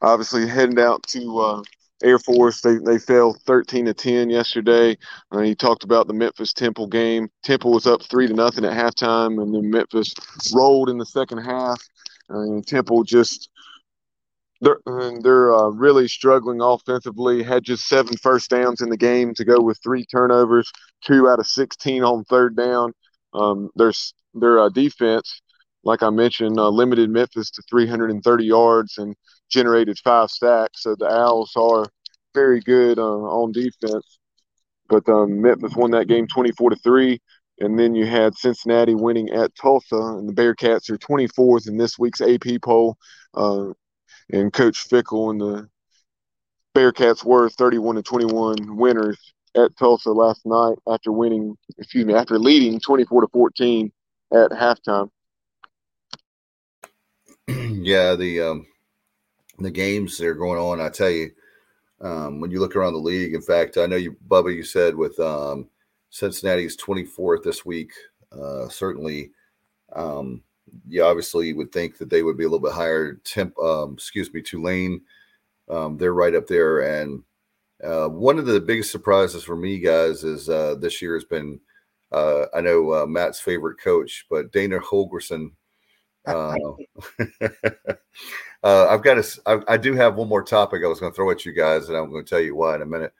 [0.00, 1.62] obviously, heading out to uh,
[2.02, 2.60] Air Force.
[2.60, 4.96] They they fell 13 to 10 yesterday.
[5.30, 7.28] Uh, he talked about the Memphis Temple game.
[7.42, 10.14] Temple was up three to nothing at halftime, and then Memphis
[10.54, 11.80] rolled in the second half.
[12.28, 13.50] And Temple just
[14.62, 14.80] they're
[15.22, 17.42] they're uh, really struggling offensively.
[17.42, 20.70] Had just seven first downs in the game to go with three turnovers,
[21.04, 22.92] two out of 16 on third down.
[23.34, 23.92] Um, their
[24.34, 25.42] their uh, defense,
[25.84, 29.16] like I mentioned, uh, limited Memphis to 330 yards and
[29.52, 30.82] generated five sacks.
[30.82, 31.86] So the Owls are
[32.34, 34.18] very good uh, on defense.
[34.88, 37.20] But um, Memphis won that game 24 to three.
[37.60, 41.98] And then you had Cincinnati winning at Tulsa, and the Bearcats are 24th in this
[41.98, 42.96] week's AP poll.
[43.34, 43.72] Uh,
[44.30, 45.68] and Coach Fickell and the
[46.74, 49.18] Bearcats were 31 to 21 winners
[49.54, 53.92] at Tulsa last night after winning, excuse me, after leading 24 to 14
[54.32, 55.10] at halftime.
[57.48, 58.66] yeah, the um,
[59.62, 61.30] the games that are going on, I tell you,
[62.00, 64.94] um, when you look around the league, in fact, I know you, Bubba, you said
[64.94, 65.68] with um,
[66.10, 67.92] Cincinnati's 24th this week,
[68.32, 69.30] uh, certainly,
[69.92, 70.42] um,
[70.88, 73.14] you obviously would think that they would be a little bit higher.
[73.24, 75.02] Temp, um, excuse me, Tulane,
[75.68, 76.80] um, they're right up there.
[76.80, 77.22] And
[77.84, 81.60] uh, one of the biggest surprises for me, guys, is uh, this year has been,
[82.10, 85.52] uh, I know uh, Matt's favorite coach, but Dana Holgorsen.
[86.24, 86.54] Uh,
[88.62, 89.64] Uh, I've got to.
[89.66, 91.96] I, do have one more topic I was going to throw at you guys, and
[91.96, 93.12] I'm going to tell you why in a minute.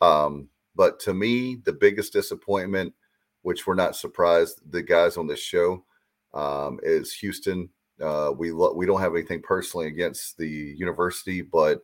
[0.00, 2.94] Um, but to me, the biggest disappointment,
[3.42, 5.84] which we're not surprised the guys on this show,
[6.32, 7.68] um, is Houston.
[8.00, 11.80] Uh, we lo- we don't have anything personally against the university, but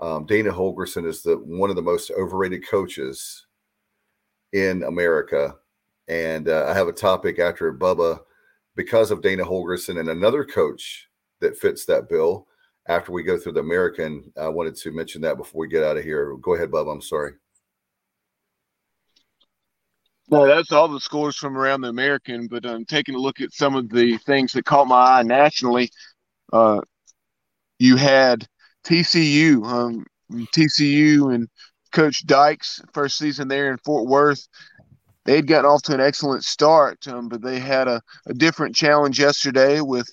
[0.00, 3.46] um, Dana Holgorsen is the one of the most overrated coaches
[4.52, 5.54] in America.
[6.08, 8.20] And uh, I have a topic after Bubba
[8.74, 11.06] because of Dana Holgorsen and another coach
[11.40, 12.46] that fits that bill.
[12.88, 15.96] After we go through the American, I wanted to mention that before we get out
[15.96, 16.34] of here.
[16.40, 16.88] Go ahead, Bub.
[16.88, 17.32] I'm sorry.
[20.28, 22.46] No, that's all the scores from around the American.
[22.46, 25.22] But I'm um, taking a look at some of the things that caught my eye
[25.22, 25.90] nationally,
[26.52, 26.80] uh,
[27.78, 28.46] you had
[28.84, 31.48] TCU, um, TCU and
[31.92, 34.46] Coach Dykes first season there in Fort Worth.
[35.24, 39.18] They'd gotten off to an excellent start, um, but they had a, a different challenge
[39.18, 40.08] yesterday with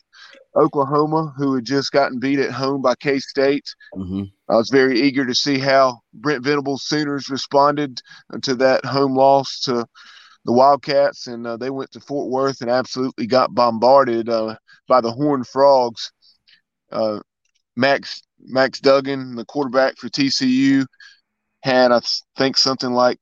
[0.57, 3.73] Oklahoma, who had just gotten beat at home by K State.
[3.95, 4.23] Mm-hmm.
[4.49, 8.01] I was very eager to see how Brent Venables Sooners responded
[8.41, 9.85] to that home loss to
[10.45, 14.55] the Wildcats, and uh, they went to Fort Worth and absolutely got bombarded uh,
[14.87, 16.11] by the Horned Frogs.
[16.91, 17.19] Uh,
[17.75, 20.85] Max Max Duggan, the quarterback for TCU,
[21.61, 21.99] had I
[22.37, 23.19] think something like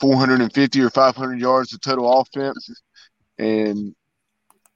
[0.00, 2.68] 450 or 500 yards of total offense,
[3.38, 3.94] and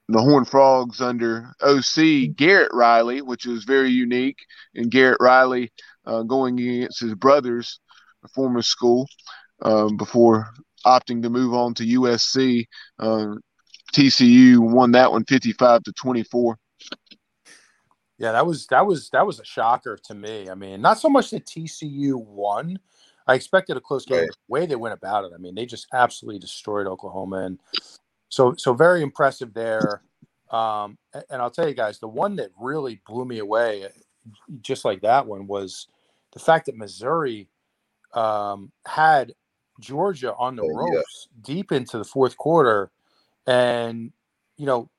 [0.09, 4.37] the Horn Frogs under OC Garrett Riley, which is very unique,
[4.73, 5.71] and Garrett Riley
[6.05, 7.79] uh, going against his brothers,
[8.33, 9.07] former school,
[9.61, 10.47] um, before
[10.83, 12.65] opting to move on to USC.
[12.97, 13.35] Uh,
[13.93, 16.57] TCU won that one 55 to 24.
[18.17, 20.49] Yeah, that was that was that was a shocker to me.
[20.49, 22.79] I mean, not so much that TCU won.
[23.27, 24.21] I expected a close game.
[24.21, 24.27] Right.
[24.27, 27.59] The way they went about it, I mean, they just absolutely destroyed Oklahoma, and
[28.29, 30.03] so so very impressive there.
[30.51, 33.87] Um, and I'll tell you guys, the one that really blew me away,
[34.61, 35.87] just like that one, was
[36.33, 37.49] the fact that Missouri
[38.13, 39.33] um, had
[39.79, 41.41] Georgia on the oh, ropes yeah.
[41.41, 42.91] deep into the fourth quarter,
[43.45, 44.11] and
[44.57, 44.89] you know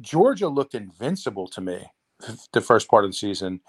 [0.00, 1.86] Georgia looked invincible to me
[2.52, 3.60] the first part of the season,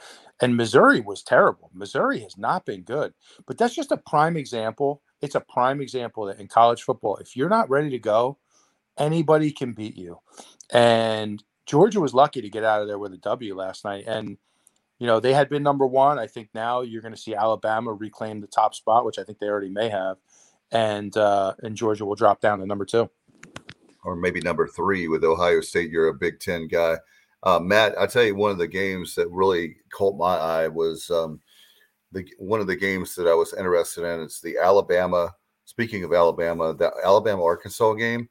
[0.41, 1.69] and Missouri was terrible.
[1.73, 3.13] Missouri has not been good,
[3.45, 5.01] but that's just a prime example.
[5.21, 8.37] It's a prime example that in college football, if you're not ready to go,
[8.97, 10.19] anybody can beat you.
[10.71, 14.05] And Georgia was lucky to get out of there with a W last night.
[14.07, 14.37] And,
[14.99, 16.19] you know, they had been number one.
[16.19, 19.39] I think now you're going to see Alabama reclaim the top spot, which I think
[19.39, 20.17] they already may have.
[20.71, 23.09] And, uh, and Georgia will drop down to number two.
[24.03, 25.91] Or maybe number three with Ohio State.
[25.91, 26.97] You're a Big Ten guy.
[27.43, 31.09] Uh, Matt, I tell you, one of the games that really caught my eye was
[31.11, 31.39] um,
[32.11, 34.21] the one of the games that I was interested in.
[34.21, 35.33] It's the Alabama.
[35.65, 38.29] Speaking of Alabama, the Alabama Arkansas game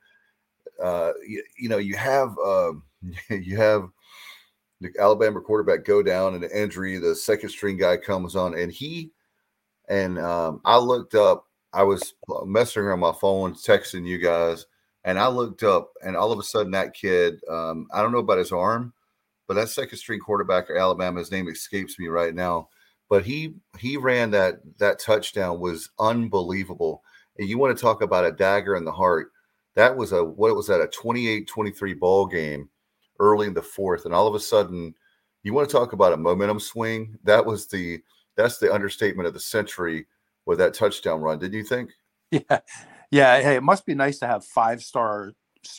[0.83, 2.73] uh, you, you, know, you have uh,
[3.31, 3.89] you have
[4.81, 6.99] the Alabama quarterback go down in an injury.
[6.99, 9.11] The second string guy comes on, and he
[9.89, 11.45] and um, I looked up.
[11.73, 14.67] I was messing around my phone, texting you guys,
[15.05, 17.41] and I looked up, and all of a sudden, that kid.
[17.51, 18.93] Um, I don't know about his arm,
[19.47, 22.69] but that second string quarterback at Alabama, his name escapes me right now.
[23.09, 27.03] But he he ran that that touchdown was unbelievable.
[27.39, 29.31] And you want to talk about a dagger in the heart
[29.77, 32.69] that was a what was that a 28-23 ball game
[33.21, 34.95] early in the fourth and all of a sudden
[35.43, 38.01] you want to talk about a momentum swing that was the
[38.37, 40.07] that's the understatement of the century
[40.47, 41.39] with that touchdown run.
[41.39, 41.91] didn't you think?
[42.31, 42.61] Yeah,
[43.11, 43.41] yeah.
[43.41, 45.33] Hey, it must be nice to have five star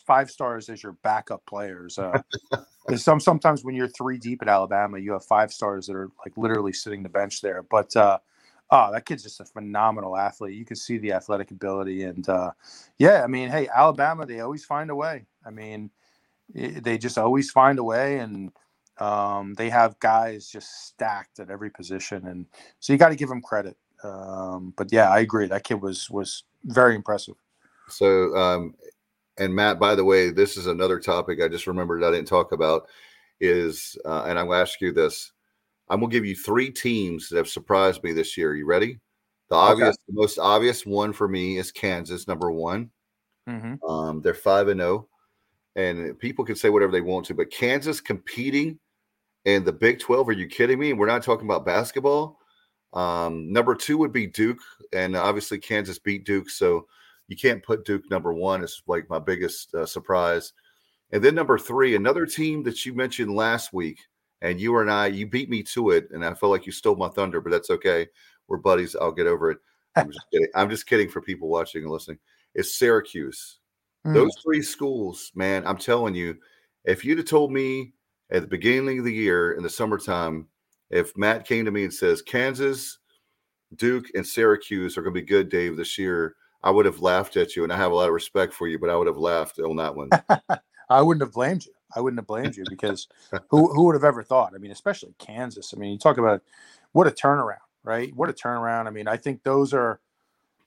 [0.06, 1.98] five stars as your backup players.
[1.98, 2.22] Uh,
[2.96, 6.38] some sometimes when you're three deep at Alabama, you have five stars that are like
[6.38, 7.64] literally sitting the bench there.
[7.64, 8.20] But uh,
[8.70, 10.56] oh, that kid's just a phenomenal athlete.
[10.56, 12.52] You can see the athletic ability, and uh,
[12.98, 15.26] yeah, I mean, hey, Alabama, they always find a way.
[15.46, 15.90] I mean,
[16.54, 18.52] they just always find a way, and
[19.00, 22.46] um, they have guys just stacked at every position, and
[22.80, 23.78] so you got to give them credit.
[24.04, 25.48] Um, but yeah, I agree.
[25.48, 27.36] That kid was was very impressive.
[27.90, 28.76] So, um,
[29.38, 32.52] and Matt, by the way, this is another topic I just remembered I didn't talk
[32.52, 32.88] about.
[33.40, 35.32] Is uh, and I'm going to ask you this:
[35.90, 38.56] I'm going to give you three teams that have surprised me this year.
[38.56, 39.00] You ready?
[39.50, 40.04] The obvious, okay.
[40.10, 42.90] the most obvious one for me is Kansas, number one.
[43.48, 43.90] Mm-hmm.
[43.90, 47.50] Um, they're five and zero, oh, and people can say whatever they want to, but
[47.50, 48.78] Kansas competing
[49.46, 50.28] in the Big Twelve.
[50.28, 50.92] Are you kidding me?
[50.92, 52.40] We're not talking about basketball.
[52.92, 54.60] Um, number two would be Duke,
[54.92, 56.88] and obviously Kansas beat Duke, so
[57.30, 58.64] you can't put Duke number one.
[58.64, 60.52] It's like my biggest uh, surprise.
[61.12, 64.00] And then number three, another team that you mentioned last week
[64.42, 66.96] and you and I, you beat me to it, and I feel like you stole
[66.96, 68.08] my thunder, but that's okay.
[68.48, 68.96] We're buddies.
[68.96, 69.58] I'll get over it.
[69.96, 70.48] I'm just kidding.
[70.56, 72.20] I'm just kidding for people watching and listening.
[72.54, 73.60] It's Syracuse.
[74.06, 74.14] Mm.
[74.14, 76.38] Those three schools, man, I'm telling you,
[76.86, 77.94] if you'd have told me
[78.32, 80.48] at the beginning of the year in the summertime,
[80.90, 83.00] if Matt came to me and says Kansas,
[83.76, 87.36] Duke, and Syracuse are going to be good, Dave, this year, I would have laughed
[87.38, 87.64] at you.
[87.64, 89.76] And I have a lot of respect for you, but I would have laughed on
[89.78, 90.10] that one.
[90.90, 91.74] I wouldn't have blamed you.
[91.96, 93.08] I wouldn't have blamed you because
[93.50, 94.54] who who would have ever thought?
[94.56, 95.74] I mean, especially Kansas.
[95.76, 96.42] I mean, you talk about
[96.92, 98.14] what a turnaround, right?
[98.16, 98.88] What a turnaround.
[98.88, 100.00] I mean, I think those are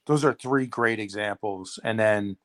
[0.05, 1.79] those are three great examples.
[1.83, 2.37] And then,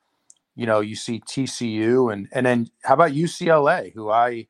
[0.55, 4.47] you know, you see TCU and and then how about UCLA, who I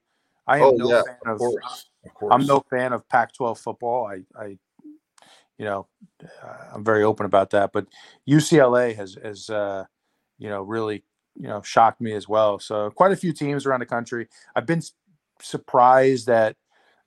[0.47, 2.35] I am oh, no yeah, fan of, of, course, of course.
[2.35, 4.07] I'm no fan of Pac-12 football.
[4.07, 4.59] I I
[5.59, 5.87] you know,
[6.73, 7.87] I'm very open about that, but
[8.29, 9.85] UCLA has has uh,
[10.39, 11.03] you know really
[11.39, 12.59] you know shocked me as well.
[12.59, 14.29] So quite a few teams around the country.
[14.55, 14.83] I've been
[15.41, 16.57] surprised at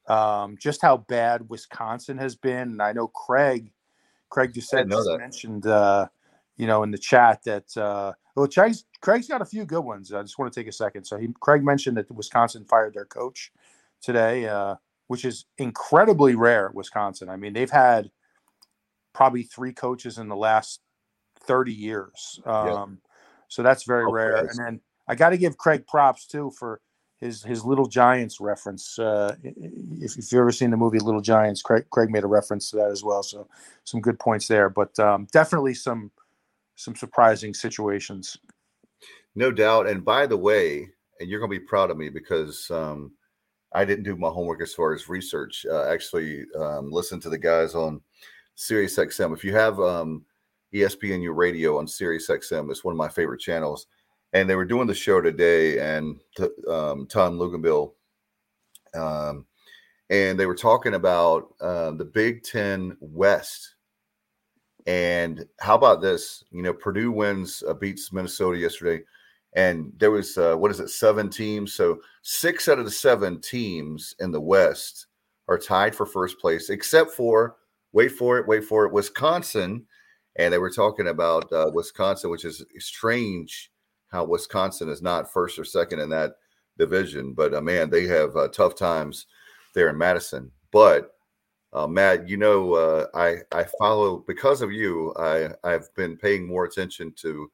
[0.08, 3.72] um, just how bad Wisconsin has been, and I know Craig,
[4.30, 6.08] Craig just said mentioned uh,
[6.58, 10.14] you know in the chat that uh, well Craig's, Craig's got a few good ones.
[10.14, 11.06] I just want to take a second.
[11.06, 13.52] So he Craig mentioned that Wisconsin fired their coach
[14.02, 14.76] today, uh,
[15.08, 17.30] which is incredibly rare at Wisconsin.
[17.30, 18.12] I mean they've had
[19.14, 20.82] probably three coaches in the last
[21.42, 22.40] 30 years.
[22.46, 23.00] Um,
[23.50, 24.36] so that's very oh, rare.
[24.38, 26.80] And then I got to give Craig props too for
[27.20, 28.98] his his Little Giants reference.
[28.98, 32.70] Uh, if, if you've ever seen the movie Little Giants, Craig, Craig made a reference
[32.70, 33.24] to that as well.
[33.24, 33.48] So
[33.84, 36.12] some good points there, but um, definitely some
[36.76, 38.38] some surprising situations.
[39.36, 39.88] No doubt.
[39.88, 40.90] And by the way,
[41.20, 43.12] and you're going to be proud of me because um,
[43.74, 45.66] I didn't do my homework as far as research.
[45.70, 48.02] Uh, actually, um, listen to the guys on
[48.56, 49.34] Sirius XM.
[49.34, 50.26] If you have um,
[50.74, 52.70] ESPNU radio on Sirius XM.
[52.70, 53.88] It's one of my favorite channels.
[54.34, 56.20] And they were doing the show today, and
[56.70, 57.94] um, Tom Luginbill,
[58.94, 59.46] um,
[60.12, 63.76] and they were talking about uh, the Big Ten West.
[64.86, 66.44] And how about this?
[66.52, 69.04] You know, Purdue wins, uh, beats Minnesota yesterday,
[69.54, 71.74] and there was uh, what is it, seven teams?
[71.74, 75.08] So six out of the seven teams in the West
[75.48, 77.56] are tied for first place, except for
[77.94, 79.86] wait for it, wait for it, Wisconsin
[80.40, 83.72] and they were talking about uh, Wisconsin, which is strange
[84.08, 86.38] how Wisconsin is not first or second in that
[86.78, 87.34] division.
[87.34, 89.28] But uh, man, they have uh, tough times
[89.76, 90.50] there in Madison.
[90.72, 91.12] But
[91.74, 95.14] uh, Matt, you know, uh, I I follow because of you.
[95.20, 97.52] I I've been paying more attention to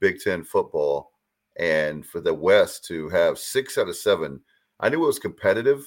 [0.00, 1.12] Big Ten football,
[1.56, 4.40] and for the West to have six out of seven,
[4.80, 5.86] I knew it was competitive.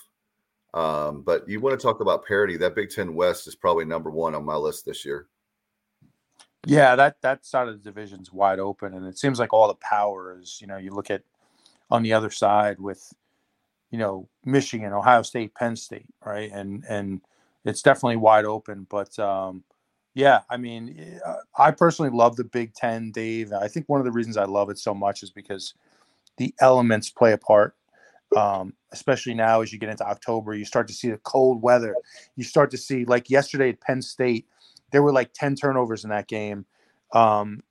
[0.73, 2.55] Um, but you want to talk about parity?
[2.55, 5.27] That Big Ten West is probably number one on my list this year.
[6.65, 9.75] Yeah, that that side of the division's wide open, and it seems like all the
[9.75, 10.59] power is.
[10.59, 11.23] You know, you look at
[11.89, 13.13] on the other side with,
[13.91, 17.21] you know, Michigan, Ohio State, Penn State, right, and and
[17.63, 18.85] it's definitely wide open.
[18.89, 19.63] But um,
[20.13, 23.53] yeah, I mean, uh, I personally love the Big Ten, Dave.
[23.53, 25.73] I think one of the reasons I love it so much is because
[26.37, 27.75] the elements play a part.
[28.35, 31.95] Um, especially now as you get into October, you start to see the cold weather.
[32.35, 34.47] You start to see, like yesterday at Penn State,
[34.91, 36.65] there were like 10 turnovers in that game.
[37.13, 37.61] Um,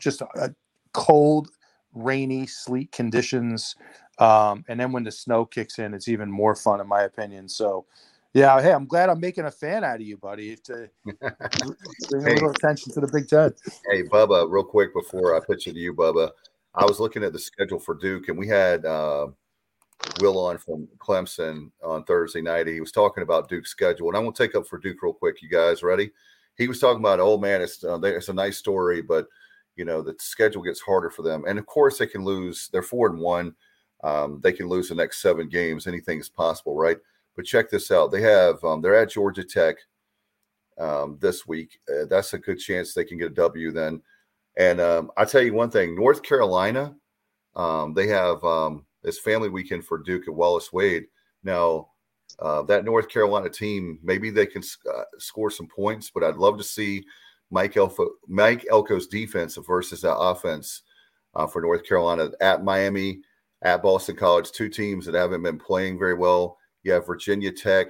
[0.00, 0.54] just a
[0.92, 1.48] cold,
[1.92, 3.76] rainy, sleet conditions.
[4.18, 7.48] Um, and then when the snow kicks in, it's even more fun, in my opinion.
[7.48, 7.86] So,
[8.34, 12.32] yeah, hey, I'm glad I'm making a fan out of you, buddy, to bring hey,
[12.32, 13.54] a little attention to the Big Ten.
[13.90, 16.30] Hey, Bubba, real quick before I pitch it to you, Bubba,
[16.74, 19.28] I was looking at the schedule for Duke, and we had uh,
[20.20, 22.66] Will on from Clemson on Thursday night.
[22.66, 25.12] He was talking about Duke's schedule, and I'm going to take up for Duke real
[25.12, 25.42] quick.
[25.42, 26.10] You guys ready?
[26.56, 29.26] He was talking about, oh man, it's uh, it's a nice story, but
[29.76, 32.68] you know the schedule gets harder for them, and of course they can lose.
[32.72, 33.54] They're four and one.
[34.04, 35.86] Um, they can lose the next seven games.
[35.86, 36.98] Anything is possible, right?
[37.36, 38.12] But check this out.
[38.12, 39.76] They have um, they're at Georgia Tech
[40.78, 41.78] um, this week.
[41.88, 44.02] Uh, that's a good chance they can get a W then.
[44.56, 46.96] And um, I tell you one thing, North Carolina,
[47.54, 48.42] um, they have
[49.08, 51.06] this family weekend for Duke at Wallace Wade.
[51.42, 51.88] Now,
[52.40, 54.62] uh, that North Carolina team, maybe they can
[54.94, 57.04] uh, score some points, but I'd love to see
[57.50, 60.82] Mike Elko, Mike Elko's defense versus that offense
[61.34, 63.20] uh, for North Carolina at Miami,
[63.62, 66.58] at Boston College, two teams that haven't been playing very well.
[66.82, 67.88] You have Virginia Tech.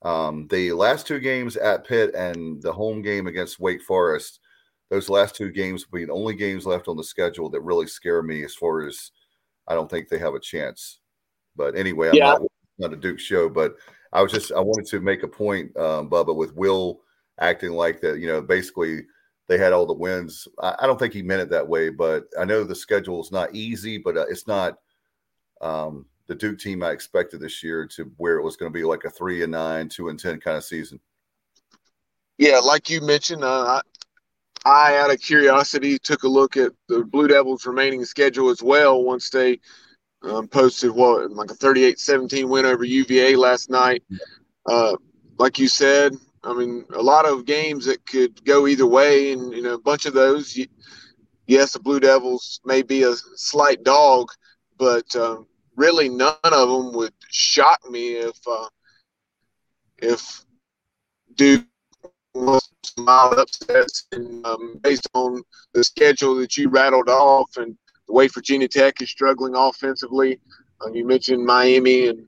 [0.00, 4.40] Um, the last two games at Pitt and the home game against Wake Forest,
[4.88, 7.86] those last two games will be the only games left on the schedule that really
[7.86, 9.10] scare me as far as
[9.68, 10.98] I don't think they have a chance.
[11.54, 12.32] But anyway, I'm yeah.
[12.32, 12.42] not,
[12.78, 13.76] not a Duke show, but
[14.12, 17.00] I was just I wanted to make a point, um, Bubba, with Will
[17.38, 18.18] acting like that.
[18.18, 19.02] You know, basically
[19.48, 20.48] they had all the wins.
[20.60, 23.32] I, I, don't think he meant it that way, but I know the schedule is
[23.32, 24.78] not easy, but uh, it's not
[25.60, 28.84] um, the Duke team I expected this year to where it was going to be
[28.84, 31.00] like a three and nine, two and ten kind of season.
[32.36, 33.82] Yeah, like you mentioned, uh,
[34.68, 39.02] I, out of curiosity, took a look at the Blue Devils' remaining schedule as well
[39.02, 39.60] once they
[40.22, 44.02] um, posted what like a 38-17 win over UVA last night.
[44.66, 44.96] Uh,
[45.38, 46.14] like you said,
[46.44, 49.80] I mean, a lot of games that could go either way, and you know, a
[49.80, 50.58] bunch of those.
[51.46, 54.28] Yes, the Blue Devils may be a slight dog,
[54.76, 55.46] but um,
[55.76, 58.68] really none of them would shock me if uh,
[59.96, 60.44] if
[61.34, 61.64] Duke
[62.34, 65.42] mild upsets and um, based on
[65.72, 67.76] the schedule that you rattled off and
[68.06, 70.40] the way Virginia Tech is struggling offensively.
[70.84, 72.26] Um, you mentioned Miami and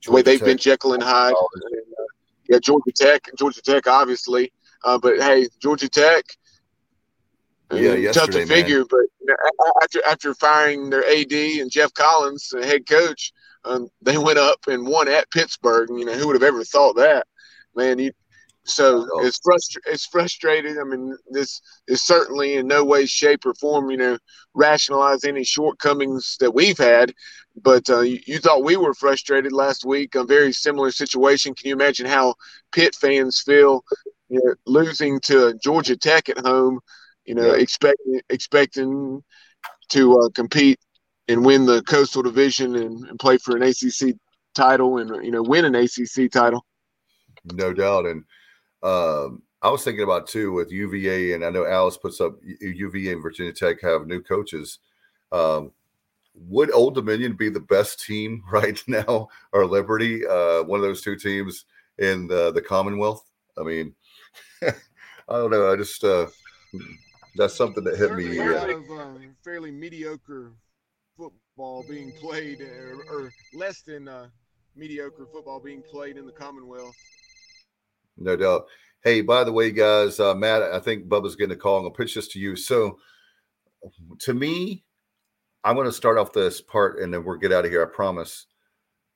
[0.00, 0.46] Georgia the way they've Tech.
[0.46, 1.34] been Jekyll and Hyde.
[1.54, 2.04] And, uh,
[2.48, 4.52] yeah, Georgia Tech, Georgia Tech, obviously.
[4.84, 6.24] Uh, but hey, Georgia Tech.
[7.70, 8.86] Yeah, tough to figure, man.
[8.88, 9.36] but
[9.82, 13.32] after after firing their AD and Geoff Collins, the head coach,
[13.64, 15.90] um, they went up and won at Pittsburgh.
[15.90, 17.26] And, you know, who would have ever thought that?
[17.74, 18.12] Man, you,
[18.68, 20.78] so it's frustra- it's frustrating.
[20.78, 24.18] I mean, this is certainly in no way, shape, or form, you know,
[24.54, 27.14] rationalize any shortcomings that we've had.
[27.60, 30.14] But uh, you, you, thought we were frustrated last week.
[30.14, 31.54] A very similar situation.
[31.54, 32.34] Can you imagine how
[32.72, 33.84] Pitt fans feel,
[34.28, 36.80] you know, losing to Georgia Tech at home?
[37.24, 37.60] You know, yeah.
[37.62, 39.22] expecting expecting
[39.90, 40.78] to uh, compete
[41.26, 44.14] and win the Coastal Division and, and play for an ACC
[44.54, 46.64] title and you know win an ACC title.
[47.44, 48.24] No doubt, and
[48.82, 53.12] um, I was thinking about too with UVA, and I know Alice puts up UVA
[53.12, 54.78] and Virginia Tech have new coaches.
[55.32, 55.72] Um,
[56.34, 61.02] would Old Dominion be the best team right now, or Liberty, uh, one of those
[61.02, 61.64] two teams
[61.98, 63.24] in the, the Commonwealth?
[63.58, 63.94] I mean,
[64.62, 64.72] I
[65.28, 65.72] don't know.
[65.72, 66.26] I just uh,
[67.36, 68.38] that's something that hit me.
[68.38, 70.52] A lot of uh, fairly mediocre
[71.16, 74.28] football being played, or, or less than uh,
[74.76, 76.94] mediocre football being played in the Commonwealth.
[78.18, 78.66] No doubt.
[79.02, 81.76] Hey, by the way, guys, uh, Matt, I think Bubba's getting a call.
[81.76, 82.56] I'm gonna pitch this to you.
[82.56, 82.98] So,
[84.20, 84.84] to me,
[85.64, 87.82] I'm gonna start off this part, and then we'll get out of here.
[87.82, 88.46] I promise.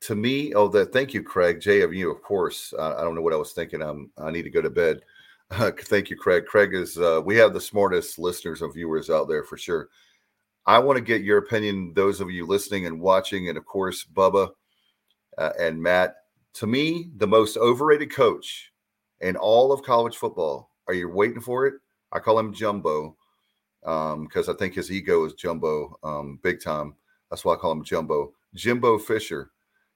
[0.02, 0.92] To me, oh, that.
[0.92, 1.60] Thank you, Craig.
[1.60, 2.74] Jay, of you, of course.
[2.78, 3.82] I don't know what I was thinking.
[3.82, 4.10] I'm.
[4.18, 5.00] I need to go to bed.
[5.52, 6.46] Thank you, Craig.
[6.46, 6.98] Craig is.
[6.98, 9.88] Uh, we have the smartest listeners and viewers out there for sure.
[10.66, 11.92] I want to get your opinion.
[11.94, 14.50] Those of you listening and watching, and of course, Bubba
[15.38, 16.16] uh, and Matt.
[16.54, 18.71] To me, the most overrated coach
[19.22, 20.70] in all of college football.
[20.88, 21.74] Are you waiting for it?
[22.12, 23.16] I call him Jumbo
[23.80, 26.94] because um, I think his ego is Jumbo um, big time.
[27.30, 28.32] That's why I call him Jumbo.
[28.54, 29.50] Jimbo Fisher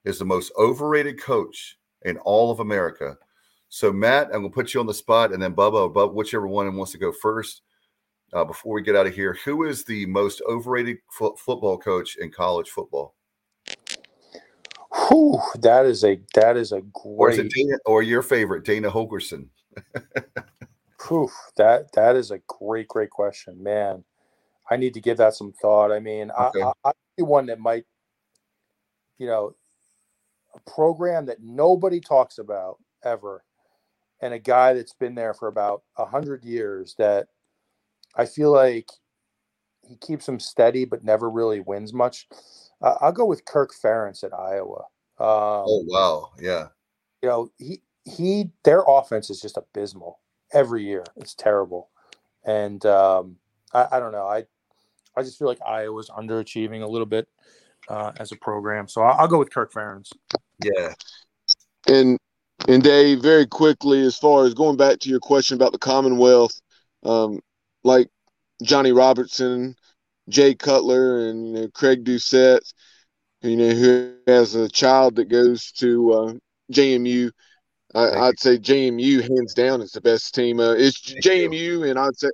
[0.04, 3.18] is the most overrated coach in all of America.
[3.68, 6.46] So, Matt, I'm going to put you on the spot, and then Bubba, Bubba whichever
[6.46, 7.62] one wants to go first.
[8.32, 12.16] Uh, before we get out of here, who is the most overrated fo- football coach
[12.16, 13.15] in college football?
[15.08, 18.90] Whew, that is a that is a great or, is Dana, or your favorite Dana.
[21.08, 24.04] Whew, that that is a great great question, man.
[24.70, 25.92] I need to give that some thought.
[25.92, 26.62] I mean, okay.
[26.62, 27.84] I, I, I one that might,
[29.18, 29.54] you know,
[30.54, 33.44] a program that nobody talks about ever,
[34.20, 36.94] and a guy that's been there for about a hundred years.
[36.98, 37.28] That
[38.16, 38.90] I feel like
[39.82, 42.26] he keeps them steady, but never really wins much.
[42.82, 44.84] Uh, I'll go with Kirk Ferentz at Iowa.
[45.18, 46.68] Um, oh wow, yeah.
[47.22, 50.20] You know he he their offense is just abysmal
[50.52, 51.04] every year.
[51.16, 51.90] It's terrible,
[52.44, 53.36] and um,
[53.72, 54.26] I, I don't know.
[54.26, 54.44] I
[55.16, 57.28] I just feel like Iowa's underachieving a little bit.
[57.88, 58.88] uh, as a program.
[58.88, 60.12] So I'll, I'll go with Kirk Ferentz.
[60.62, 60.94] Yeah.
[61.88, 62.18] And
[62.68, 66.60] and Dave, very quickly, as far as going back to your question about the Commonwealth,
[67.04, 67.40] um,
[67.84, 68.08] like
[68.62, 69.76] Johnny Robertson,
[70.28, 72.60] Jay Cutler, and you know, Craig Doucette,
[73.42, 76.34] you know, who has a child that goes to uh,
[76.72, 77.30] JMU.
[77.94, 80.60] I, would say JMU hands down is the best team.
[80.60, 82.28] Uh, it's JMU, and I'd say,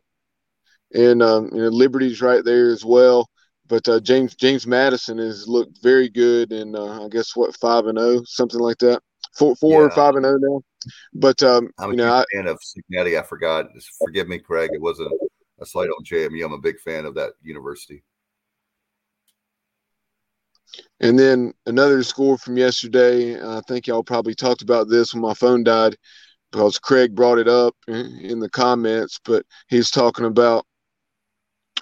[0.93, 3.29] and um, you know, Liberty's right there as well.
[3.69, 7.87] But uh, James James Madison has looked very good, and uh, I guess what five
[7.87, 9.03] and zero, oh, something like that,
[9.37, 9.87] four four yeah.
[9.87, 10.63] or five and zero oh now.
[11.15, 13.19] But um, I'm you know, a fan of Cignetti.
[13.19, 13.67] I forgot.
[14.05, 14.71] Forgive me, Craig.
[14.73, 15.13] It wasn't
[15.61, 16.45] a slight on JMU.
[16.45, 18.03] I'm a big fan of that university.
[21.01, 23.41] And then another score from yesterday.
[23.41, 25.97] I think y'all probably talked about this when my phone died
[26.51, 30.67] because Craig brought it up in the comments, but he's talking about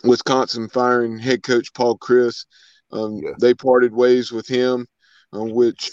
[0.04, 2.46] Wisconsin firing head coach Paul Chryst.
[2.92, 3.32] Um, yeah.
[3.40, 4.86] They parted ways with him,
[5.34, 5.90] uh, which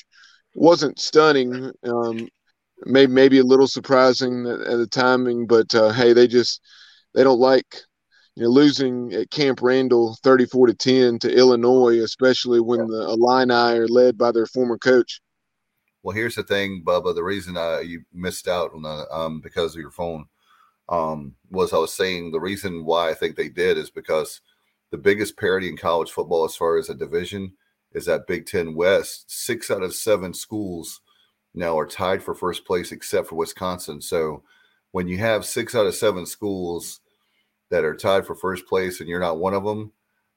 [0.56, 1.72] wasn't stunning.
[1.84, 2.28] Um,
[2.86, 6.62] maybe maybe a little surprising at, at the timing, but uh, hey, they just
[7.14, 7.82] they don't like
[8.38, 13.80] you know, losing at Camp Randall 34 to 10 to Illinois, especially when the Illini
[13.80, 15.22] are led by their former coach.
[16.04, 17.16] Well, here's the thing, Bubba.
[17.16, 20.28] The reason I, you missed out on the, um, because of your phone
[20.88, 24.42] um, was I was saying the reason why I think they did is because
[24.92, 27.54] the biggest parity in college football, as far as a division,
[27.94, 29.32] is that Big Ten West.
[29.32, 31.02] Six out of seven schools
[31.56, 34.00] now are tied for first place, except for Wisconsin.
[34.00, 34.44] So
[34.92, 37.00] when you have six out of seven schools
[37.70, 39.92] that are tied for first place and you're not one of them,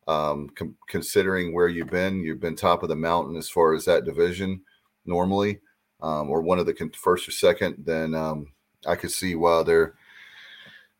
[0.08, 3.84] um, com- considering where you've been, you've been top of the mountain as far as
[3.84, 4.60] that division
[5.06, 5.60] normally,
[6.02, 8.52] um, or one of the con- first or second, then um,
[8.86, 9.94] I could see why they're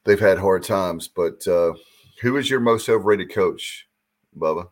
[0.04, 1.08] they've had hard times.
[1.08, 1.74] But uh,
[2.20, 3.88] who is your most overrated coach,
[4.38, 4.68] Bubba?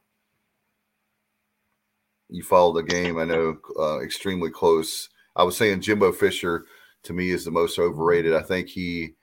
[2.29, 5.09] You follow the game, I know, uh, extremely close.
[5.35, 6.67] I was saying Jimbo Fisher
[7.05, 8.35] to me is the most overrated.
[8.35, 9.15] I think he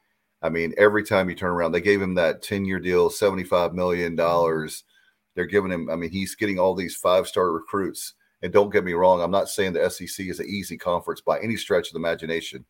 [0.46, 3.74] I mean, every time you turn around, they gave him that 10 year deal, $75
[3.74, 4.16] million.
[4.16, 8.14] They're giving him, I mean, he's getting all these five star recruits.
[8.44, 11.40] And don't get me wrong, I'm not saying the SEC is an easy conference by
[11.40, 12.64] any stretch of the imagination.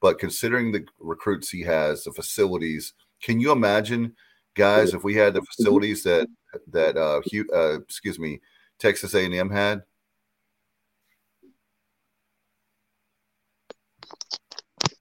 [0.00, 4.14] But considering the recruits he has, the facilities, can you imagine,
[4.54, 6.28] guys, if we had the facilities that
[6.68, 7.20] that uh,
[7.52, 8.40] uh excuse me,
[8.78, 9.82] Texas A&M had?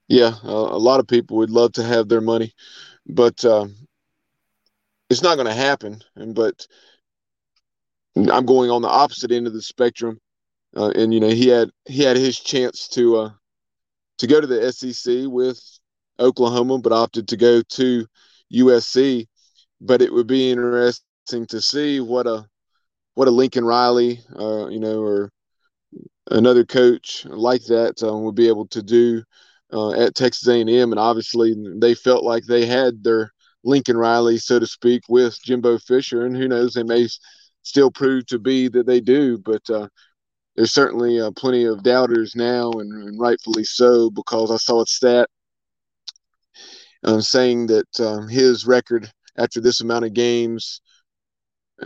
[0.07, 2.53] Yeah, uh, a lot of people would love to have their money,
[3.07, 3.67] but uh,
[5.09, 6.01] it's not going to happen.
[6.15, 6.67] And but
[8.15, 10.19] I'm going on the opposite end of the spectrum,
[10.75, 13.29] uh, and you know he had he had his chance to uh,
[14.19, 15.61] to go to the SEC with
[16.19, 18.07] Oklahoma, but opted to go to
[18.51, 19.27] USC.
[19.81, 22.45] But it would be interesting to see what a
[23.15, 25.31] what a Lincoln Riley, uh, you know, or
[26.31, 29.23] another coach like that um, would be able to do
[29.71, 33.31] uh, at Texas A&M, and obviously they felt like they had their
[33.63, 37.07] Lincoln Riley, so to speak, with Jimbo Fisher, and who knows, they may
[37.63, 39.87] still prove to be that they do, but uh,
[40.55, 44.85] there's certainly uh, plenty of doubters now, and, and, rightfully so, because I saw a
[44.87, 45.29] stat
[47.03, 50.81] uh, saying that um, his record after this amount of games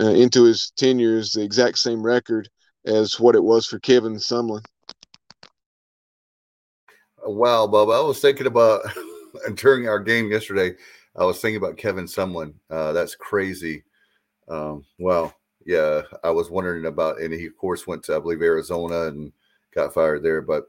[0.00, 2.48] uh, into his tenure is the exact same record
[2.86, 4.64] as what it was for Kevin Sumlin.
[7.24, 7.90] Wow, Bob.
[7.90, 8.82] I was thinking about
[9.54, 10.74] during our game yesterday.
[11.16, 12.54] I was thinking about Kevin Sumlin.
[12.70, 13.84] Uh, that's crazy.
[14.48, 15.34] Um, well,
[15.64, 19.32] yeah, I was wondering about, and he of course went to I believe Arizona and
[19.74, 20.42] got fired there.
[20.42, 20.64] But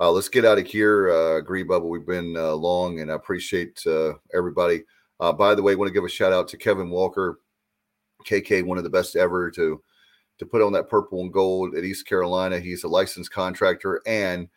[0.00, 1.10] uh, let's get out of here.
[1.10, 1.88] Uh, agree, Bubba.
[1.88, 4.84] We've been uh, long, and I appreciate uh, everybody.
[5.20, 7.40] Uh, by the way, I want to give a shout out to Kevin Walker,
[8.24, 9.82] KK, one of the best ever to
[10.38, 12.60] to put on that purple and gold at East Carolina.
[12.60, 14.48] He's a licensed contractor and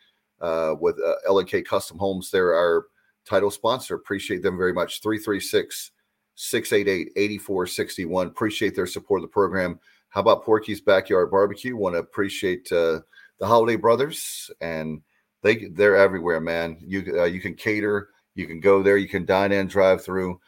[0.42, 2.32] uh, with uh, L&K Custom Homes.
[2.32, 2.86] They're our
[3.26, 3.96] title sponsor.
[3.96, 5.02] Appreciate them very much.
[5.02, 5.92] 336
[6.36, 8.28] 688 8461.
[8.28, 9.80] Appreciate their support of the program.
[10.10, 11.76] How about Porky's Backyard Barbecue?
[11.76, 13.02] Want to appreciate uh,
[13.40, 15.02] the Holiday Brothers, and
[15.42, 16.78] they they're everywhere, man.
[16.82, 20.40] You uh, you can cater, you can go there, you can dine in, drive through.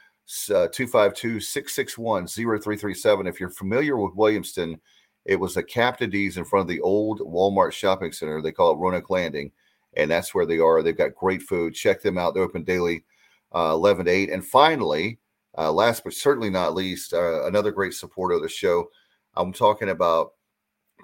[0.50, 3.28] Uh, 252 661 0337.
[3.28, 4.80] If you're familiar with Williamston,
[5.26, 8.42] it was the Captain D's in front of the old Walmart shopping center.
[8.42, 9.52] They call it Roanoke Landing
[9.96, 10.82] and that's where they are.
[10.82, 11.74] They've got great food.
[11.74, 12.34] Check them out.
[12.34, 13.04] They're open daily,
[13.54, 14.30] uh, 11 to 8.
[14.30, 15.20] And finally,
[15.58, 18.90] uh, last but certainly not least, uh, another great supporter of the show.
[19.36, 20.32] I'm talking about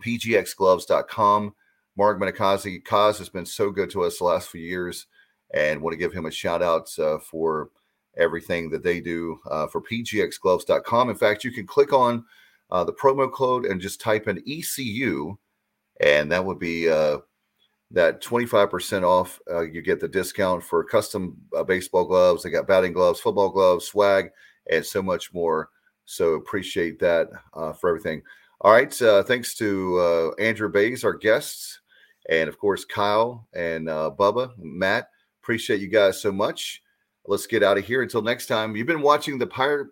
[0.06, 1.56] pgxgloves.com.
[1.98, 5.08] Mark Menakazi, Kaz has been so good to us the last few years,
[5.54, 7.70] and want to give him a shout out uh, for
[8.18, 11.10] everything that they do uh, for pgxgloves.com.
[11.10, 12.24] In fact, you can click on
[12.72, 15.38] uh, the promo code and just type in ECU,
[16.00, 16.88] and that would be
[17.92, 19.40] that 25% off.
[19.50, 22.44] Uh, you get the discount for custom uh, baseball gloves.
[22.44, 24.30] They got batting gloves, football gloves, swag,
[24.70, 25.70] and so much more.
[26.06, 28.22] So appreciate that uh, for everything.
[28.62, 29.02] All right.
[29.02, 31.82] Uh, thanks to uh, Andrew Bayes, our guests,
[32.30, 35.10] and of course, Kyle and uh, Bubba, Matt.
[35.42, 36.84] Appreciate you guys so much.
[37.26, 38.02] Let's get out of here.
[38.02, 39.88] Until next time, you've been watching the Pirate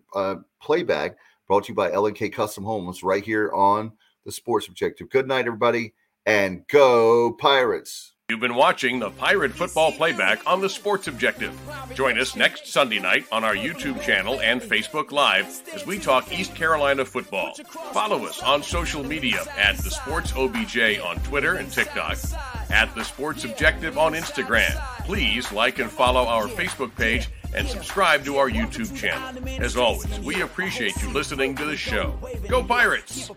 [0.61, 1.17] Playback
[1.47, 3.91] brought to you by L&K Custom Homes right here on
[4.25, 5.09] the Sports Objective.
[5.09, 5.93] Good night, everybody
[6.27, 8.13] and go Pirates.
[8.29, 11.57] You've been watching the Pirate Football Playback on the Sports Objective.
[11.93, 16.29] Join us next Sunday night on our YouTube channel and Facebook Live as we talk
[16.29, 17.53] East Carolina football.
[17.93, 22.17] Follow us on social media at the Sports OBJ on Twitter and TikTok,
[22.69, 24.75] at the Sports Objective on Instagram.
[25.05, 29.43] Please like and follow our Facebook page and subscribe to our YouTube channel.
[29.59, 32.17] As always, we appreciate you listening to the show.
[32.47, 33.29] Go Pirates!